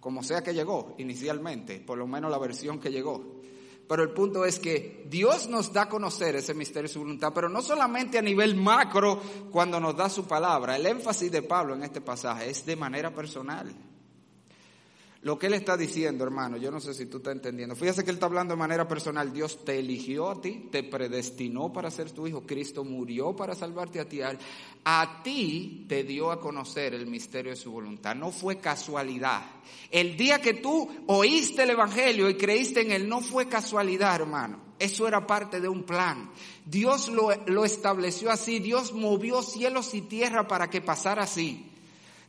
como 0.00 0.22
sea 0.22 0.42
que 0.42 0.54
llegó 0.54 0.94
inicialmente, 0.98 1.80
por 1.80 1.98
lo 1.98 2.06
menos 2.06 2.30
la 2.30 2.38
versión 2.38 2.80
que 2.80 2.90
llegó. 2.90 3.40
Pero 3.86 4.02
el 4.04 4.10
punto 4.10 4.44
es 4.44 4.58
que 4.58 5.04
Dios 5.08 5.48
nos 5.48 5.72
da 5.72 5.82
a 5.82 5.88
conocer 5.88 6.36
ese 6.36 6.54
misterio 6.54 6.88
de 6.88 6.92
su 6.92 7.00
voluntad, 7.00 7.32
pero 7.34 7.48
no 7.48 7.60
solamente 7.60 8.18
a 8.18 8.22
nivel 8.22 8.54
macro 8.54 9.20
cuando 9.50 9.80
nos 9.80 9.96
da 9.96 10.08
su 10.08 10.26
palabra. 10.26 10.76
El 10.76 10.86
énfasis 10.86 11.30
de 11.32 11.42
Pablo 11.42 11.74
en 11.74 11.82
este 11.82 12.00
pasaje 12.00 12.48
es 12.48 12.64
de 12.64 12.76
manera 12.76 13.12
personal. 13.12 13.74
Lo 15.22 15.38
que 15.38 15.48
él 15.48 15.54
está 15.54 15.76
diciendo, 15.76 16.24
hermano, 16.24 16.56
yo 16.56 16.70
no 16.70 16.80
sé 16.80 16.94
si 16.94 17.04
tú 17.04 17.18
estás 17.18 17.34
entendiendo. 17.34 17.76
Fíjese 17.76 18.02
que 18.02 18.10
él 18.10 18.16
está 18.16 18.24
hablando 18.24 18.54
de 18.54 18.58
manera 18.58 18.88
personal. 18.88 19.30
Dios 19.30 19.66
te 19.66 19.78
eligió 19.78 20.30
a 20.30 20.40
ti, 20.40 20.68
te 20.72 20.82
predestinó 20.82 21.70
para 21.70 21.90
ser 21.90 22.10
tu 22.10 22.26
hijo. 22.26 22.46
Cristo 22.46 22.84
murió 22.84 23.36
para 23.36 23.54
salvarte 23.54 24.00
a 24.00 24.08
ti. 24.08 24.20
A 24.84 25.20
ti 25.22 25.84
te 25.86 26.04
dio 26.04 26.30
a 26.30 26.40
conocer 26.40 26.94
el 26.94 27.06
misterio 27.06 27.50
de 27.50 27.56
su 27.56 27.70
voluntad. 27.70 28.14
No 28.14 28.32
fue 28.32 28.60
casualidad. 28.60 29.42
El 29.90 30.16
día 30.16 30.40
que 30.40 30.54
tú 30.54 30.88
oíste 31.06 31.64
el 31.64 31.70
Evangelio 31.70 32.30
y 32.30 32.38
creíste 32.38 32.80
en 32.80 32.92
él, 32.92 33.06
no 33.06 33.20
fue 33.20 33.46
casualidad, 33.46 34.14
hermano. 34.14 34.70
Eso 34.78 35.06
era 35.06 35.26
parte 35.26 35.60
de 35.60 35.68
un 35.68 35.82
plan. 35.82 36.30
Dios 36.64 37.10
lo, 37.10 37.28
lo 37.44 37.66
estableció 37.66 38.30
así. 38.30 38.58
Dios 38.58 38.94
movió 38.94 39.42
cielos 39.42 39.92
y 39.92 40.00
tierra 40.00 40.48
para 40.48 40.70
que 40.70 40.80
pasara 40.80 41.24
así. 41.24 41.69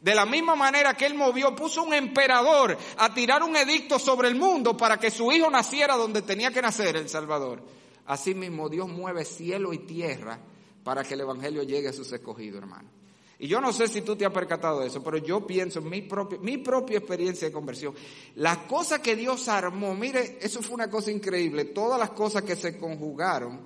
De 0.01 0.15
la 0.15 0.25
misma 0.25 0.55
manera 0.55 0.95
que 0.95 1.05
él 1.05 1.13
movió, 1.13 1.55
puso 1.55 1.83
un 1.83 1.93
emperador 1.93 2.75
a 2.97 3.13
tirar 3.13 3.43
un 3.43 3.55
edicto 3.55 3.99
sobre 3.99 4.29
el 4.29 4.35
mundo 4.35 4.75
para 4.75 4.97
que 4.97 5.11
su 5.11 5.31
hijo 5.31 5.49
naciera 5.51 5.95
donde 5.95 6.23
tenía 6.23 6.51
que 6.51 6.61
nacer 6.61 6.95
el 6.95 7.07
Salvador. 7.07 7.63
Asimismo, 8.07 8.67
Dios 8.67 8.89
mueve 8.89 9.23
cielo 9.23 9.73
y 9.73 9.79
tierra 9.79 10.39
para 10.83 11.03
que 11.03 11.13
el 11.13 11.21
Evangelio 11.21 11.61
llegue 11.61 11.89
a 11.89 11.93
sus 11.93 12.11
escogidos, 12.11 12.63
hermano. 12.63 12.89
Y 13.37 13.47
yo 13.47 13.61
no 13.61 13.71
sé 13.71 13.87
si 13.87 14.01
tú 14.01 14.15
te 14.15 14.25
has 14.25 14.31
percatado 14.31 14.81
de 14.81 14.87
eso, 14.87 15.03
pero 15.03 15.17
yo 15.17 15.45
pienso 15.45 15.79
en 15.79 15.89
mi, 15.89 16.07
mi 16.41 16.57
propia 16.57 16.97
experiencia 16.97 17.47
de 17.47 17.53
conversión. 17.53 17.93
Las 18.35 18.57
cosas 18.59 18.99
que 18.99 19.15
Dios 19.15 19.47
armó, 19.47 19.93
mire, 19.95 20.39
eso 20.41 20.63
fue 20.63 20.75
una 20.75 20.89
cosa 20.89 21.11
increíble. 21.11 21.65
Todas 21.65 21.99
las 21.99 22.11
cosas 22.11 22.41
que 22.43 22.55
se 22.55 22.77
conjugaron 22.77 23.59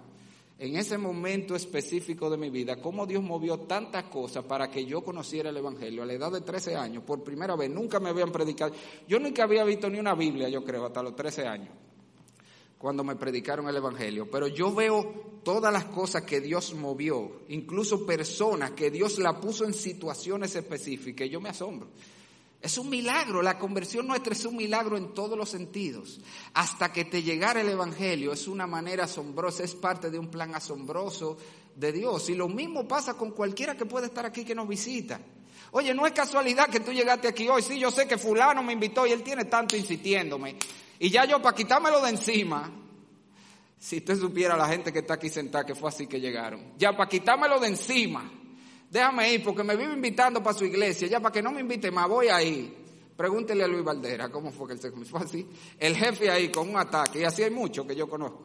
en 0.57 0.77
ese 0.77 0.97
momento 0.97 1.55
específico 1.55 2.29
de 2.29 2.37
mi 2.37 2.49
vida, 2.49 2.77
cómo 2.77 3.05
Dios 3.05 3.21
movió 3.21 3.59
tantas 3.59 4.05
cosas 4.05 4.45
para 4.45 4.69
que 4.69 4.85
yo 4.85 5.03
conociera 5.03 5.49
el 5.49 5.57
Evangelio 5.57 6.03
a 6.03 6.05
la 6.05 6.13
edad 6.13 6.31
de 6.31 6.41
13 6.41 6.75
años, 6.75 7.03
por 7.03 7.23
primera 7.23 7.55
vez, 7.55 7.69
nunca 7.69 7.99
me 7.99 8.09
habían 8.09 8.31
predicado. 8.31 8.73
Yo 9.07 9.19
nunca 9.19 9.43
había 9.43 9.65
visto 9.65 9.89
ni 9.89 9.99
una 9.99 10.15
Biblia, 10.15 10.47
yo 10.47 10.63
creo, 10.63 10.85
hasta 10.85 11.03
los 11.03 11.15
13 11.15 11.45
años, 11.45 11.69
cuando 12.77 13.03
me 13.03 13.17
predicaron 13.17 13.67
el 13.67 13.75
Evangelio. 13.75 14.31
Pero 14.31 14.47
yo 14.47 14.73
veo 14.73 15.41
todas 15.43 15.73
las 15.73 15.85
cosas 15.85 16.23
que 16.23 16.39
Dios 16.39 16.73
movió, 16.73 17.41
incluso 17.49 18.05
personas 18.05 18.71
que 18.71 18.89
Dios 18.89 19.19
la 19.19 19.41
puso 19.41 19.65
en 19.65 19.73
situaciones 19.73 20.55
específicas, 20.55 21.27
y 21.27 21.31
yo 21.31 21.41
me 21.41 21.49
asombro. 21.49 21.89
Es 22.65 22.79
un 22.79 22.89
milagro, 22.89 23.43
la 23.43 23.59
conversión 23.59 24.07
nuestra 24.07 24.33
es 24.33 24.43
un 24.43 24.55
milagro 24.55 24.97
en 24.97 25.13
todos 25.13 25.37
los 25.37 25.49
sentidos. 25.49 26.19
Hasta 26.55 26.91
que 26.91 27.05
te 27.05 27.21
llegara 27.21 27.61
el 27.61 27.69
Evangelio 27.69 28.33
es 28.33 28.47
una 28.47 28.65
manera 28.65 29.03
asombrosa, 29.03 29.63
es 29.63 29.75
parte 29.75 30.09
de 30.09 30.17
un 30.17 30.31
plan 30.31 30.55
asombroso 30.55 31.37
de 31.75 31.91
Dios. 31.91 32.27
Y 32.31 32.33
lo 32.33 32.47
mismo 32.47 32.87
pasa 32.87 33.13
con 33.13 33.33
cualquiera 33.33 33.77
que 33.77 33.85
puede 33.85 34.07
estar 34.07 34.25
aquí 34.25 34.43
que 34.43 34.55
nos 34.55 34.67
visita. 34.67 35.19
Oye, 35.73 35.93
no 35.93 36.07
es 36.07 36.13
casualidad 36.13 36.67
que 36.67 36.79
tú 36.79 36.91
llegaste 36.91 37.27
aquí 37.27 37.47
hoy. 37.47 37.61
Sí, 37.61 37.77
yo 37.77 37.91
sé 37.91 38.07
que 38.07 38.17
fulano 38.17 38.63
me 38.63 38.73
invitó 38.73 39.05
y 39.05 39.11
él 39.11 39.21
tiene 39.21 39.45
tanto 39.45 39.77
insistiéndome. 39.77 40.57
Y 40.97 41.11
ya 41.11 41.25
yo, 41.25 41.39
para 41.39 41.55
quitármelo 41.55 42.01
de 42.01 42.09
encima, 42.09 42.71
si 43.77 43.97
usted 43.97 44.19
supiera 44.19 44.57
la 44.57 44.67
gente 44.67 44.91
que 44.91 44.99
está 44.99 45.13
aquí 45.13 45.29
sentada, 45.29 45.67
que 45.67 45.75
fue 45.75 45.89
así 45.89 46.07
que 46.07 46.19
llegaron. 46.19 46.73
Ya, 46.79 46.97
para 46.97 47.07
quitármelo 47.07 47.59
de 47.59 47.67
encima 47.67 48.34
déjame 48.95 49.33
ir 49.33 49.43
porque 49.43 49.61
me 49.61 49.75
vive 49.75 49.93
invitando 49.93 50.41
para 50.41 50.57
su 50.57 50.63
iglesia, 50.63 51.09
ya 51.09 51.19
para 51.19 51.33
que 51.33 51.41
no 51.41 51.51
me 51.51 51.59
invite 51.59 51.91
más, 51.91 52.07
voy 52.07 52.29
ahí. 52.29 52.73
Pregúntele 53.15 53.63
a 53.63 53.67
Luis 53.67 53.83
Valdera 53.83 54.29
cómo 54.29 54.51
fue 54.51 54.67
que 54.67 54.73
él 54.73 54.79
se 54.79 54.91
fue 54.91 55.19
así. 55.19 55.45
El 55.77 55.97
jefe 55.97 56.29
ahí 56.31 56.47
con 56.49 56.69
un 56.69 56.77
ataque, 56.77 57.19
y 57.19 57.23
así 57.25 57.43
hay 57.43 57.51
muchos 57.51 57.85
que 57.85 57.93
yo 57.93 58.07
conozco. 58.07 58.41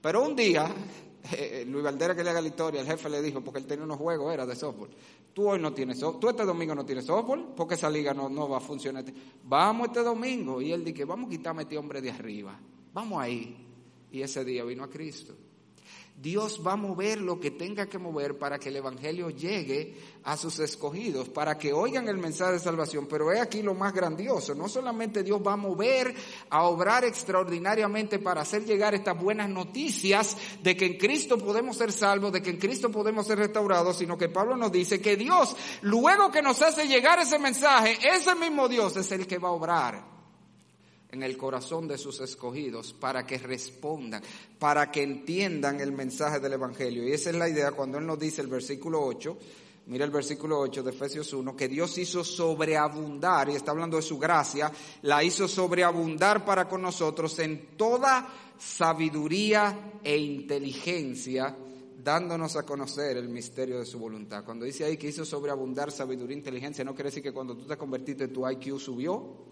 Pero 0.00 0.22
un 0.22 0.36
día, 0.36 0.72
eh, 1.32 1.64
Luis 1.66 1.82
Valdera 1.82 2.14
que 2.14 2.22
le 2.22 2.30
haga 2.30 2.40
la 2.40 2.46
historia, 2.46 2.80
el 2.80 2.86
jefe 2.86 3.08
le 3.08 3.20
dijo, 3.20 3.40
porque 3.40 3.58
él 3.58 3.66
tenía 3.66 3.84
unos 3.84 3.98
juegos, 3.98 4.32
era 4.32 4.46
de 4.46 4.54
softball. 4.54 4.90
Tú 5.34 5.48
hoy 5.48 5.58
no 5.58 5.72
tienes 5.72 5.98
softball, 5.98 6.20
tú 6.20 6.28
este 6.28 6.44
domingo 6.44 6.74
no 6.76 6.86
tienes 6.86 7.04
softball, 7.04 7.52
porque 7.56 7.74
esa 7.74 7.90
liga 7.90 8.14
no, 8.14 8.28
no 8.28 8.48
va 8.48 8.58
a 8.58 8.60
funcionar. 8.60 9.04
Vamos 9.42 9.88
este 9.88 10.04
domingo. 10.04 10.62
Y 10.62 10.70
él 10.70 10.84
dice, 10.84 11.04
vamos 11.04 11.26
a 11.26 11.30
quitarme 11.30 11.62
a 11.62 11.64
este 11.64 11.76
hombre 11.76 12.00
de 12.00 12.10
arriba. 12.12 12.56
Vamos 12.92 13.20
ahí. 13.20 13.66
Y 14.12 14.22
ese 14.22 14.44
día 14.44 14.62
vino 14.62 14.84
a 14.84 14.90
Cristo. 14.90 15.34
Dios 16.20 16.60
va 16.66 16.72
a 16.72 16.76
mover 16.76 17.18
lo 17.18 17.40
que 17.40 17.50
tenga 17.50 17.86
que 17.86 17.98
mover 17.98 18.36
para 18.36 18.58
que 18.58 18.68
el 18.68 18.76
Evangelio 18.76 19.30
llegue 19.30 19.96
a 20.24 20.36
sus 20.36 20.58
escogidos, 20.58 21.30
para 21.30 21.56
que 21.56 21.72
oigan 21.72 22.08
el 22.08 22.18
mensaje 22.18 22.52
de 22.52 22.58
salvación. 22.58 23.06
Pero 23.08 23.32
he 23.32 23.40
aquí 23.40 23.62
lo 23.62 23.74
más 23.74 23.94
grandioso. 23.94 24.54
No 24.54 24.68
solamente 24.68 25.22
Dios 25.22 25.40
va 25.44 25.54
a 25.54 25.56
mover, 25.56 26.14
a 26.50 26.64
obrar 26.64 27.04
extraordinariamente 27.04 28.18
para 28.18 28.42
hacer 28.42 28.66
llegar 28.66 28.94
estas 28.94 29.18
buenas 29.18 29.48
noticias 29.48 30.36
de 30.62 30.76
que 30.76 30.84
en 30.84 30.98
Cristo 30.98 31.38
podemos 31.38 31.78
ser 31.78 31.90
salvos, 31.90 32.32
de 32.32 32.42
que 32.42 32.50
en 32.50 32.58
Cristo 32.58 32.90
podemos 32.90 33.26
ser 33.26 33.38
restaurados, 33.38 33.96
sino 33.96 34.18
que 34.18 34.28
Pablo 34.28 34.58
nos 34.58 34.70
dice 34.70 35.00
que 35.00 35.16
Dios, 35.16 35.56
luego 35.80 36.30
que 36.30 36.42
nos 36.42 36.60
hace 36.60 36.86
llegar 36.86 37.18
ese 37.18 37.38
mensaje, 37.38 37.96
ese 38.14 38.34
mismo 38.34 38.68
Dios 38.68 38.94
es 38.98 39.10
el 39.12 39.26
que 39.26 39.38
va 39.38 39.48
a 39.48 39.52
obrar 39.52 40.19
en 41.12 41.22
el 41.22 41.36
corazón 41.36 41.88
de 41.88 41.98
sus 41.98 42.20
escogidos 42.20 42.92
para 42.92 43.26
que 43.26 43.38
respondan, 43.38 44.22
para 44.58 44.90
que 44.90 45.02
entiendan 45.02 45.80
el 45.80 45.92
mensaje 45.92 46.40
del 46.40 46.54
Evangelio. 46.54 47.06
Y 47.06 47.12
esa 47.12 47.30
es 47.30 47.36
la 47.36 47.48
idea 47.48 47.72
cuando 47.72 47.98
Él 47.98 48.06
nos 48.06 48.18
dice 48.18 48.42
el 48.42 48.48
versículo 48.48 49.02
8, 49.02 49.36
mira 49.86 50.04
el 50.04 50.10
versículo 50.10 50.60
8 50.60 50.82
de 50.82 50.90
Efesios 50.90 51.32
1, 51.32 51.56
que 51.56 51.68
Dios 51.68 51.98
hizo 51.98 52.22
sobreabundar, 52.22 53.48
y 53.48 53.56
está 53.56 53.72
hablando 53.72 53.96
de 53.96 54.02
su 54.02 54.18
gracia, 54.18 54.70
la 55.02 55.24
hizo 55.24 55.48
sobreabundar 55.48 56.44
para 56.44 56.68
con 56.68 56.82
nosotros 56.82 57.38
en 57.40 57.76
toda 57.76 58.28
sabiduría 58.56 60.00
e 60.04 60.16
inteligencia, 60.16 61.56
dándonos 62.02 62.56
a 62.56 62.62
conocer 62.62 63.16
el 63.16 63.28
misterio 63.28 63.78
de 63.78 63.84
su 63.84 63.98
voluntad. 63.98 64.44
Cuando 64.44 64.64
dice 64.64 64.84
ahí 64.84 64.96
que 64.96 65.08
hizo 65.08 65.24
sobreabundar 65.24 65.90
sabiduría 65.90 66.36
e 66.36 66.38
inteligencia, 66.38 66.84
no 66.84 66.94
quiere 66.94 67.10
decir 67.10 67.22
que 67.22 67.32
cuando 67.32 67.56
tú 67.56 67.66
te 67.66 67.76
convertiste 67.76 68.28
tu 68.28 68.48
IQ 68.48 68.78
subió, 68.78 69.50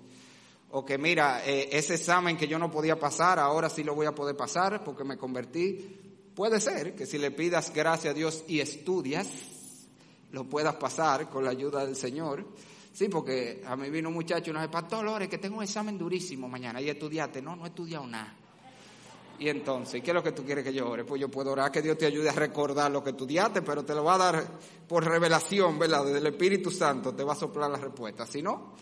o 0.70 0.84
que 0.84 0.98
mira, 0.98 1.42
eh, 1.46 1.68
ese 1.72 1.94
examen 1.94 2.36
que 2.36 2.46
yo 2.46 2.58
no 2.58 2.70
podía 2.70 2.98
pasar, 2.98 3.38
ahora 3.38 3.70
sí 3.70 3.82
lo 3.82 3.94
voy 3.94 4.06
a 4.06 4.14
poder 4.14 4.36
pasar 4.36 4.84
porque 4.84 5.04
me 5.04 5.16
convertí. 5.16 5.96
Puede 6.34 6.60
ser 6.60 6.94
que 6.94 7.06
si 7.06 7.18
le 7.18 7.30
pidas 7.30 7.72
gracia 7.72 8.10
a 8.10 8.14
Dios 8.14 8.44
y 8.46 8.60
estudias, 8.60 9.28
lo 10.32 10.44
puedas 10.44 10.74
pasar 10.76 11.30
con 11.30 11.44
la 11.44 11.50
ayuda 11.50 11.84
del 11.84 11.96
Señor. 11.96 12.46
Sí, 12.92 13.08
porque 13.08 13.62
a 13.66 13.76
mí 13.76 13.90
vino 13.90 14.08
un 14.08 14.14
muchacho 14.14 14.50
y 14.50 14.52
nos 14.52 14.62
dijo, 14.62 14.72
Pastor 14.72 15.04
Lore, 15.04 15.28
que 15.28 15.38
tengo 15.38 15.58
un 15.58 15.62
examen 15.62 15.96
durísimo 15.96 16.48
mañana. 16.48 16.80
Y 16.80 16.88
estudiaste. 16.88 17.40
No, 17.40 17.54
no 17.54 17.64
he 17.64 17.68
estudiado 17.68 18.06
nada. 18.06 18.34
Y 19.38 19.48
entonces, 19.48 20.02
¿qué 20.02 20.10
es 20.10 20.14
lo 20.14 20.22
que 20.22 20.32
tú 20.32 20.44
quieres 20.44 20.64
que 20.64 20.72
yo 20.72 20.90
ore? 20.90 21.04
Pues 21.04 21.20
yo 21.20 21.28
puedo 21.28 21.52
orar 21.52 21.70
que 21.70 21.80
Dios 21.80 21.96
te 21.96 22.06
ayude 22.06 22.28
a 22.28 22.32
recordar 22.32 22.90
lo 22.90 23.04
que 23.04 23.10
estudiaste, 23.10 23.62
pero 23.62 23.84
te 23.84 23.94
lo 23.94 24.02
va 24.02 24.14
a 24.14 24.18
dar 24.18 24.44
por 24.88 25.04
revelación, 25.04 25.78
¿verdad? 25.78 26.04
Desde 26.06 26.18
el 26.18 26.26
Espíritu 26.26 26.72
Santo 26.72 27.14
te 27.14 27.22
va 27.22 27.34
a 27.34 27.36
soplar 27.36 27.70
la 27.70 27.78
respuesta. 27.78 28.26
Si 28.26 28.42
no, 28.42 28.72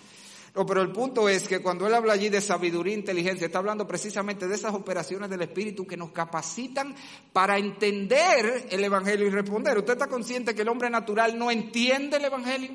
no, 0.57 0.65
pero 0.65 0.81
el 0.81 0.91
punto 0.91 1.29
es 1.29 1.47
que 1.47 1.61
cuando 1.61 1.87
él 1.87 1.93
habla 1.93 2.15
allí 2.15 2.31
de 2.31 2.41
sabiduría 2.41 2.95
e 2.95 2.99
inteligencia, 2.99 3.47
está 3.47 3.59
hablando 3.59 3.87
precisamente 3.87 4.49
de 4.49 4.55
esas 4.55 4.73
operaciones 4.73 5.29
del 5.29 5.43
Espíritu 5.43 5.87
que 5.87 5.99
nos 5.99 6.13
capacitan 6.13 6.95
para 7.31 7.59
entender 7.59 8.67
el 8.71 8.83
Evangelio 8.83 9.27
y 9.27 9.31
responder. 9.31 9.77
¿Usted 9.77 9.93
está 9.93 10.07
consciente 10.07 10.55
que 10.55 10.63
el 10.63 10.69
hombre 10.71 10.89
natural 10.89 11.39
no 11.39 11.51
entiende 11.51 12.17
el 12.17 12.25
Evangelio? 12.25 12.71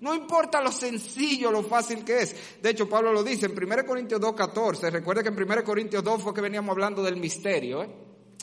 No 0.00 0.14
importa 0.14 0.60
lo 0.60 0.70
sencillo, 0.70 1.50
lo 1.50 1.64
fácil 1.64 2.04
que 2.04 2.20
es. 2.20 2.36
De 2.62 2.70
hecho, 2.70 2.88
Pablo 2.88 3.12
lo 3.12 3.24
dice 3.24 3.46
en 3.46 3.52
1 3.52 3.84
Corintios 3.84 4.20
2.14. 4.20 4.92
Recuerde 4.92 5.24
que 5.24 5.30
en 5.30 5.42
1 5.42 5.64
Corintios 5.64 6.04
2 6.04 6.22
fue 6.22 6.34
que 6.34 6.40
veníamos 6.40 6.70
hablando 6.70 7.02
del 7.02 7.16
misterio, 7.16 7.82
¿eh? 7.82 7.90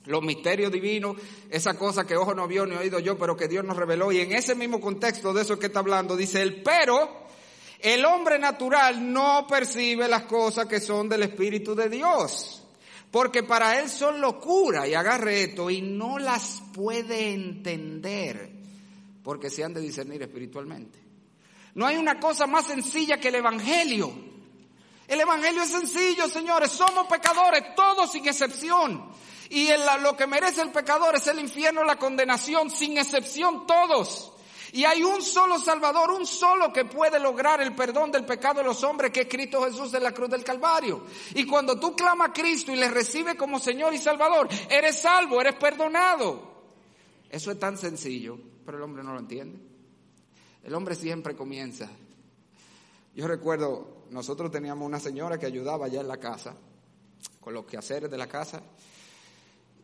los 0.07 0.21
misterios 0.21 0.69
divinos, 0.69 1.15
esa 1.49 1.77
cosa 1.77 2.05
que 2.05 2.17
ojo 2.17 2.33
no 2.33 2.45
vio 2.45 2.65
ni 2.65 2.75
oído 2.75 2.99
yo, 2.99 3.17
pero 3.17 3.37
que 3.37 3.47
Dios 3.47 3.63
nos 3.63 3.77
reveló. 3.77 4.11
Y 4.11 4.19
en 4.19 4.33
ese 4.33 4.53
mismo 4.53 4.81
contexto 4.81 5.31
de 5.31 5.43
eso 5.43 5.57
que 5.57 5.67
está 5.67 5.79
hablando, 5.79 6.17
dice 6.17 6.41
él, 6.41 6.61
pero 6.61 7.21
el 7.81 8.05
hombre 8.05 8.37
natural 8.37 9.11
no 9.11 9.45
percibe 9.47 10.07
las 10.07 10.23
cosas 10.23 10.67
que 10.67 10.79
son 10.79 11.09
del 11.09 11.23
Espíritu 11.23 11.73
de 11.75 11.89
Dios, 11.89 12.63
porque 13.09 13.43
para 13.43 13.79
él 13.79 13.89
son 13.89 14.21
locura 14.21 14.87
y 14.87 14.93
agarreto 14.93 15.69
y 15.69 15.81
no 15.81 16.19
las 16.19 16.61
puede 16.73 17.33
entender, 17.33 18.51
porque 19.23 19.49
se 19.49 19.63
han 19.63 19.73
de 19.73 19.81
discernir 19.81 20.21
espiritualmente. 20.21 20.99
No 21.73 21.87
hay 21.87 21.97
una 21.97 22.19
cosa 22.19 22.47
más 22.47 22.67
sencilla 22.67 23.17
que 23.17 23.29
el 23.29 23.35
Evangelio. 23.35 24.11
El 25.07 25.19
Evangelio 25.19 25.63
es 25.63 25.69
sencillo, 25.69 26.27
señores, 26.27 26.71
somos 26.71 27.07
pecadores, 27.07 27.75
todos 27.75 28.11
sin 28.11 28.27
excepción. 28.27 29.11
Y 29.49 29.69
lo 30.01 30.15
que 30.15 30.27
merece 30.27 30.61
el 30.61 30.71
pecador 30.71 31.15
es 31.15 31.27
el 31.27 31.39
infierno, 31.39 31.83
la 31.83 31.97
condenación, 31.97 32.69
sin 32.69 32.97
excepción 32.97 33.65
todos. 33.67 34.31
Y 34.73 34.85
hay 34.85 35.03
un 35.03 35.21
solo 35.21 35.59
Salvador, 35.59 36.11
un 36.11 36.25
solo 36.25 36.71
que 36.71 36.85
puede 36.85 37.19
lograr 37.19 37.61
el 37.61 37.75
perdón 37.75 38.11
del 38.11 38.25
pecado 38.25 38.59
de 38.59 38.65
los 38.65 38.83
hombres, 38.83 39.11
que 39.11 39.21
es 39.21 39.27
Cristo 39.27 39.63
Jesús 39.63 39.91
de 39.91 39.99
la 39.99 40.13
cruz 40.13 40.29
del 40.29 40.43
Calvario. 40.43 41.05
Y 41.35 41.45
cuando 41.45 41.77
tú 41.79 41.95
clamas 41.95 42.29
a 42.29 42.33
Cristo 42.33 42.71
y 42.71 42.77
le 42.77 42.89
recibes 42.89 43.35
como 43.35 43.59
Señor 43.59 43.93
y 43.93 43.97
Salvador, 43.97 44.47
eres 44.69 45.01
salvo, 45.01 45.41
eres 45.41 45.55
perdonado. 45.55 46.51
Eso 47.29 47.51
es 47.51 47.59
tan 47.59 47.77
sencillo, 47.77 48.37
pero 48.65 48.77
el 48.77 48.83
hombre 48.83 49.03
no 49.03 49.13
lo 49.13 49.19
entiende. 49.19 49.59
El 50.63 50.73
hombre 50.73 50.95
siempre 50.95 51.35
comienza. 51.35 51.89
Yo 53.13 53.27
recuerdo, 53.27 54.05
nosotros 54.09 54.51
teníamos 54.51 54.85
una 54.85 54.99
señora 54.99 55.37
que 55.37 55.45
ayudaba 55.45 55.87
allá 55.87 55.99
en 55.99 56.07
la 56.07 56.17
casa, 56.17 56.55
con 57.41 57.53
los 57.53 57.65
quehaceres 57.65 58.09
de 58.09 58.17
la 58.17 58.27
casa, 58.27 58.61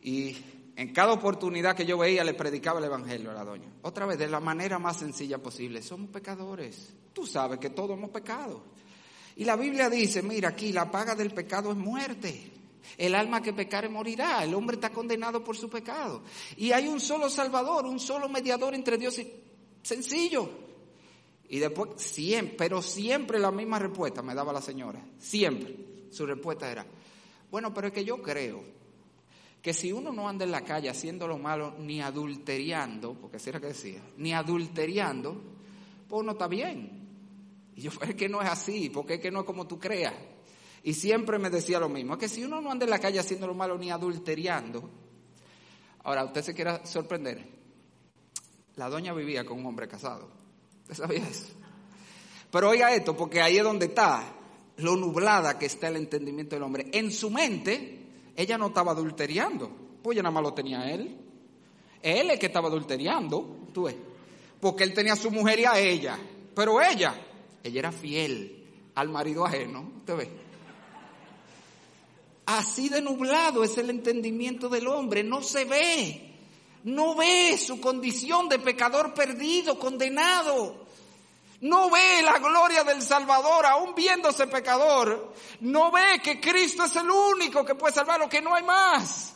y 0.00 0.36
en 0.78 0.92
cada 0.92 1.12
oportunidad 1.12 1.74
que 1.74 1.84
yo 1.84 1.98
veía 1.98 2.22
le 2.22 2.34
predicaba 2.34 2.78
el 2.78 2.84
Evangelio 2.84 3.32
a 3.32 3.34
la 3.34 3.44
doña. 3.44 3.68
Otra 3.82 4.06
vez, 4.06 4.16
de 4.16 4.28
la 4.28 4.38
manera 4.38 4.78
más 4.78 4.98
sencilla 4.98 5.38
posible. 5.38 5.82
Somos 5.82 6.08
pecadores. 6.08 6.94
Tú 7.12 7.26
sabes 7.26 7.58
que 7.58 7.70
todos 7.70 7.98
hemos 7.98 8.10
pecado. 8.10 8.62
Y 9.34 9.44
la 9.44 9.56
Biblia 9.56 9.90
dice, 9.90 10.22
mira 10.22 10.50
aquí, 10.50 10.72
la 10.72 10.88
paga 10.88 11.16
del 11.16 11.32
pecado 11.32 11.72
es 11.72 11.76
muerte. 11.76 12.52
El 12.96 13.16
alma 13.16 13.42
que 13.42 13.52
pecare 13.52 13.88
morirá. 13.88 14.44
El 14.44 14.54
hombre 14.54 14.76
está 14.76 14.90
condenado 14.90 15.42
por 15.42 15.56
su 15.56 15.68
pecado. 15.68 16.22
Y 16.56 16.70
hay 16.70 16.86
un 16.86 17.00
solo 17.00 17.28
Salvador, 17.28 17.84
un 17.84 17.98
solo 17.98 18.28
mediador 18.28 18.72
entre 18.72 18.96
Dios 18.96 19.18
y... 19.18 19.32
Sencillo. 19.82 20.48
Y 21.48 21.58
después, 21.58 21.90
siempre, 21.96 22.54
pero 22.56 22.82
siempre 22.82 23.40
la 23.40 23.50
misma 23.50 23.80
respuesta 23.80 24.22
me 24.22 24.32
daba 24.32 24.52
la 24.52 24.62
señora. 24.62 25.04
Siempre. 25.18 25.74
Su 26.12 26.24
respuesta 26.24 26.70
era, 26.70 26.86
bueno, 27.50 27.74
pero 27.74 27.88
es 27.88 27.92
que 27.92 28.04
yo 28.04 28.22
creo 28.22 28.77
que 29.62 29.72
si 29.72 29.92
uno 29.92 30.12
no 30.12 30.28
anda 30.28 30.44
en 30.44 30.52
la 30.52 30.62
calle 30.62 30.88
haciendo 30.88 31.26
lo 31.26 31.38
malo 31.38 31.74
ni 31.78 32.00
adulteriando, 32.00 33.14
porque 33.14 33.38
así 33.38 33.50
era 33.50 33.60
que 33.60 33.68
decía, 33.68 34.02
ni 34.16 34.32
adulteriando, 34.32 35.40
pues 36.08 36.22
uno 36.22 36.32
está 36.32 36.46
bien. 36.46 37.08
Y 37.74 37.82
yo, 37.82 37.90
es 38.02 38.14
que 38.14 38.28
no 38.28 38.40
es 38.40 38.48
así, 38.48 38.90
porque 38.90 39.14
es 39.14 39.20
que 39.20 39.30
no 39.30 39.40
es 39.40 39.46
como 39.46 39.66
tú 39.66 39.78
creas. 39.78 40.14
Y 40.82 40.94
siempre 40.94 41.38
me 41.38 41.50
decía 41.50 41.80
lo 41.80 41.88
mismo, 41.88 42.14
es 42.14 42.20
que 42.20 42.28
si 42.28 42.44
uno 42.44 42.60
no 42.60 42.70
anda 42.70 42.84
en 42.84 42.90
la 42.90 43.00
calle 43.00 43.18
haciendo 43.18 43.46
lo 43.46 43.54
malo 43.54 43.76
ni 43.76 43.90
adulteriando, 43.90 44.88
ahora 46.04 46.24
usted 46.24 46.42
se 46.42 46.54
quiera 46.54 46.86
sorprender, 46.86 47.44
la 48.76 48.88
doña 48.88 49.12
vivía 49.12 49.44
con 49.44 49.58
un 49.58 49.66
hombre 49.66 49.88
casado. 49.88 50.30
¿Usted 50.82 50.94
sabía 50.94 51.26
eso? 51.28 51.46
Pero 52.50 52.70
oiga 52.70 52.94
esto, 52.94 53.16
porque 53.16 53.42
ahí 53.42 53.58
es 53.58 53.64
donde 53.64 53.86
está 53.86 54.34
lo 54.78 54.96
nublada 54.96 55.58
que 55.58 55.66
está 55.66 55.88
el 55.88 55.96
entendimiento 55.96 56.54
del 56.54 56.62
hombre. 56.62 56.86
En 56.92 57.10
su 57.10 57.30
mente, 57.30 57.97
ella 58.38 58.56
no 58.56 58.68
estaba 58.68 58.92
adulteriando, 58.92 59.68
pues 60.00 60.14
ya 60.14 60.22
nada 60.22 60.32
más 60.32 60.44
lo 60.44 60.54
tenía 60.54 60.88
él. 60.88 61.12
Él 62.00 62.30
es 62.30 62.38
que 62.38 62.46
estaba 62.46 62.68
adulteriando, 62.68 63.66
tú 63.74 63.82
ves, 63.82 63.96
porque 64.60 64.84
él 64.84 64.94
tenía 64.94 65.14
a 65.14 65.16
su 65.16 65.32
mujer 65.32 65.58
y 65.58 65.64
a 65.64 65.76
ella, 65.76 66.16
pero 66.54 66.80
ella, 66.80 67.16
ella 67.64 67.78
era 67.80 67.90
fiel 67.90 68.64
al 68.94 69.08
marido 69.08 69.44
ajeno, 69.44 69.90
¿te 70.06 70.14
ves? 70.14 70.28
Así 72.46 72.88
de 72.88 73.02
nublado 73.02 73.64
es 73.64 73.76
el 73.76 73.90
entendimiento 73.90 74.68
del 74.68 74.86
hombre, 74.86 75.24
no 75.24 75.42
se 75.42 75.64
ve, 75.64 76.34
no 76.84 77.16
ve 77.16 77.58
su 77.58 77.80
condición 77.80 78.48
de 78.48 78.60
pecador 78.60 79.14
perdido, 79.14 79.80
condenado. 79.80 80.86
No 81.60 81.90
ve 81.90 82.22
la 82.22 82.38
gloria 82.38 82.84
del 82.84 83.02
Salvador, 83.02 83.66
aún 83.66 83.94
viéndose 83.94 84.46
pecador. 84.46 85.34
No 85.60 85.90
ve 85.90 86.20
que 86.22 86.40
Cristo 86.40 86.84
es 86.84 86.94
el 86.96 87.10
único 87.10 87.64
que 87.64 87.74
puede 87.74 87.94
salvarlo, 87.94 88.28
que 88.28 88.40
no 88.40 88.54
hay 88.54 88.62
más. 88.62 89.34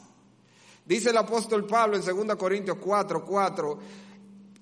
Dice 0.85 1.11
el 1.11 1.17
apóstol 1.17 1.67
Pablo 1.67 1.97
en 1.97 2.27
2 2.27 2.37
Corintios 2.37 2.79
4, 2.81 3.25
4, 3.25 3.79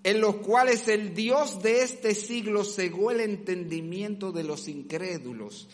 en 0.03 0.21
los 0.21 0.37
cuales 0.37 0.89
el 0.89 1.15
Dios 1.15 1.63
de 1.63 1.83
este 1.83 2.15
siglo 2.15 2.65
cegó 2.65 3.11
el 3.11 3.21
entendimiento 3.21 4.33
de 4.33 4.45
los 4.45 4.69
incrédulos 4.69 5.69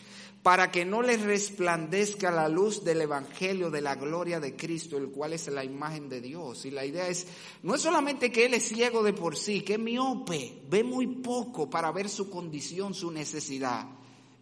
para 0.47 0.71
que 0.71 0.85
no 0.85 1.01
les 1.01 1.23
resplandezca 1.23 2.31
la 2.31 2.47
luz 2.47 2.81
del 2.81 3.01
Evangelio 3.01 3.69
de 3.69 3.81
la 3.81 3.95
gloria 3.95 4.39
de 4.39 4.55
Cristo, 4.55 4.95
el 4.95 5.09
cual 5.09 5.33
es 5.33 5.49
la 5.49 5.61
imagen 5.61 6.07
de 6.07 6.21
Dios. 6.21 6.63
Y 6.63 6.71
la 6.71 6.85
idea 6.85 7.09
es, 7.09 7.27
no 7.63 7.75
es 7.75 7.81
solamente 7.81 8.31
que 8.31 8.45
Él 8.45 8.53
es 8.53 8.69
ciego 8.69 9.03
de 9.03 9.11
por 9.11 9.35
sí, 9.35 9.59
que 9.59 9.73
es 9.73 9.79
miope, 9.79 10.61
ve 10.69 10.85
muy 10.85 11.07
poco 11.07 11.69
para 11.69 11.91
ver 11.91 12.07
su 12.07 12.29
condición, 12.29 12.93
su 12.93 13.11
necesidad. 13.11 13.89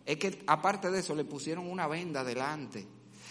Es 0.06 0.18
que 0.18 0.43
aparte 0.45 0.91
de 0.91 0.99
eso 0.99 1.16
le 1.16 1.26
pusieron 1.26 1.68
una 1.68 1.88
venda 1.88 2.24
delante 2.24 2.86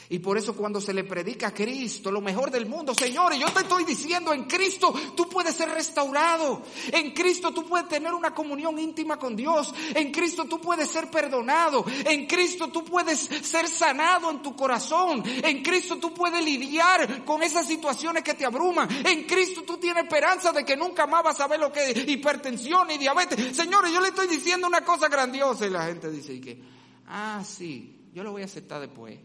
y 0.09 0.19
por 0.19 0.37
eso 0.37 0.55
cuando 0.55 0.81
se 0.81 0.93
le 0.93 1.05
predica 1.05 1.49
a 1.49 1.55
Cristo, 1.55 2.11
lo 2.11 2.21
mejor 2.21 2.51
del 2.51 2.67
mundo, 2.67 2.95
señores, 2.95 3.39
yo 3.39 3.51
te 3.53 3.61
estoy 3.61 3.85
diciendo, 3.85 4.33
en 4.33 4.45
Cristo 4.45 4.93
tú 5.17 5.29
puedes 5.29 5.55
ser 5.55 5.71
restaurado. 5.71 6.63
En 6.93 7.13
Cristo 7.13 7.53
tú 7.53 7.65
puedes 7.65 7.89
tener 7.89 8.13
una 8.13 8.35
comunión 8.35 8.79
íntima 8.79 9.19
con 9.19 9.35
Dios. 9.35 9.73
En 9.95 10.13
Cristo 10.13 10.45
tú 10.45 10.61
puedes 10.61 10.91
ser 10.91 11.11
perdonado. 11.11 11.85
En 12.05 12.27
Cristo 12.27 12.69
tú 12.69 12.85
puedes 12.85 13.21
ser 13.21 13.69
sanado 13.69 14.31
en 14.31 14.43
tu 14.43 14.55
corazón. 14.55 15.23
En 15.25 15.63
Cristo 15.63 15.97
tú 15.97 16.13
puedes 16.13 16.45
lidiar 16.45 17.25
con 17.25 17.43
esas 17.43 17.67
situaciones 17.67 18.23
que 18.23 18.35
te 18.35 18.45
abruman. 18.45 18.89
En 19.07 19.25
Cristo 19.25 19.63
tú 19.63 19.79
tienes 19.79 20.05
esperanza 20.05 20.53
de 20.53 20.65
que 20.65 20.77
nunca 20.77 21.07
más 21.07 21.25
vas 21.25 21.41
a 21.41 21.49
ver 21.49 21.61
lo 21.61 21.73
que 21.73 21.91
es 21.91 22.09
hipertensión 22.09 22.91
y 22.91 22.99
diabetes. 22.99 23.57
Señores, 23.57 23.91
yo 23.91 24.01
le 24.01 24.09
estoy 24.09 24.27
diciendo 24.27 24.67
una 24.67 24.85
cosa 24.85 25.09
grandiosa 25.09 25.67
y 25.67 25.71
la 25.71 25.87
gente 25.87 26.11
dice 26.11 26.41
que, 26.41 26.61
ah, 27.07 27.43
sí, 27.45 28.11
yo 28.13 28.23
lo 28.23 28.33
voy 28.33 28.43
a 28.43 28.47
aceptar 28.47 28.81
después 28.81 29.19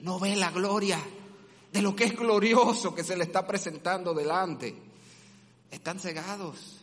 no 0.00 0.18
ve 0.18 0.36
la 0.36 0.50
gloria 0.50 1.00
de 1.72 1.82
lo 1.82 1.94
que 1.94 2.04
es 2.04 2.16
glorioso 2.16 2.94
que 2.94 3.04
se 3.04 3.16
le 3.16 3.24
está 3.24 3.46
presentando 3.46 4.14
delante. 4.14 4.74
Están 5.70 5.98
cegados. 6.00 6.80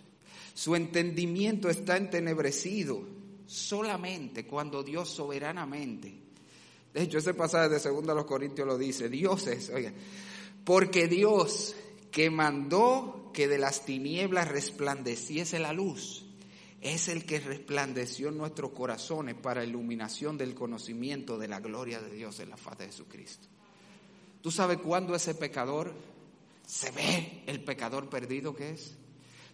Su 0.54 0.76
entendimiento 0.76 1.70
está 1.70 1.98
entenebrecido 1.98 3.02
solamente 3.46 4.46
cuando 4.46 4.84
Dios 4.84 5.10
soberanamente. 5.10 6.14
De 6.94 7.02
hecho, 7.02 7.18
ese 7.18 7.34
pasaje 7.34 7.70
de 7.70 7.80
2 7.80 8.26
Corintios 8.26 8.68
lo 8.68 8.78
dice. 8.78 9.10
Dios 9.10 9.48
es, 9.48 9.70
oiga, 9.70 9.92
porque 10.64 11.08
Dios 11.08 11.76
que 12.12 12.30
mandó 12.30 13.32
que 13.34 13.50
de 13.50 13.58
las 13.58 13.84
tinieblas 13.84 14.48
resplandeciese 14.48 15.60
la 15.60 15.74
luz, 15.74 16.25
es 16.86 17.08
el 17.08 17.26
que 17.26 17.40
resplandeció 17.40 18.30
en 18.30 18.38
nuestros 18.38 18.70
corazones 18.70 19.34
para 19.34 19.64
iluminación 19.64 20.38
del 20.38 20.54
conocimiento 20.54 21.40
de 21.40 21.48
la 21.48 21.60
gloria 21.60 22.00
de 22.00 22.12
Dios 22.12 22.40
en 22.40 22.52
la 22.52 22.58
faz 22.58 22.78
de 22.78 22.86
Jesucristo. 22.86 23.48
¿Tú 24.40 24.52
sabes 24.52 24.78
cuándo 24.78 25.16
ese 25.16 25.34
pecador 25.34 25.92
se 26.64 26.92
ve 26.92 27.42
el 27.48 27.64
pecador 27.64 28.08
perdido 28.08 28.56
que 28.56 28.70
es? 28.70 28.96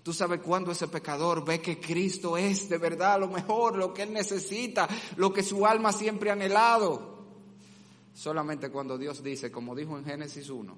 ¿Tú 0.03 0.11
sabes 0.11 0.41
cuándo 0.41 0.73
ese 0.73 0.89
pecador 0.89 1.45
ve 1.45 1.61
que 1.61 1.79
Cristo 1.79 2.35
es 2.35 2.67
de 2.67 2.77
verdad 2.77 3.17
lo 3.21 3.29
mejor, 3.29 3.77
lo 3.77 3.93
que 3.93 4.03
él 4.03 4.11
necesita, 4.11 4.89
lo 5.15 5.31
que 5.31 5.41
su 5.41 5.65
alma 5.65 5.93
siempre 5.93 6.31
ha 6.31 6.33
anhelado? 6.33 7.27
Solamente 8.13 8.69
cuando 8.69 8.97
Dios 8.97 9.23
dice, 9.23 9.49
como 9.49 9.73
dijo 9.73 9.97
en 9.97 10.03
Génesis 10.03 10.49
1, 10.49 10.77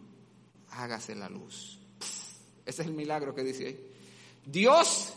hágase 0.70 1.16
la 1.16 1.30
luz. 1.30 1.80
Ese 2.64 2.84
es 2.84 2.88
el 2.88 2.94
milagro 2.94 3.34
que 3.34 3.44
dice 3.44 3.66
ahí. 3.66 3.92
Dios 4.46 5.16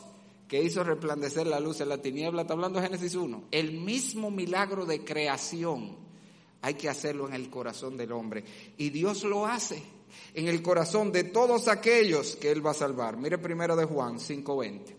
que 0.49 0.62
hizo 0.62 0.84
resplandecer 0.84 1.47
la 1.47 1.61
luz 1.61 1.80
en 1.80 1.88
la 1.88 2.01
tiniebla, 2.01 2.42
está 2.42 2.55
hablando 2.55 2.80
Génesis 2.80 3.14
1. 3.14 3.44
El 3.51 3.72
mismo 3.72 4.30
milagro 4.30 4.86
de 4.86 5.05
creación 5.05 5.97
hay 6.62 6.74
que 6.74 6.88
hacerlo 6.88 7.28
en 7.28 7.34
el 7.34 7.51
corazón 7.51 7.97
del 7.97 8.12
hombre. 8.12 8.44
Y 8.76 8.90
Dios 8.90 9.24
lo 9.24 9.47
hace 9.47 9.82
en 10.34 10.49
el 10.49 10.62
corazón 10.62 11.12
de 11.12 11.24
todos 11.24 11.68
aquellos 11.68 12.36
que 12.36 12.51
Él 12.51 12.64
va 12.64 12.70
a 12.70 12.74
salvar. 12.74 13.16
Mire 13.16 13.38
primero 13.38 13.74
de 13.76 13.84
Juan 13.84 14.18
5.20. 14.18 14.94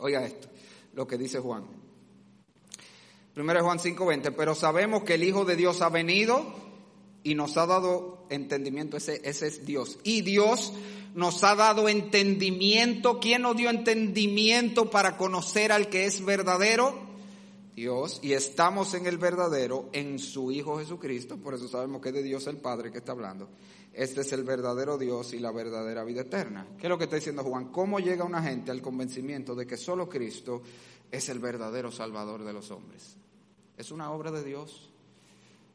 Oiga 0.00 0.24
esto, 0.24 0.48
lo 0.94 1.06
que 1.06 1.16
dice 1.16 1.38
Juan. 1.38 1.64
Primero 3.34 3.60
de 3.60 3.64
Juan 3.64 3.78
5.20, 3.78 4.34
pero 4.36 4.54
sabemos 4.54 5.04
que 5.04 5.14
el 5.14 5.24
Hijo 5.24 5.44
de 5.44 5.56
Dios 5.56 5.80
ha 5.80 5.88
venido 5.88 6.54
y 7.22 7.34
nos 7.34 7.56
ha 7.56 7.66
dado 7.66 8.26
entendimiento, 8.30 8.96
ese, 8.96 9.20
ese 9.24 9.46
es 9.46 9.64
Dios. 9.64 9.98
Y 10.02 10.22
Dios 10.22 10.72
nos 11.14 11.42
ha 11.44 11.54
dado 11.54 11.88
entendimiento. 11.88 13.20
¿Quién 13.20 13.42
nos 13.42 13.56
dio 13.56 13.70
entendimiento 13.70 14.90
para 14.90 15.16
conocer 15.16 15.72
al 15.72 15.88
que 15.88 16.06
es 16.06 16.24
verdadero? 16.24 17.10
Dios. 17.74 18.20
Y 18.22 18.32
estamos 18.32 18.94
en 18.94 19.06
el 19.06 19.18
verdadero, 19.18 19.88
en 19.92 20.18
su 20.18 20.52
Hijo 20.52 20.78
Jesucristo. 20.78 21.36
Por 21.36 21.54
eso 21.54 21.68
sabemos 21.68 22.00
que 22.00 22.10
es 22.10 22.14
de 22.14 22.22
Dios 22.22 22.46
el 22.46 22.58
Padre 22.58 22.90
que 22.90 22.98
está 22.98 23.12
hablando. 23.12 23.48
Este 23.92 24.22
es 24.22 24.32
el 24.32 24.44
verdadero 24.44 24.96
Dios 24.96 25.34
y 25.34 25.38
la 25.38 25.52
verdadera 25.52 26.02
vida 26.04 26.22
eterna. 26.22 26.66
¿Qué 26.78 26.86
es 26.86 26.88
lo 26.88 26.96
que 26.96 27.04
está 27.04 27.16
diciendo 27.16 27.44
Juan? 27.44 27.66
¿Cómo 27.66 28.00
llega 28.00 28.24
una 28.24 28.42
gente 28.42 28.70
al 28.70 28.80
convencimiento 28.80 29.54
de 29.54 29.66
que 29.66 29.76
solo 29.76 30.08
Cristo 30.08 30.62
es 31.10 31.28
el 31.28 31.40
verdadero 31.40 31.92
Salvador 31.92 32.42
de 32.44 32.54
los 32.54 32.70
hombres? 32.70 33.16
Es 33.76 33.90
una 33.90 34.10
obra 34.10 34.30
de 34.30 34.44
Dios. 34.44 34.90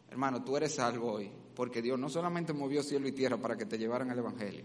Hermano, 0.10 0.44
tú 0.44 0.58
eres 0.58 0.76
salvo 0.76 1.12
hoy, 1.12 1.30
porque 1.56 1.82
Dios 1.82 2.00
no 2.00 2.10
solamente 2.10 2.54
movió 2.54 2.82
cielo 2.82 3.08
y 3.08 3.12
tierra 3.12 3.38
para 3.38 3.58
que 3.58 3.66
te 3.66 3.78
llevaran 3.78 4.10
el 4.10 4.20
Evangelio, 4.20 4.64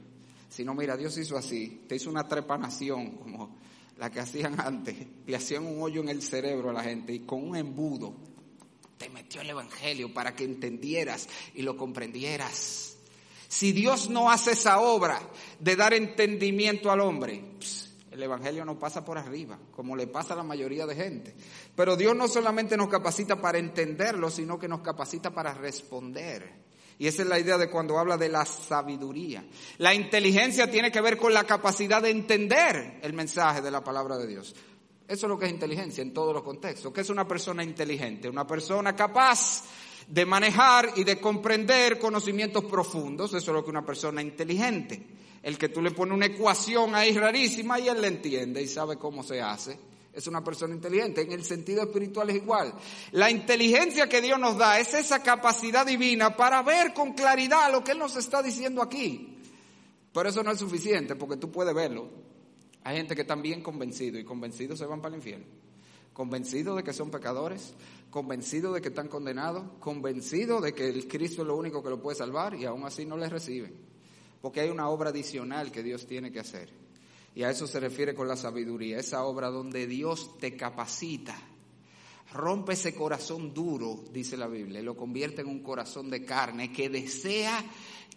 sino 0.52 0.74
mira, 0.74 0.96
Dios 0.96 1.16
hizo 1.16 1.36
así, 1.38 1.84
te 1.88 1.96
hizo 1.96 2.10
una 2.10 2.28
trepanación 2.28 3.12
como 3.12 3.56
la 3.96 4.10
que 4.10 4.20
hacían 4.20 4.60
antes, 4.60 4.94
le 5.26 5.36
hacían 5.36 5.66
un 5.66 5.82
hoyo 5.82 6.02
en 6.02 6.10
el 6.10 6.22
cerebro 6.22 6.70
a 6.70 6.74
la 6.74 6.82
gente 6.82 7.14
y 7.14 7.20
con 7.20 7.48
un 7.48 7.56
embudo 7.56 8.14
te 8.98 9.08
metió 9.08 9.40
el 9.40 9.50
Evangelio 9.50 10.12
para 10.12 10.36
que 10.36 10.44
entendieras 10.44 11.28
y 11.54 11.62
lo 11.62 11.76
comprendieras. 11.76 12.96
Si 13.48 13.72
Dios 13.72 14.08
no 14.10 14.30
hace 14.30 14.52
esa 14.52 14.80
obra 14.80 15.18
de 15.58 15.74
dar 15.74 15.92
entendimiento 15.92 16.90
al 16.90 17.00
hombre, 17.00 17.42
el 18.10 18.22
Evangelio 18.22 18.64
no 18.64 18.78
pasa 18.78 19.04
por 19.04 19.18
arriba, 19.18 19.58
como 19.72 19.96
le 19.96 20.06
pasa 20.06 20.34
a 20.34 20.36
la 20.36 20.42
mayoría 20.42 20.86
de 20.86 20.94
gente. 20.94 21.34
Pero 21.74 21.96
Dios 21.96 22.14
no 22.14 22.28
solamente 22.28 22.76
nos 22.76 22.88
capacita 22.88 23.40
para 23.40 23.58
entenderlo, 23.58 24.30
sino 24.30 24.58
que 24.58 24.68
nos 24.68 24.82
capacita 24.82 25.30
para 25.30 25.52
responder. 25.54 26.71
Y 26.98 27.06
esa 27.06 27.22
es 27.22 27.28
la 27.28 27.38
idea 27.38 27.58
de 27.58 27.70
cuando 27.70 27.98
habla 27.98 28.16
de 28.16 28.28
la 28.28 28.44
sabiduría. 28.44 29.44
La 29.78 29.94
inteligencia 29.94 30.70
tiene 30.70 30.92
que 30.92 31.00
ver 31.00 31.16
con 31.16 31.34
la 31.34 31.44
capacidad 31.44 32.02
de 32.02 32.10
entender 32.10 33.00
el 33.02 33.12
mensaje 33.12 33.60
de 33.60 33.70
la 33.70 33.82
palabra 33.82 34.18
de 34.18 34.26
Dios. 34.26 34.54
Eso 35.08 35.26
es 35.26 35.28
lo 35.28 35.38
que 35.38 35.46
es 35.46 35.52
inteligencia 35.52 36.02
en 36.02 36.14
todos 36.14 36.32
los 36.32 36.42
contextos. 36.42 36.92
¿Qué 36.92 37.00
es 37.00 37.10
una 37.10 37.26
persona 37.26 37.62
inteligente? 37.62 38.28
Una 38.28 38.46
persona 38.46 38.94
capaz 38.94 39.64
de 40.06 40.26
manejar 40.26 40.92
y 40.96 41.04
de 41.04 41.20
comprender 41.20 41.98
conocimientos 41.98 42.64
profundos. 42.64 43.34
Eso 43.34 43.50
es 43.50 43.54
lo 43.54 43.64
que 43.64 43.70
una 43.70 43.84
persona 43.84 44.22
inteligente. 44.22 45.04
El 45.42 45.58
que 45.58 45.68
tú 45.68 45.82
le 45.82 45.90
pones 45.90 46.14
una 46.14 46.26
ecuación 46.26 46.94
ahí 46.94 47.16
rarísima 47.16 47.80
y 47.80 47.88
él 47.88 48.00
le 48.00 48.08
entiende 48.08 48.62
y 48.62 48.68
sabe 48.68 48.96
cómo 48.96 49.22
se 49.22 49.40
hace 49.40 49.91
es 50.12 50.26
una 50.26 50.44
persona 50.44 50.74
inteligente. 50.74 51.22
En 51.22 51.32
el 51.32 51.44
sentido 51.44 51.82
espiritual 51.82 52.30
es 52.30 52.36
igual. 52.36 52.74
La 53.12 53.30
inteligencia 53.30 54.08
que 54.08 54.20
Dios 54.20 54.38
nos 54.38 54.58
da 54.58 54.78
es 54.78 54.92
esa 54.94 55.22
capacidad 55.22 55.86
divina 55.86 56.36
para 56.36 56.62
ver 56.62 56.92
con 56.92 57.12
claridad 57.14 57.72
lo 57.72 57.82
que 57.82 57.92
Él 57.92 57.98
nos 57.98 58.16
está 58.16 58.42
diciendo 58.42 58.82
aquí. 58.82 59.38
Pero 60.12 60.28
eso 60.28 60.42
no 60.42 60.50
es 60.50 60.58
suficiente 60.58 61.16
porque 61.16 61.36
tú 61.36 61.50
puedes 61.50 61.74
verlo. 61.74 62.08
Hay 62.84 62.96
gente 62.96 63.14
que 63.14 63.22
están 63.22 63.42
bien 63.42 63.62
convencidos 63.62 64.20
y 64.20 64.24
convencidos 64.24 64.78
se 64.78 64.86
van 64.86 65.00
para 65.00 65.14
el 65.14 65.20
infierno. 65.20 65.46
Convencidos 66.12 66.76
de 66.76 66.82
que 66.82 66.92
son 66.92 67.10
pecadores, 67.10 67.72
convencidos 68.10 68.74
de 68.74 68.82
que 68.82 68.88
están 68.88 69.08
condenados, 69.08 69.64
convencidos 69.80 70.62
de 70.62 70.74
que 70.74 70.88
el 70.88 71.08
Cristo 71.08 71.40
es 71.40 71.48
lo 71.48 71.56
único 71.56 71.82
que 71.82 71.88
lo 71.88 72.02
puede 72.02 72.16
salvar 72.16 72.54
y 72.54 72.66
aún 72.66 72.84
así 72.84 73.06
no 73.06 73.16
les 73.16 73.30
reciben. 73.30 73.74
Porque 74.42 74.60
hay 74.60 74.68
una 74.68 74.90
obra 74.90 75.10
adicional 75.10 75.72
que 75.72 75.82
Dios 75.82 76.06
tiene 76.06 76.30
que 76.30 76.40
hacer. 76.40 76.82
Y 77.34 77.42
a 77.44 77.50
eso 77.50 77.66
se 77.66 77.80
refiere 77.80 78.14
con 78.14 78.28
la 78.28 78.36
sabiduría, 78.36 78.98
esa 78.98 79.24
obra 79.24 79.48
donde 79.48 79.86
Dios 79.86 80.38
te 80.38 80.54
capacita, 80.54 81.34
rompe 82.32 82.74
ese 82.74 82.94
corazón 82.94 83.54
duro, 83.54 84.04
dice 84.12 84.36
la 84.36 84.48
Biblia, 84.48 84.80
y 84.80 84.84
lo 84.84 84.96
convierte 84.96 85.40
en 85.40 85.48
un 85.48 85.62
corazón 85.62 86.10
de 86.10 86.24
carne 86.24 86.72
que 86.72 86.90
desea, 86.90 87.64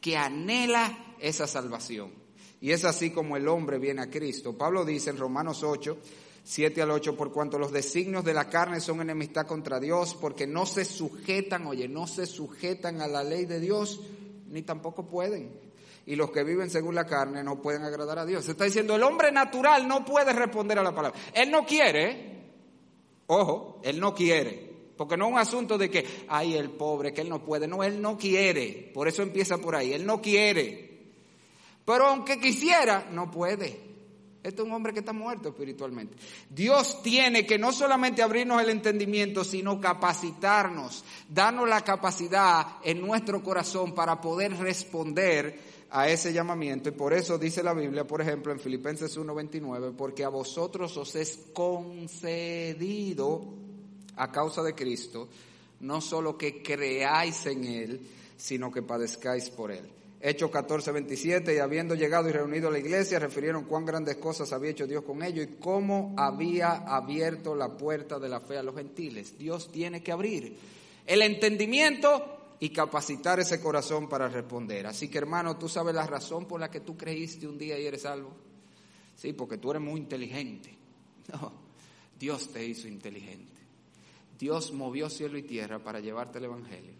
que 0.01 0.17
anhela 0.17 1.15
esa 1.19 1.47
salvación. 1.47 2.11
Y 2.59 2.71
es 2.71 2.83
así 2.83 3.11
como 3.11 3.37
el 3.37 3.47
hombre 3.47 3.79
viene 3.79 4.01
a 4.01 4.09
Cristo. 4.09 4.57
Pablo 4.57 4.83
dice 4.83 5.11
en 5.11 5.17
Romanos 5.17 5.63
8, 5.63 5.97
7 6.43 6.81
al 6.81 6.91
8, 6.91 7.15
por 7.15 7.31
cuanto 7.31 7.57
los 7.57 7.71
designios 7.71 8.25
de 8.25 8.33
la 8.33 8.49
carne 8.49 8.81
son 8.81 9.01
enemistad 9.01 9.47
contra 9.47 9.79
Dios, 9.79 10.13
porque 10.13 10.45
no 10.45 10.65
se 10.65 10.83
sujetan, 10.83 11.67
oye, 11.67 11.87
no 11.87 12.05
se 12.05 12.25
sujetan 12.25 13.01
a 13.01 13.07
la 13.07 13.23
ley 13.23 13.45
de 13.45 13.59
Dios, 13.61 14.01
ni 14.49 14.61
tampoco 14.61 15.07
pueden 15.07 15.64
y 16.05 16.15
los 16.15 16.31
que 16.31 16.43
viven 16.43 16.69
según 16.69 16.95
la 16.95 17.05
carne 17.05 17.43
no 17.43 17.61
pueden 17.61 17.83
agradar 17.83 18.19
a 18.19 18.25
Dios. 18.25 18.45
Se 18.45 18.51
está 18.51 18.65
diciendo, 18.65 18.95
el 18.95 19.03
hombre 19.03 19.31
natural 19.31 19.87
no 19.87 20.05
puede 20.05 20.33
responder 20.33 20.77
a 20.77 20.83
la 20.83 20.93
palabra. 20.93 21.19
Él 21.33 21.49
no 21.49 21.65
quiere, 21.65 22.51
ojo, 23.27 23.81
él 23.83 23.99
no 23.99 24.13
quiere. 24.13 24.73
Porque 24.95 25.17
no 25.17 25.25
es 25.25 25.31
un 25.33 25.39
asunto 25.39 25.77
de 25.77 25.89
que, 25.89 26.05
ay, 26.29 26.55
el 26.55 26.69
pobre, 26.69 27.11
que 27.11 27.21
él 27.21 27.29
no 27.29 27.43
puede. 27.43 27.67
No, 27.67 27.83
él 27.83 28.01
no 28.01 28.17
quiere. 28.17 28.91
Por 28.93 29.07
eso 29.07 29.23
empieza 29.23 29.57
por 29.57 29.75
ahí. 29.75 29.91
Él 29.91 30.05
no 30.05 30.21
quiere. 30.21 30.85
Pero 31.83 32.05
aunque 32.05 32.39
quisiera, 32.39 33.07
no 33.11 33.29
puede. 33.29 33.85
Este 34.41 34.61
es 34.61 34.67
un 34.67 34.73
hombre 34.73 34.93
que 34.93 34.99
está 34.99 35.11
muerto 35.11 35.49
espiritualmente. 35.49 36.15
Dios 36.49 37.01
tiene 37.01 37.47
que 37.47 37.57
no 37.57 37.71
solamente 37.71 38.21
abrirnos 38.21 38.61
el 38.61 38.69
entendimiento, 38.69 39.43
sino 39.43 39.81
capacitarnos, 39.81 41.03
darnos 41.27 41.67
la 41.67 41.81
capacidad 41.81 42.77
en 42.83 43.01
nuestro 43.01 43.41
corazón 43.41 43.95
para 43.95 44.21
poder 44.21 44.55
responder 44.57 45.74
a 45.91 46.09
ese 46.09 46.33
llamamiento 46.33 46.89
y 46.89 46.93
por 46.93 47.13
eso 47.13 47.37
dice 47.37 47.63
la 47.63 47.73
Biblia, 47.73 48.05
por 48.05 48.21
ejemplo, 48.21 48.51
en 48.51 48.59
Filipenses 48.59 49.17
1:29, 49.17 49.93
porque 49.95 50.23
a 50.23 50.29
vosotros 50.29 50.97
os 50.97 51.15
es 51.15 51.37
concedido 51.53 53.45
a 54.15 54.31
causa 54.31 54.63
de 54.63 54.73
Cristo, 54.73 55.29
no 55.81 56.01
solo 56.01 56.37
que 56.37 56.61
creáis 56.61 57.45
en 57.45 57.65
Él, 57.65 58.01
sino 58.37 58.71
que 58.71 58.81
padezcáis 58.81 59.49
por 59.49 59.71
Él. 59.71 59.89
Hechos 60.21 60.49
14, 60.49 60.91
27, 60.91 61.53
y 61.53 61.59
habiendo 61.59 61.93
llegado 61.93 62.27
y 62.29 62.31
reunido 62.31 62.69
a 62.69 62.71
la 62.71 62.79
iglesia, 62.79 63.19
refirieron 63.19 63.65
cuán 63.65 63.85
grandes 63.85 64.15
cosas 64.17 64.51
había 64.53 64.71
hecho 64.71 64.87
Dios 64.87 65.03
con 65.03 65.21
ellos 65.21 65.45
y 65.45 65.55
cómo 65.59 66.15
había 66.17 66.71
abierto 66.71 67.53
la 67.53 67.77
puerta 67.77 68.17
de 68.17 68.29
la 68.29 68.39
fe 68.39 68.57
a 68.57 68.63
los 68.63 68.75
gentiles. 68.75 69.37
Dios 69.37 69.71
tiene 69.71 70.01
que 70.01 70.11
abrir 70.11 70.57
el 71.05 71.21
entendimiento 71.21 72.34
y 72.59 72.69
capacitar 72.69 73.39
ese 73.39 73.59
corazón 73.59 74.07
para 74.07 74.29
responder. 74.29 74.87
Así 74.87 75.09
que 75.09 75.17
hermano, 75.17 75.57
tú 75.57 75.67
sabes 75.67 75.95
la 75.95 76.07
razón 76.07 76.45
por 76.45 76.59
la 76.59 76.71
que 76.71 76.79
tú 76.79 76.95
creíste 76.95 77.47
un 77.47 77.57
día 77.57 77.77
y 77.79 77.85
eres 77.85 78.03
salvo. 78.03 78.31
Sí, 79.15 79.33
porque 79.33 79.57
tú 79.57 79.71
eres 79.71 79.81
muy 79.81 79.99
inteligente. 79.99 80.73
No, 81.27 81.51
Dios 82.19 82.49
te 82.49 82.63
hizo 82.63 82.87
inteligente. 82.87 83.51
Dios 84.37 84.71
movió 84.71 85.09
cielo 85.09 85.39
y 85.39 85.41
tierra 85.41 85.79
para 85.79 85.99
llevarte 85.99 86.37
el 86.37 86.45
Evangelio. 86.45 86.93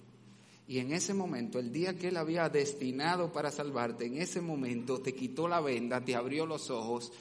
Y 0.67 0.79
en 0.79 0.93
ese 0.93 1.13
momento, 1.13 1.59
el 1.59 1.71
día 1.71 1.95
que 1.95 2.07
Él 2.07 2.17
había 2.17 2.49
destinado 2.49 3.31
para 3.31 3.51
salvarte, 3.51 4.07
en 4.07 4.17
ese 4.17 4.41
momento 4.41 4.99
te 4.99 5.13
quitó 5.13 5.47
la 5.47 5.61
venda, 5.61 6.03
te 6.03 6.15
abrió 6.15 6.47
los 6.47 6.71
ojos, 6.71 7.11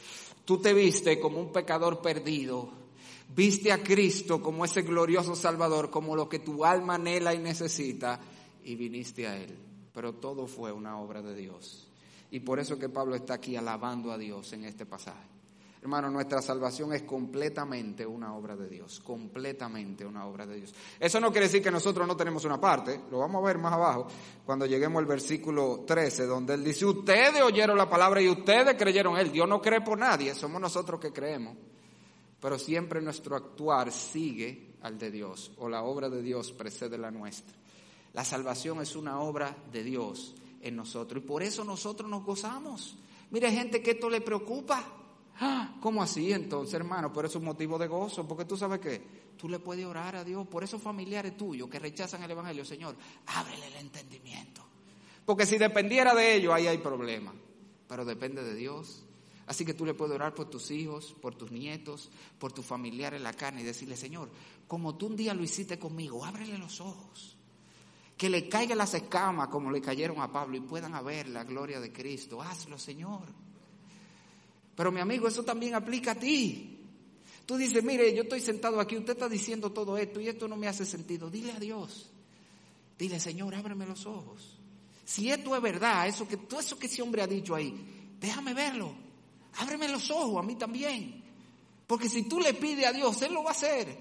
tú 0.46 0.62
te 0.62 0.72
viste 0.72 1.20
como 1.20 1.40
un 1.40 1.52
pecador 1.52 2.00
perdido, 2.00 2.72
Viste 3.34 3.72
a 3.72 3.82
Cristo 3.82 4.40
como 4.40 4.64
ese 4.64 4.82
glorioso 4.82 5.34
Salvador, 5.34 5.90
como 5.90 6.14
lo 6.14 6.28
que 6.28 6.38
tu 6.38 6.64
alma 6.64 6.94
anhela 6.94 7.34
y 7.34 7.38
necesita, 7.38 8.20
y 8.62 8.76
viniste 8.76 9.26
a 9.26 9.36
Él. 9.36 9.58
Pero 9.92 10.14
todo 10.14 10.46
fue 10.46 10.70
una 10.70 10.98
obra 11.00 11.20
de 11.20 11.34
Dios. 11.34 11.88
Y 12.30 12.40
por 12.40 12.60
eso 12.60 12.78
que 12.78 12.88
Pablo 12.88 13.16
está 13.16 13.34
aquí 13.34 13.56
alabando 13.56 14.12
a 14.12 14.18
Dios 14.18 14.52
en 14.52 14.64
este 14.64 14.86
pasaje. 14.86 15.34
Hermano, 15.82 16.10
nuestra 16.10 16.40
salvación 16.40 16.94
es 16.94 17.02
completamente 17.02 18.06
una 18.06 18.34
obra 18.34 18.56
de 18.56 18.68
Dios, 18.68 19.00
completamente 19.00 20.06
una 20.06 20.26
obra 20.26 20.46
de 20.46 20.56
Dios. 20.56 20.74
Eso 20.98 21.20
no 21.20 21.30
quiere 21.30 21.46
decir 21.46 21.62
que 21.62 21.70
nosotros 21.70 22.06
no 22.06 22.16
tenemos 22.16 22.44
una 22.44 22.58
parte, 22.58 23.02
lo 23.10 23.18
vamos 23.18 23.42
a 23.42 23.46
ver 23.46 23.58
más 23.58 23.72
abajo, 23.72 24.06
cuando 24.46 24.64
lleguemos 24.64 25.00
al 25.00 25.06
versículo 25.06 25.84
13, 25.86 26.24
donde 26.24 26.54
él 26.54 26.64
dice, 26.64 26.86
ustedes 26.86 27.42
oyeron 27.42 27.76
la 27.76 27.90
palabra 27.90 28.22
y 28.22 28.28
ustedes 28.28 28.76
creyeron 28.76 29.18
él. 29.18 29.30
Dios 29.30 29.46
no 29.46 29.60
cree 29.60 29.82
por 29.82 29.98
nadie, 29.98 30.34
somos 30.34 30.58
nosotros 30.58 30.98
que 30.98 31.12
creemos 31.12 31.54
pero 32.40 32.58
siempre 32.58 33.00
nuestro 33.00 33.36
actuar 33.36 33.90
sigue 33.92 34.74
al 34.82 34.98
de 34.98 35.10
Dios 35.10 35.52
o 35.58 35.68
la 35.68 35.82
obra 35.82 36.08
de 36.08 36.22
Dios 36.22 36.52
precede 36.52 36.98
la 36.98 37.10
nuestra. 37.10 37.54
La 38.12 38.24
salvación 38.24 38.80
es 38.80 38.94
una 38.94 39.20
obra 39.20 39.56
de 39.72 39.82
Dios 39.82 40.34
en 40.60 40.76
nosotros 40.76 41.22
y 41.22 41.26
por 41.26 41.42
eso 41.42 41.64
nosotros 41.64 42.08
nos 42.08 42.24
gozamos. 42.24 42.96
Mire 43.30 43.50
gente 43.50 43.82
que 43.82 43.92
esto 43.92 44.08
le 44.08 44.20
preocupa. 44.20 44.84
Ah, 45.40 45.76
¿Cómo 45.80 46.02
así 46.02 46.32
entonces, 46.32 46.74
hermano? 46.74 47.12
Por 47.12 47.24
eso 47.24 47.38
es 47.38 47.40
un 47.40 47.46
motivo 47.46 47.76
de 47.76 47.88
gozo, 47.88 48.26
porque 48.28 48.44
tú 48.44 48.56
sabes 48.56 48.78
que 48.78 49.02
tú 49.36 49.48
le 49.48 49.58
puedes 49.58 49.84
orar 49.84 50.14
a 50.14 50.22
Dios 50.22 50.46
por 50.46 50.62
esos 50.62 50.80
familiares 50.80 51.36
tuyos 51.36 51.68
que 51.68 51.80
rechazan 51.80 52.22
el 52.22 52.30
Evangelio, 52.30 52.64
Señor, 52.64 52.94
ábrele 53.26 53.66
el 53.66 53.74
entendimiento. 53.76 54.62
Porque 55.24 55.46
si 55.46 55.58
dependiera 55.58 56.14
de 56.14 56.36
ellos, 56.36 56.52
ahí 56.52 56.66
hay 56.66 56.78
problema. 56.78 57.34
Pero 57.88 58.04
depende 58.04 58.44
de 58.44 58.54
Dios. 58.54 59.04
Así 59.46 59.64
que 59.64 59.74
tú 59.74 59.84
le 59.84 59.94
puedes 59.94 60.14
orar 60.14 60.34
por 60.34 60.48
tus 60.48 60.70
hijos, 60.70 61.14
por 61.20 61.34
tus 61.34 61.50
nietos, 61.50 62.10
por 62.38 62.52
tu 62.52 62.62
familiar 62.62 63.14
en 63.14 63.22
la 63.22 63.32
carne 63.32 63.60
y 63.60 63.64
decirle, 63.64 63.96
Señor, 63.96 64.30
como 64.66 64.96
tú 64.96 65.06
un 65.06 65.16
día 65.16 65.34
lo 65.34 65.42
hiciste 65.42 65.78
conmigo, 65.78 66.24
ábrele 66.24 66.56
los 66.56 66.80
ojos. 66.80 67.36
Que 68.16 68.30
le 68.30 68.48
caigan 68.48 68.78
las 68.78 68.94
escamas 68.94 69.48
como 69.48 69.70
le 69.70 69.80
cayeron 69.80 70.20
a 70.20 70.32
Pablo 70.32 70.56
y 70.56 70.60
puedan 70.60 71.04
ver 71.04 71.28
la 71.28 71.44
gloria 71.44 71.80
de 71.80 71.92
Cristo. 71.92 72.40
Hazlo, 72.40 72.78
Señor. 72.78 73.22
Pero 74.74 74.90
mi 74.90 75.00
amigo, 75.00 75.28
eso 75.28 75.42
también 75.42 75.74
aplica 75.74 76.12
a 76.12 76.14
ti. 76.14 76.78
Tú 77.44 77.56
dices, 77.56 77.84
mire, 77.84 78.14
yo 78.14 78.22
estoy 78.22 78.40
sentado 78.40 78.80
aquí, 78.80 78.96
usted 78.96 79.12
está 79.12 79.28
diciendo 79.28 79.70
todo 79.72 79.98
esto 79.98 80.20
y 80.20 80.28
esto 80.28 80.48
no 80.48 80.56
me 80.56 80.68
hace 80.68 80.86
sentido. 80.86 81.28
Dile 81.28 81.52
a 81.52 81.60
Dios. 81.60 82.10
Dile, 82.98 83.20
Señor, 83.20 83.54
ábreme 83.54 83.86
los 83.86 84.06
ojos. 84.06 84.58
Si 85.04 85.30
esto 85.30 85.54
es 85.54 85.60
verdad, 85.60 86.08
eso 86.08 86.26
que, 86.26 86.38
todo 86.38 86.60
eso 86.60 86.78
que 86.78 86.86
ese 86.86 87.02
hombre 87.02 87.20
ha 87.20 87.26
dicho 87.26 87.54
ahí, 87.54 87.74
déjame 88.18 88.54
verlo. 88.54 89.03
Ábreme 89.58 89.88
los 89.88 90.10
ojos 90.10 90.42
a 90.42 90.46
mí 90.46 90.56
también. 90.56 91.22
Porque 91.86 92.08
si 92.08 92.22
tú 92.28 92.40
le 92.40 92.54
pides 92.54 92.86
a 92.86 92.92
Dios, 92.92 93.20
Él 93.22 93.34
lo 93.34 93.42
va 93.42 93.50
a 93.50 93.52
hacer. 93.52 93.96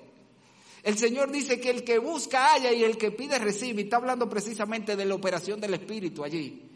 El 0.83 0.97
Señor 0.97 1.31
dice 1.31 1.59
que 1.59 1.69
el 1.69 1.83
que 1.83 1.97
busca 1.97 2.53
haya 2.53 2.71
y 2.71 2.83
el 2.83 2.97
que 2.97 3.11
pide 3.11 3.39
recibe. 3.39 3.81
Y 3.81 3.83
está 3.85 3.97
hablando 3.97 4.29
precisamente 4.29 4.95
de 4.95 5.05
la 5.05 5.15
operación 5.15 5.59
del 5.59 5.73
Espíritu 5.75 6.23
allí. 6.23 6.69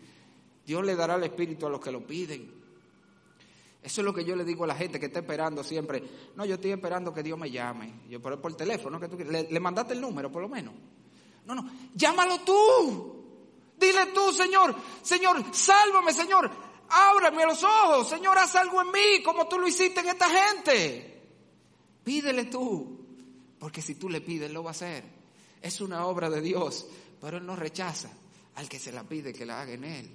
Dios 0.65 0.85
le 0.85 0.95
dará 0.95 1.15
el 1.15 1.23
Espíritu 1.23 1.65
a 1.65 1.69
los 1.69 1.81
que 1.81 1.91
lo 1.91 2.05
piden. 2.05 2.57
Eso 3.81 4.01
es 4.01 4.05
lo 4.05 4.13
que 4.13 4.25
yo 4.25 4.35
le 4.35 4.43
digo 4.43 4.63
a 4.63 4.67
la 4.67 4.75
gente 4.75 4.99
que 4.99 5.05
está 5.07 5.19
esperando 5.19 5.63
siempre. 5.63 6.03
No, 6.35 6.45
yo 6.45 6.55
estoy 6.55 6.71
esperando 6.71 7.13
que 7.13 7.23
Dios 7.23 7.37
me 7.37 7.49
llame. 7.49 8.01
Yo 8.09 8.21
por, 8.21 8.39
por 8.41 8.55
teléfono, 8.55 8.99
que 8.99 9.07
tú, 9.07 9.17
le, 9.17 9.49
le 9.49 9.59
mandaste 9.59 9.93
el 9.93 10.01
número 10.01 10.31
por 10.31 10.41
lo 10.41 10.49
menos. 10.49 10.73
No, 11.45 11.55
no, 11.55 11.69
llámalo 11.95 12.39
tú. 12.41 13.13
Dile 13.79 14.07
tú, 14.07 14.33
Señor, 14.33 14.75
Señor, 15.03 15.43
sálvame, 15.53 16.11
Señor, 16.11 16.49
ábreme 16.89 17.45
los 17.45 17.63
ojos, 17.63 18.09
Señor, 18.09 18.37
haz 18.37 18.55
algo 18.55 18.81
en 18.81 18.91
mí 18.91 19.23
como 19.23 19.47
tú 19.47 19.59
lo 19.59 19.67
hiciste 19.67 19.99
en 19.99 20.09
esta 20.09 20.29
gente. 20.29 21.21
Pídele 22.03 22.45
tú, 22.45 22.99
porque 23.59 23.81
si 23.81 23.95
tú 23.95 24.09
le 24.09 24.21
pides, 24.21 24.51
lo 24.51 24.63
va 24.63 24.69
a 24.69 24.71
hacer. 24.71 25.03
Es 25.61 25.81
una 25.81 26.05
obra 26.05 26.29
de 26.29 26.41
Dios, 26.41 26.87
pero 27.19 27.37
Él 27.37 27.45
no 27.45 27.55
rechaza 27.55 28.09
al 28.55 28.69
que 28.69 28.79
se 28.79 28.91
la 28.91 29.03
pide 29.03 29.33
que 29.33 29.45
la 29.45 29.61
haga 29.61 29.73
en 29.73 29.83
Él. 29.83 30.09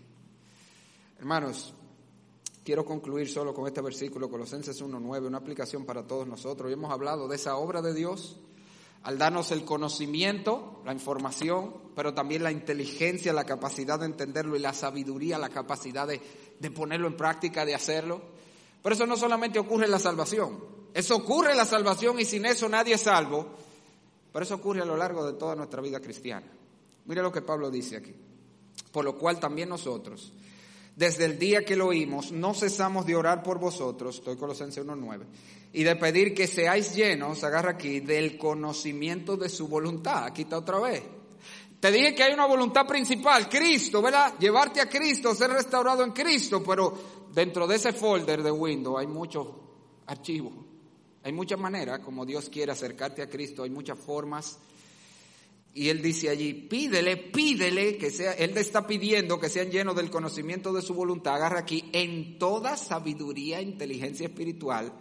Hermanos, 1.19 1.75
quiero 2.65 2.85
concluir 2.85 3.29
solo 3.29 3.55
con 3.55 3.67
este 3.67 3.81
versículo, 3.81 4.31
Colosenses 4.31 4.83
1.9, 4.83 5.27
una 5.27 5.39
aplicación 5.39 5.85
para 5.85 6.07
todos 6.07 6.27
nosotros. 6.27 6.71
Y 6.71 6.75
hemos 6.75 6.91
hablado 6.91 7.29
de 7.29 7.37
esa 7.37 7.57
obra 7.57 7.83
de 7.83 7.95
Dios 7.95 8.39
al 9.03 9.19
darnos 9.19 9.51
el 9.51 9.65
conocimiento, 9.65 10.81
la 10.85 10.93
información, 10.93 11.75
pero 11.97 12.15
también 12.15 12.43
la 12.45 12.53
inteligencia, 12.53 13.33
la 13.33 13.45
capacidad 13.45 13.99
de 13.99 14.07
entenderlo 14.07 14.57
y 14.57 14.61
la 14.61 14.73
sabiduría, 14.73 15.39
la 15.39 15.49
capacidad 15.49 16.07
de, 16.07 16.21
de 16.63 16.71
ponerlo 16.71 17.09
en 17.09 17.17
práctica, 17.17 17.67
de 17.67 17.75
hacerlo. 17.75 18.23
Pero 18.83 18.95
eso 18.95 19.07
no 19.07 19.17
solamente 19.17 19.59
ocurre 19.59 19.85
en 19.85 19.91
la 19.91 19.99
salvación, 19.99 20.59
eso 20.95 21.17
ocurre 21.17 21.51
en 21.51 21.57
la 21.57 21.65
salvación 21.65 22.19
y 22.19 22.25
sin 22.25 22.47
eso 22.47 22.69
nadie 22.69 22.95
es 22.95 23.03
salvo, 23.03 23.47
pero 24.33 24.45
eso 24.45 24.55
ocurre 24.55 24.83
a 24.83 24.85
lo 24.85 24.97
largo 24.97 25.27
de 25.27 25.35
toda 25.35 25.55
nuestra 25.55 25.83
vida 25.83 26.01
cristiana. 26.01 26.47
Mire 27.05 27.23
lo 27.23 27.33
que 27.33 27.43
Pablo 27.43 27.71
dice 27.71 27.97
aquí. 27.97 28.15
Por 28.91 29.05
lo 29.05 29.17
cual 29.19 29.39
también 29.41 29.69
nosotros, 29.69 30.33
desde 30.97 31.25
el 31.25 31.39
día 31.39 31.65
que 31.65 31.77
lo 31.77 31.87
oímos, 31.89 32.33
no 32.33 32.55
cesamos 32.55 33.07
de 33.07 33.17
orar 33.17 33.43
por 33.43 33.59
vosotros, 33.59 34.17
estoy 34.17 34.37
Colosenses 34.37 34.85
1.9, 34.85 35.21
y 35.73 35.83
de 35.83 35.97
pedir 35.97 36.35
que 36.35 36.47
seáis 36.47 36.95
llenos, 36.95 37.43
agarra 37.45 37.73
aquí, 37.73 38.01
del 38.01 38.37
conocimiento 38.37 39.37
de 39.37 39.49
su 39.49 39.69
voluntad. 39.69 40.25
Aquí 40.25 40.43
está 40.43 40.59
otra 40.59 40.79
vez. 40.79 41.03
Te 41.83 41.91
dije 41.91 42.15
que 42.15 42.23
hay 42.23 42.33
una 42.33 42.47
voluntad 42.47 42.87
principal, 42.87 43.49
Cristo, 43.49 44.01
¿verdad? 44.01 44.35
Llevarte 44.39 44.81
a 44.81 44.89
Cristo, 44.89 45.35
ser 45.35 45.51
restaurado 45.51 46.05
en 46.05 46.13
Cristo, 46.13 46.63
pero 46.63 46.97
dentro 47.35 47.67
de 47.67 47.75
ese 47.75 47.93
folder 47.93 48.41
de 48.41 48.53
Windows 48.53 49.01
hay 49.01 49.09
muchos 49.09 49.49
archivos. 50.07 50.53
Hay 51.25 51.33
muchas 51.33 51.59
maneras 51.59 51.99
como 51.99 52.25
Dios 52.25 52.49
quiere 52.51 52.71
acercarte 52.71 53.21
a 53.21 53.29
Cristo, 53.29 53.65
hay 53.65 53.71
muchas 53.71 53.99
formas. 53.99 54.61
Y 55.75 55.89
él 55.89 56.01
dice 56.01 56.29
allí, 56.29 56.55
pídele, 56.55 57.17
pídele 57.17 57.97
que 57.97 58.13
sea, 58.13 58.35
él 58.35 58.55
te 58.55 58.61
está 58.61 58.87
pidiendo 58.87 59.41
que 59.41 59.49
sean 59.49 59.69
llenos 59.69 59.97
del 59.97 60.09
conocimiento 60.09 60.73
de 60.73 60.83
su 60.83 60.95
voluntad, 60.95 61.35
agarra 61.35 61.59
aquí, 61.59 61.91
en 61.93 62.39
toda 62.39 62.77
sabiduría 62.77 63.59
e 63.59 63.63
inteligencia 63.63 64.29
espiritual. 64.29 64.93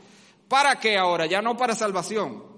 ¿Para 0.47 0.79
qué 0.79 0.97
ahora? 0.97 1.27
Ya 1.27 1.43
no 1.43 1.55
para 1.55 1.75
salvación. 1.75 2.50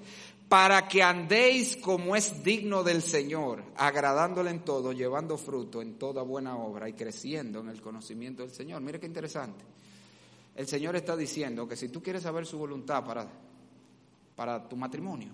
Para 0.50 0.88
que 0.88 1.02
andéis 1.02 1.78
como 1.78 2.16
es 2.16 2.44
digno 2.44 2.84
del 2.84 3.02
Señor, 3.02 3.64
agradándole 3.76 4.52
en 4.52 4.64
todo, 4.64 4.92
llevando 4.92 5.38
fruto 5.38 5.82
en 5.82 5.98
toda 5.98 6.22
buena 6.22 6.58
obra 6.58 6.88
y 6.88 6.94
creciendo 6.94 7.62
en 7.62 7.70
el 7.70 7.82
conocimiento 7.82 8.44
del 8.44 8.52
Señor. 8.52 8.82
Mire 8.82 9.00
qué 9.00 9.08
interesante. 9.08 9.66
El 10.56 10.68
Señor 10.68 10.96
está 10.96 11.16
diciendo 11.18 11.68
que 11.68 11.76
si 11.76 11.90
tú 11.90 12.04
quieres 12.04 12.22
saber 12.22 12.46
su 12.46 12.60
voluntad 12.60 13.04
para, 13.04 13.28
para 14.36 14.70
tu 14.70 14.76
matrimonio, 14.76 15.32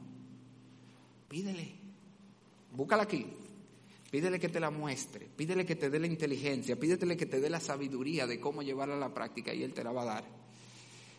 pídele 1.28 1.80
Búscala 2.72 3.04
aquí. 3.04 3.26
Pídele 4.12 4.40
que 4.40 4.50
te 4.50 4.60
la 4.60 4.72
muestre, 4.72 5.28
pídele 5.36 5.68
que 5.68 5.76
te 5.76 5.92
dé 5.92 6.00
la 6.00 6.08
inteligencia, 6.08 6.80
pídele 6.80 7.16
que 7.16 7.28
te 7.28 7.40
dé 7.40 7.48
la 7.48 7.60
sabiduría 7.60 8.26
de 8.26 8.40
cómo 8.40 8.64
llevarla 8.64 8.96
a 8.96 9.00
la 9.00 9.14
práctica 9.14 9.54
y 9.54 9.62
Él 9.64 9.72
te 9.72 9.84
la 9.84 9.92
va 9.92 10.02
a 10.02 10.06
dar. 10.06 10.24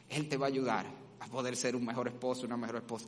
Él 0.09 0.29
te 0.29 0.37
va 0.37 0.47
a 0.47 0.49
ayudar 0.49 0.87
a 1.21 1.27
poder 1.29 1.55
ser 1.55 1.77
un 1.77 1.85
mejor 1.85 2.09
esposo, 2.09 2.47
una 2.47 2.57
mejor 2.57 2.77
esposa. 2.77 3.07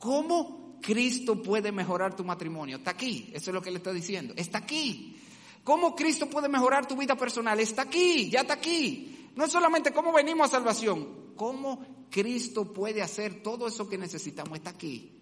¿Cómo 0.00 0.78
Cristo 0.80 1.40
puede 1.40 1.70
mejorar 1.70 2.16
tu 2.16 2.24
matrimonio? 2.24 2.78
Está 2.78 2.92
aquí, 2.92 3.30
eso 3.34 3.50
es 3.50 3.54
lo 3.54 3.60
que 3.60 3.70
le 3.70 3.76
está 3.76 3.92
diciendo. 3.92 4.32
Está 4.36 4.58
aquí. 4.58 5.14
¿Cómo 5.62 5.94
Cristo 5.94 6.28
puede 6.28 6.48
mejorar 6.48 6.88
tu 6.88 6.96
vida 6.96 7.14
personal? 7.14 7.60
Está 7.60 7.82
aquí, 7.82 8.30
ya 8.30 8.40
está 8.40 8.54
aquí. 8.54 9.30
No 9.36 9.44
es 9.44 9.52
solamente 9.52 9.92
cómo 9.92 10.10
venimos 10.10 10.48
a 10.48 10.50
salvación, 10.52 11.34
cómo 11.36 12.06
Cristo 12.10 12.72
puede 12.72 13.02
hacer 13.02 13.42
todo 13.42 13.68
eso 13.68 13.88
que 13.88 13.98
necesitamos. 13.98 14.56
Está 14.56 14.70
aquí. 14.70 15.20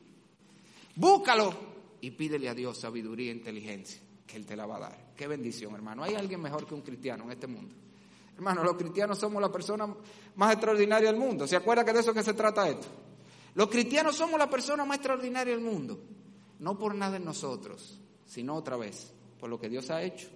Búscalo 0.95 1.53
y 2.01 2.13
pídele 2.13 2.49
a 2.49 2.55
Dios 2.55 2.79
sabiduría 2.79 3.33
e 3.33 3.35
inteligencia, 3.35 4.01
que 4.29 4.37
Él 4.37 4.47
te 4.47 4.55
la 4.55 4.67
va 4.67 4.77
a 4.77 4.81
dar. 4.81 5.13
Qué 5.17 5.27
bendición, 5.27 5.75
hermano. 5.75 6.05
¿Hay 6.05 6.15
alguien 6.15 6.41
mejor 6.41 6.69
que 6.69 6.75
un 6.75 6.83
cristiano 6.83 7.25
en 7.25 7.33
este 7.33 7.49
mundo? 7.49 7.75
Hermano, 8.37 8.63
los 8.63 8.77
cristianos 8.77 9.19
somos 9.19 9.43
la 9.43 9.51
persona 9.51 9.93
más 10.37 10.53
extraordinaria 10.53 11.11
del 11.11 11.19
mundo. 11.21 11.49
¿Se 11.49 11.57
acuerda 11.57 11.85
que 11.85 11.93
de 11.93 11.99
eso 11.99 12.15
que 12.15 12.23
se 12.23 12.35
trata 12.35 12.69
esto? 12.69 12.87
Los 13.59 13.71
cristianos 13.71 14.15
somos 14.15 14.39
la 14.39 14.49
persona 14.49 14.85
más 14.85 14.99
extraordinaria 14.99 15.53
del 15.53 15.65
mundo. 15.65 15.99
No 16.61 16.79
por 16.79 16.95
nada 16.95 17.17
en 17.17 17.25
nosotros, 17.25 17.99
sino 18.25 18.55
otra 18.55 18.77
vez, 18.77 19.13
por 19.41 19.51
lo 19.51 19.59
que 19.59 19.69
Dios 19.69 19.91
ha 19.91 20.01
hecho, 20.01 20.29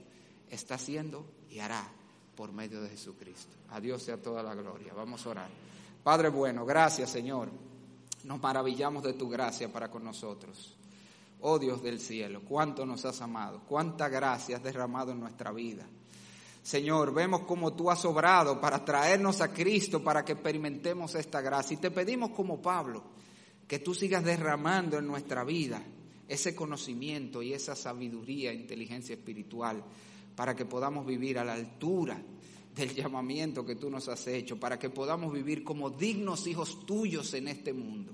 está 0.50 0.74
haciendo 0.74 1.24
y 1.48 1.60
hará 1.60 1.86
por 2.34 2.50
medio 2.50 2.82
de 2.82 2.88
Jesucristo. 2.88 3.54
A 3.70 3.80
Dios 3.80 4.02
sea 4.02 4.20
toda 4.20 4.42
la 4.42 4.56
gloria. 4.56 4.92
Vamos 4.92 5.24
a 5.24 5.30
orar. 5.30 5.50
Padre 6.02 6.30
bueno, 6.30 6.66
gracias 6.66 7.10
Señor. 7.10 7.48
Nos 8.24 8.42
maravillamos 8.42 9.04
de 9.04 9.12
tu 9.12 9.28
gracia 9.28 9.72
para 9.72 9.88
con 9.88 10.02
nosotros. 10.02 10.76
Oh 11.42 11.60
Dios 11.60 11.80
del 11.80 12.00
cielo, 12.00 12.42
cuánto 12.44 12.84
nos 12.84 13.04
has 13.04 13.20
amado, 13.20 13.62
cuánta 13.68 14.08
gracia 14.08 14.56
has 14.56 14.64
derramado 14.64 15.12
en 15.12 15.20
nuestra 15.20 15.52
vida. 15.52 15.86
Señor, 16.62 17.12
vemos 17.12 17.42
cómo 17.42 17.74
tú 17.74 17.90
has 17.90 18.04
obrado 18.04 18.60
para 18.60 18.84
traernos 18.84 19.40
a 19.40 19.52
Cristo, 19.52 20.02
para 20.02 20.24
que 20.24 20.32
experimentemos 20.32 21.14
esta 21.16 21.40
gracia. 21.40 21.74
Y 21.74 21.80
te 21.80 21.90
pedimos 21.90 22.30
como 22.30 22.62
Pablo, 22.62 23.02
que 23.66 23.80
tú 23.80 23.94
sigas 23.94 24.24
derramando 24.24 24.98
en 24.98 25.06
nuestra 25.06 25.42
vida 25.42 25.82
ese 26.28 26.54
conocimiento 26.54 27.42
y 27.42 27.52
esa 27.52 27.74
sabiduría 27.74 28.52
e 28.52 28.54
inteligencia 28.54 29.14
espiritual, 29.14 29.82
para 30.36 30.54
que 30.54 30.64
podamos 30.64 31.04
vivir 31.04 31.38
a 31.38 31.44
la 31.44 31.54
altura 31.54 32.22
del 32.74 32.94
llamamiento 32.94 33.66
que 33.66 33.76
tú 33.76 33.90
nos 33.90 34.08
has 34.08 34.26
hecho, 34.28 34.58
para 34.58 34.78
que 34.78 34.88
podamos 34.88 35.32
vivir 35.32 35.64
como 35.64 35.90
dignos 35.90 36.46
hijos 36.46 36.86
tuyos 36.86 37.34
en 37.34 37.48
este 37.48 37.72
mundo. 37.72 38.12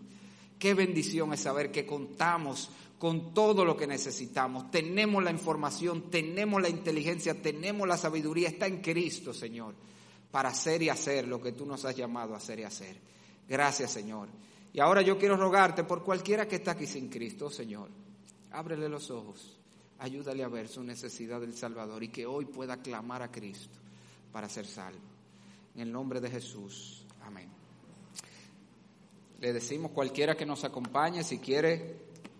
Qué 0.58 0.74
bendición 0.74 1.32
es 1.32 1.40
saber 1.40 1.70
que 1.70 1.86
contamos 1.86 2.70
con 2.98 3.32
todo 3.32 3.64
lo 3.64 3.76
que 3.76 3.86
necesitamos. 3.86 4.70
Tenemos 4.70 5.22
la 5.22 5.30
información, 5.30 6.10
tenemos 6.10 6.60
la 6.60 6.68
inteligencia, 6.68 7.40
tenemos 7.40 7.86
la 7.86 7.96
sabiduría. 7.96 8.48
Está 8.48 8.66
en 8.66 8.80
Cristo, 8.80 9.32
Señor, 9.32 9.74
para 10.30 10.48
hacer 10.48 10.82
y 10.82 10.88
hacer 10.88 11.28
lo 11.28 11.40
que 11.40 11.52
tú 11.52 11.64
nos 11.64 11.84
has 11.84 11.96
llamado 11.96 12.34
a 12.34 12.38
hacer 12.38 12.58
y 12.58 12.64
hacer. 12.64 12.96
Gracias, 13.48 13.92
Señor. 13.92 14.28
Y 14.72 14.80
ahora 14.80 15.00
yo 15.00 15.16
quiero 15.16 15.36
rogarte 15.36 15.84
por 15.84 16.02
cualquiera 16.02 16.46
que 16.46 16.56
está 16.56 16.72
aquí 16.72 16.86
sin 16.86 17.08
Cristo, 17.08 17.50
Señor. 17.50 17.88
Ábrele 18.50 18.88
los 18.88 19.10
ojos, 19.10 19.58
ayúdale 19.98 20.42
a 20.42 20.48
ver 20.48 20.68
su 20.68 20.82
necesidad 20.82 21.40
del 21.40 21.54
Salvador 21.54 22.02
y 22.02 22.08
que 22.08 22.26
hoy 22.26 22.46
pueda 22.46 22.78
clamar 22.78 23.22
a 23.22 23.30
Cristo 23.30 23.78
para 24.32 24.48
ser 24.48 24.66
salvo. 24.66 24.98
En 25.74 25.82
el 25.82 25.92
nombre 25.92 26.20
de 26.20 26.30
Jesús. 26.30 27.04
Amén. 27.22 27.57
Le 29.38 29.52
decimos 29.52 29.92
cualquiera 29.92 30.36
que 30.36 30.44
nos 30.44 30.64
acompañe, 30.64 31.22
si 31.22 31.38
quiere 31.38 32.07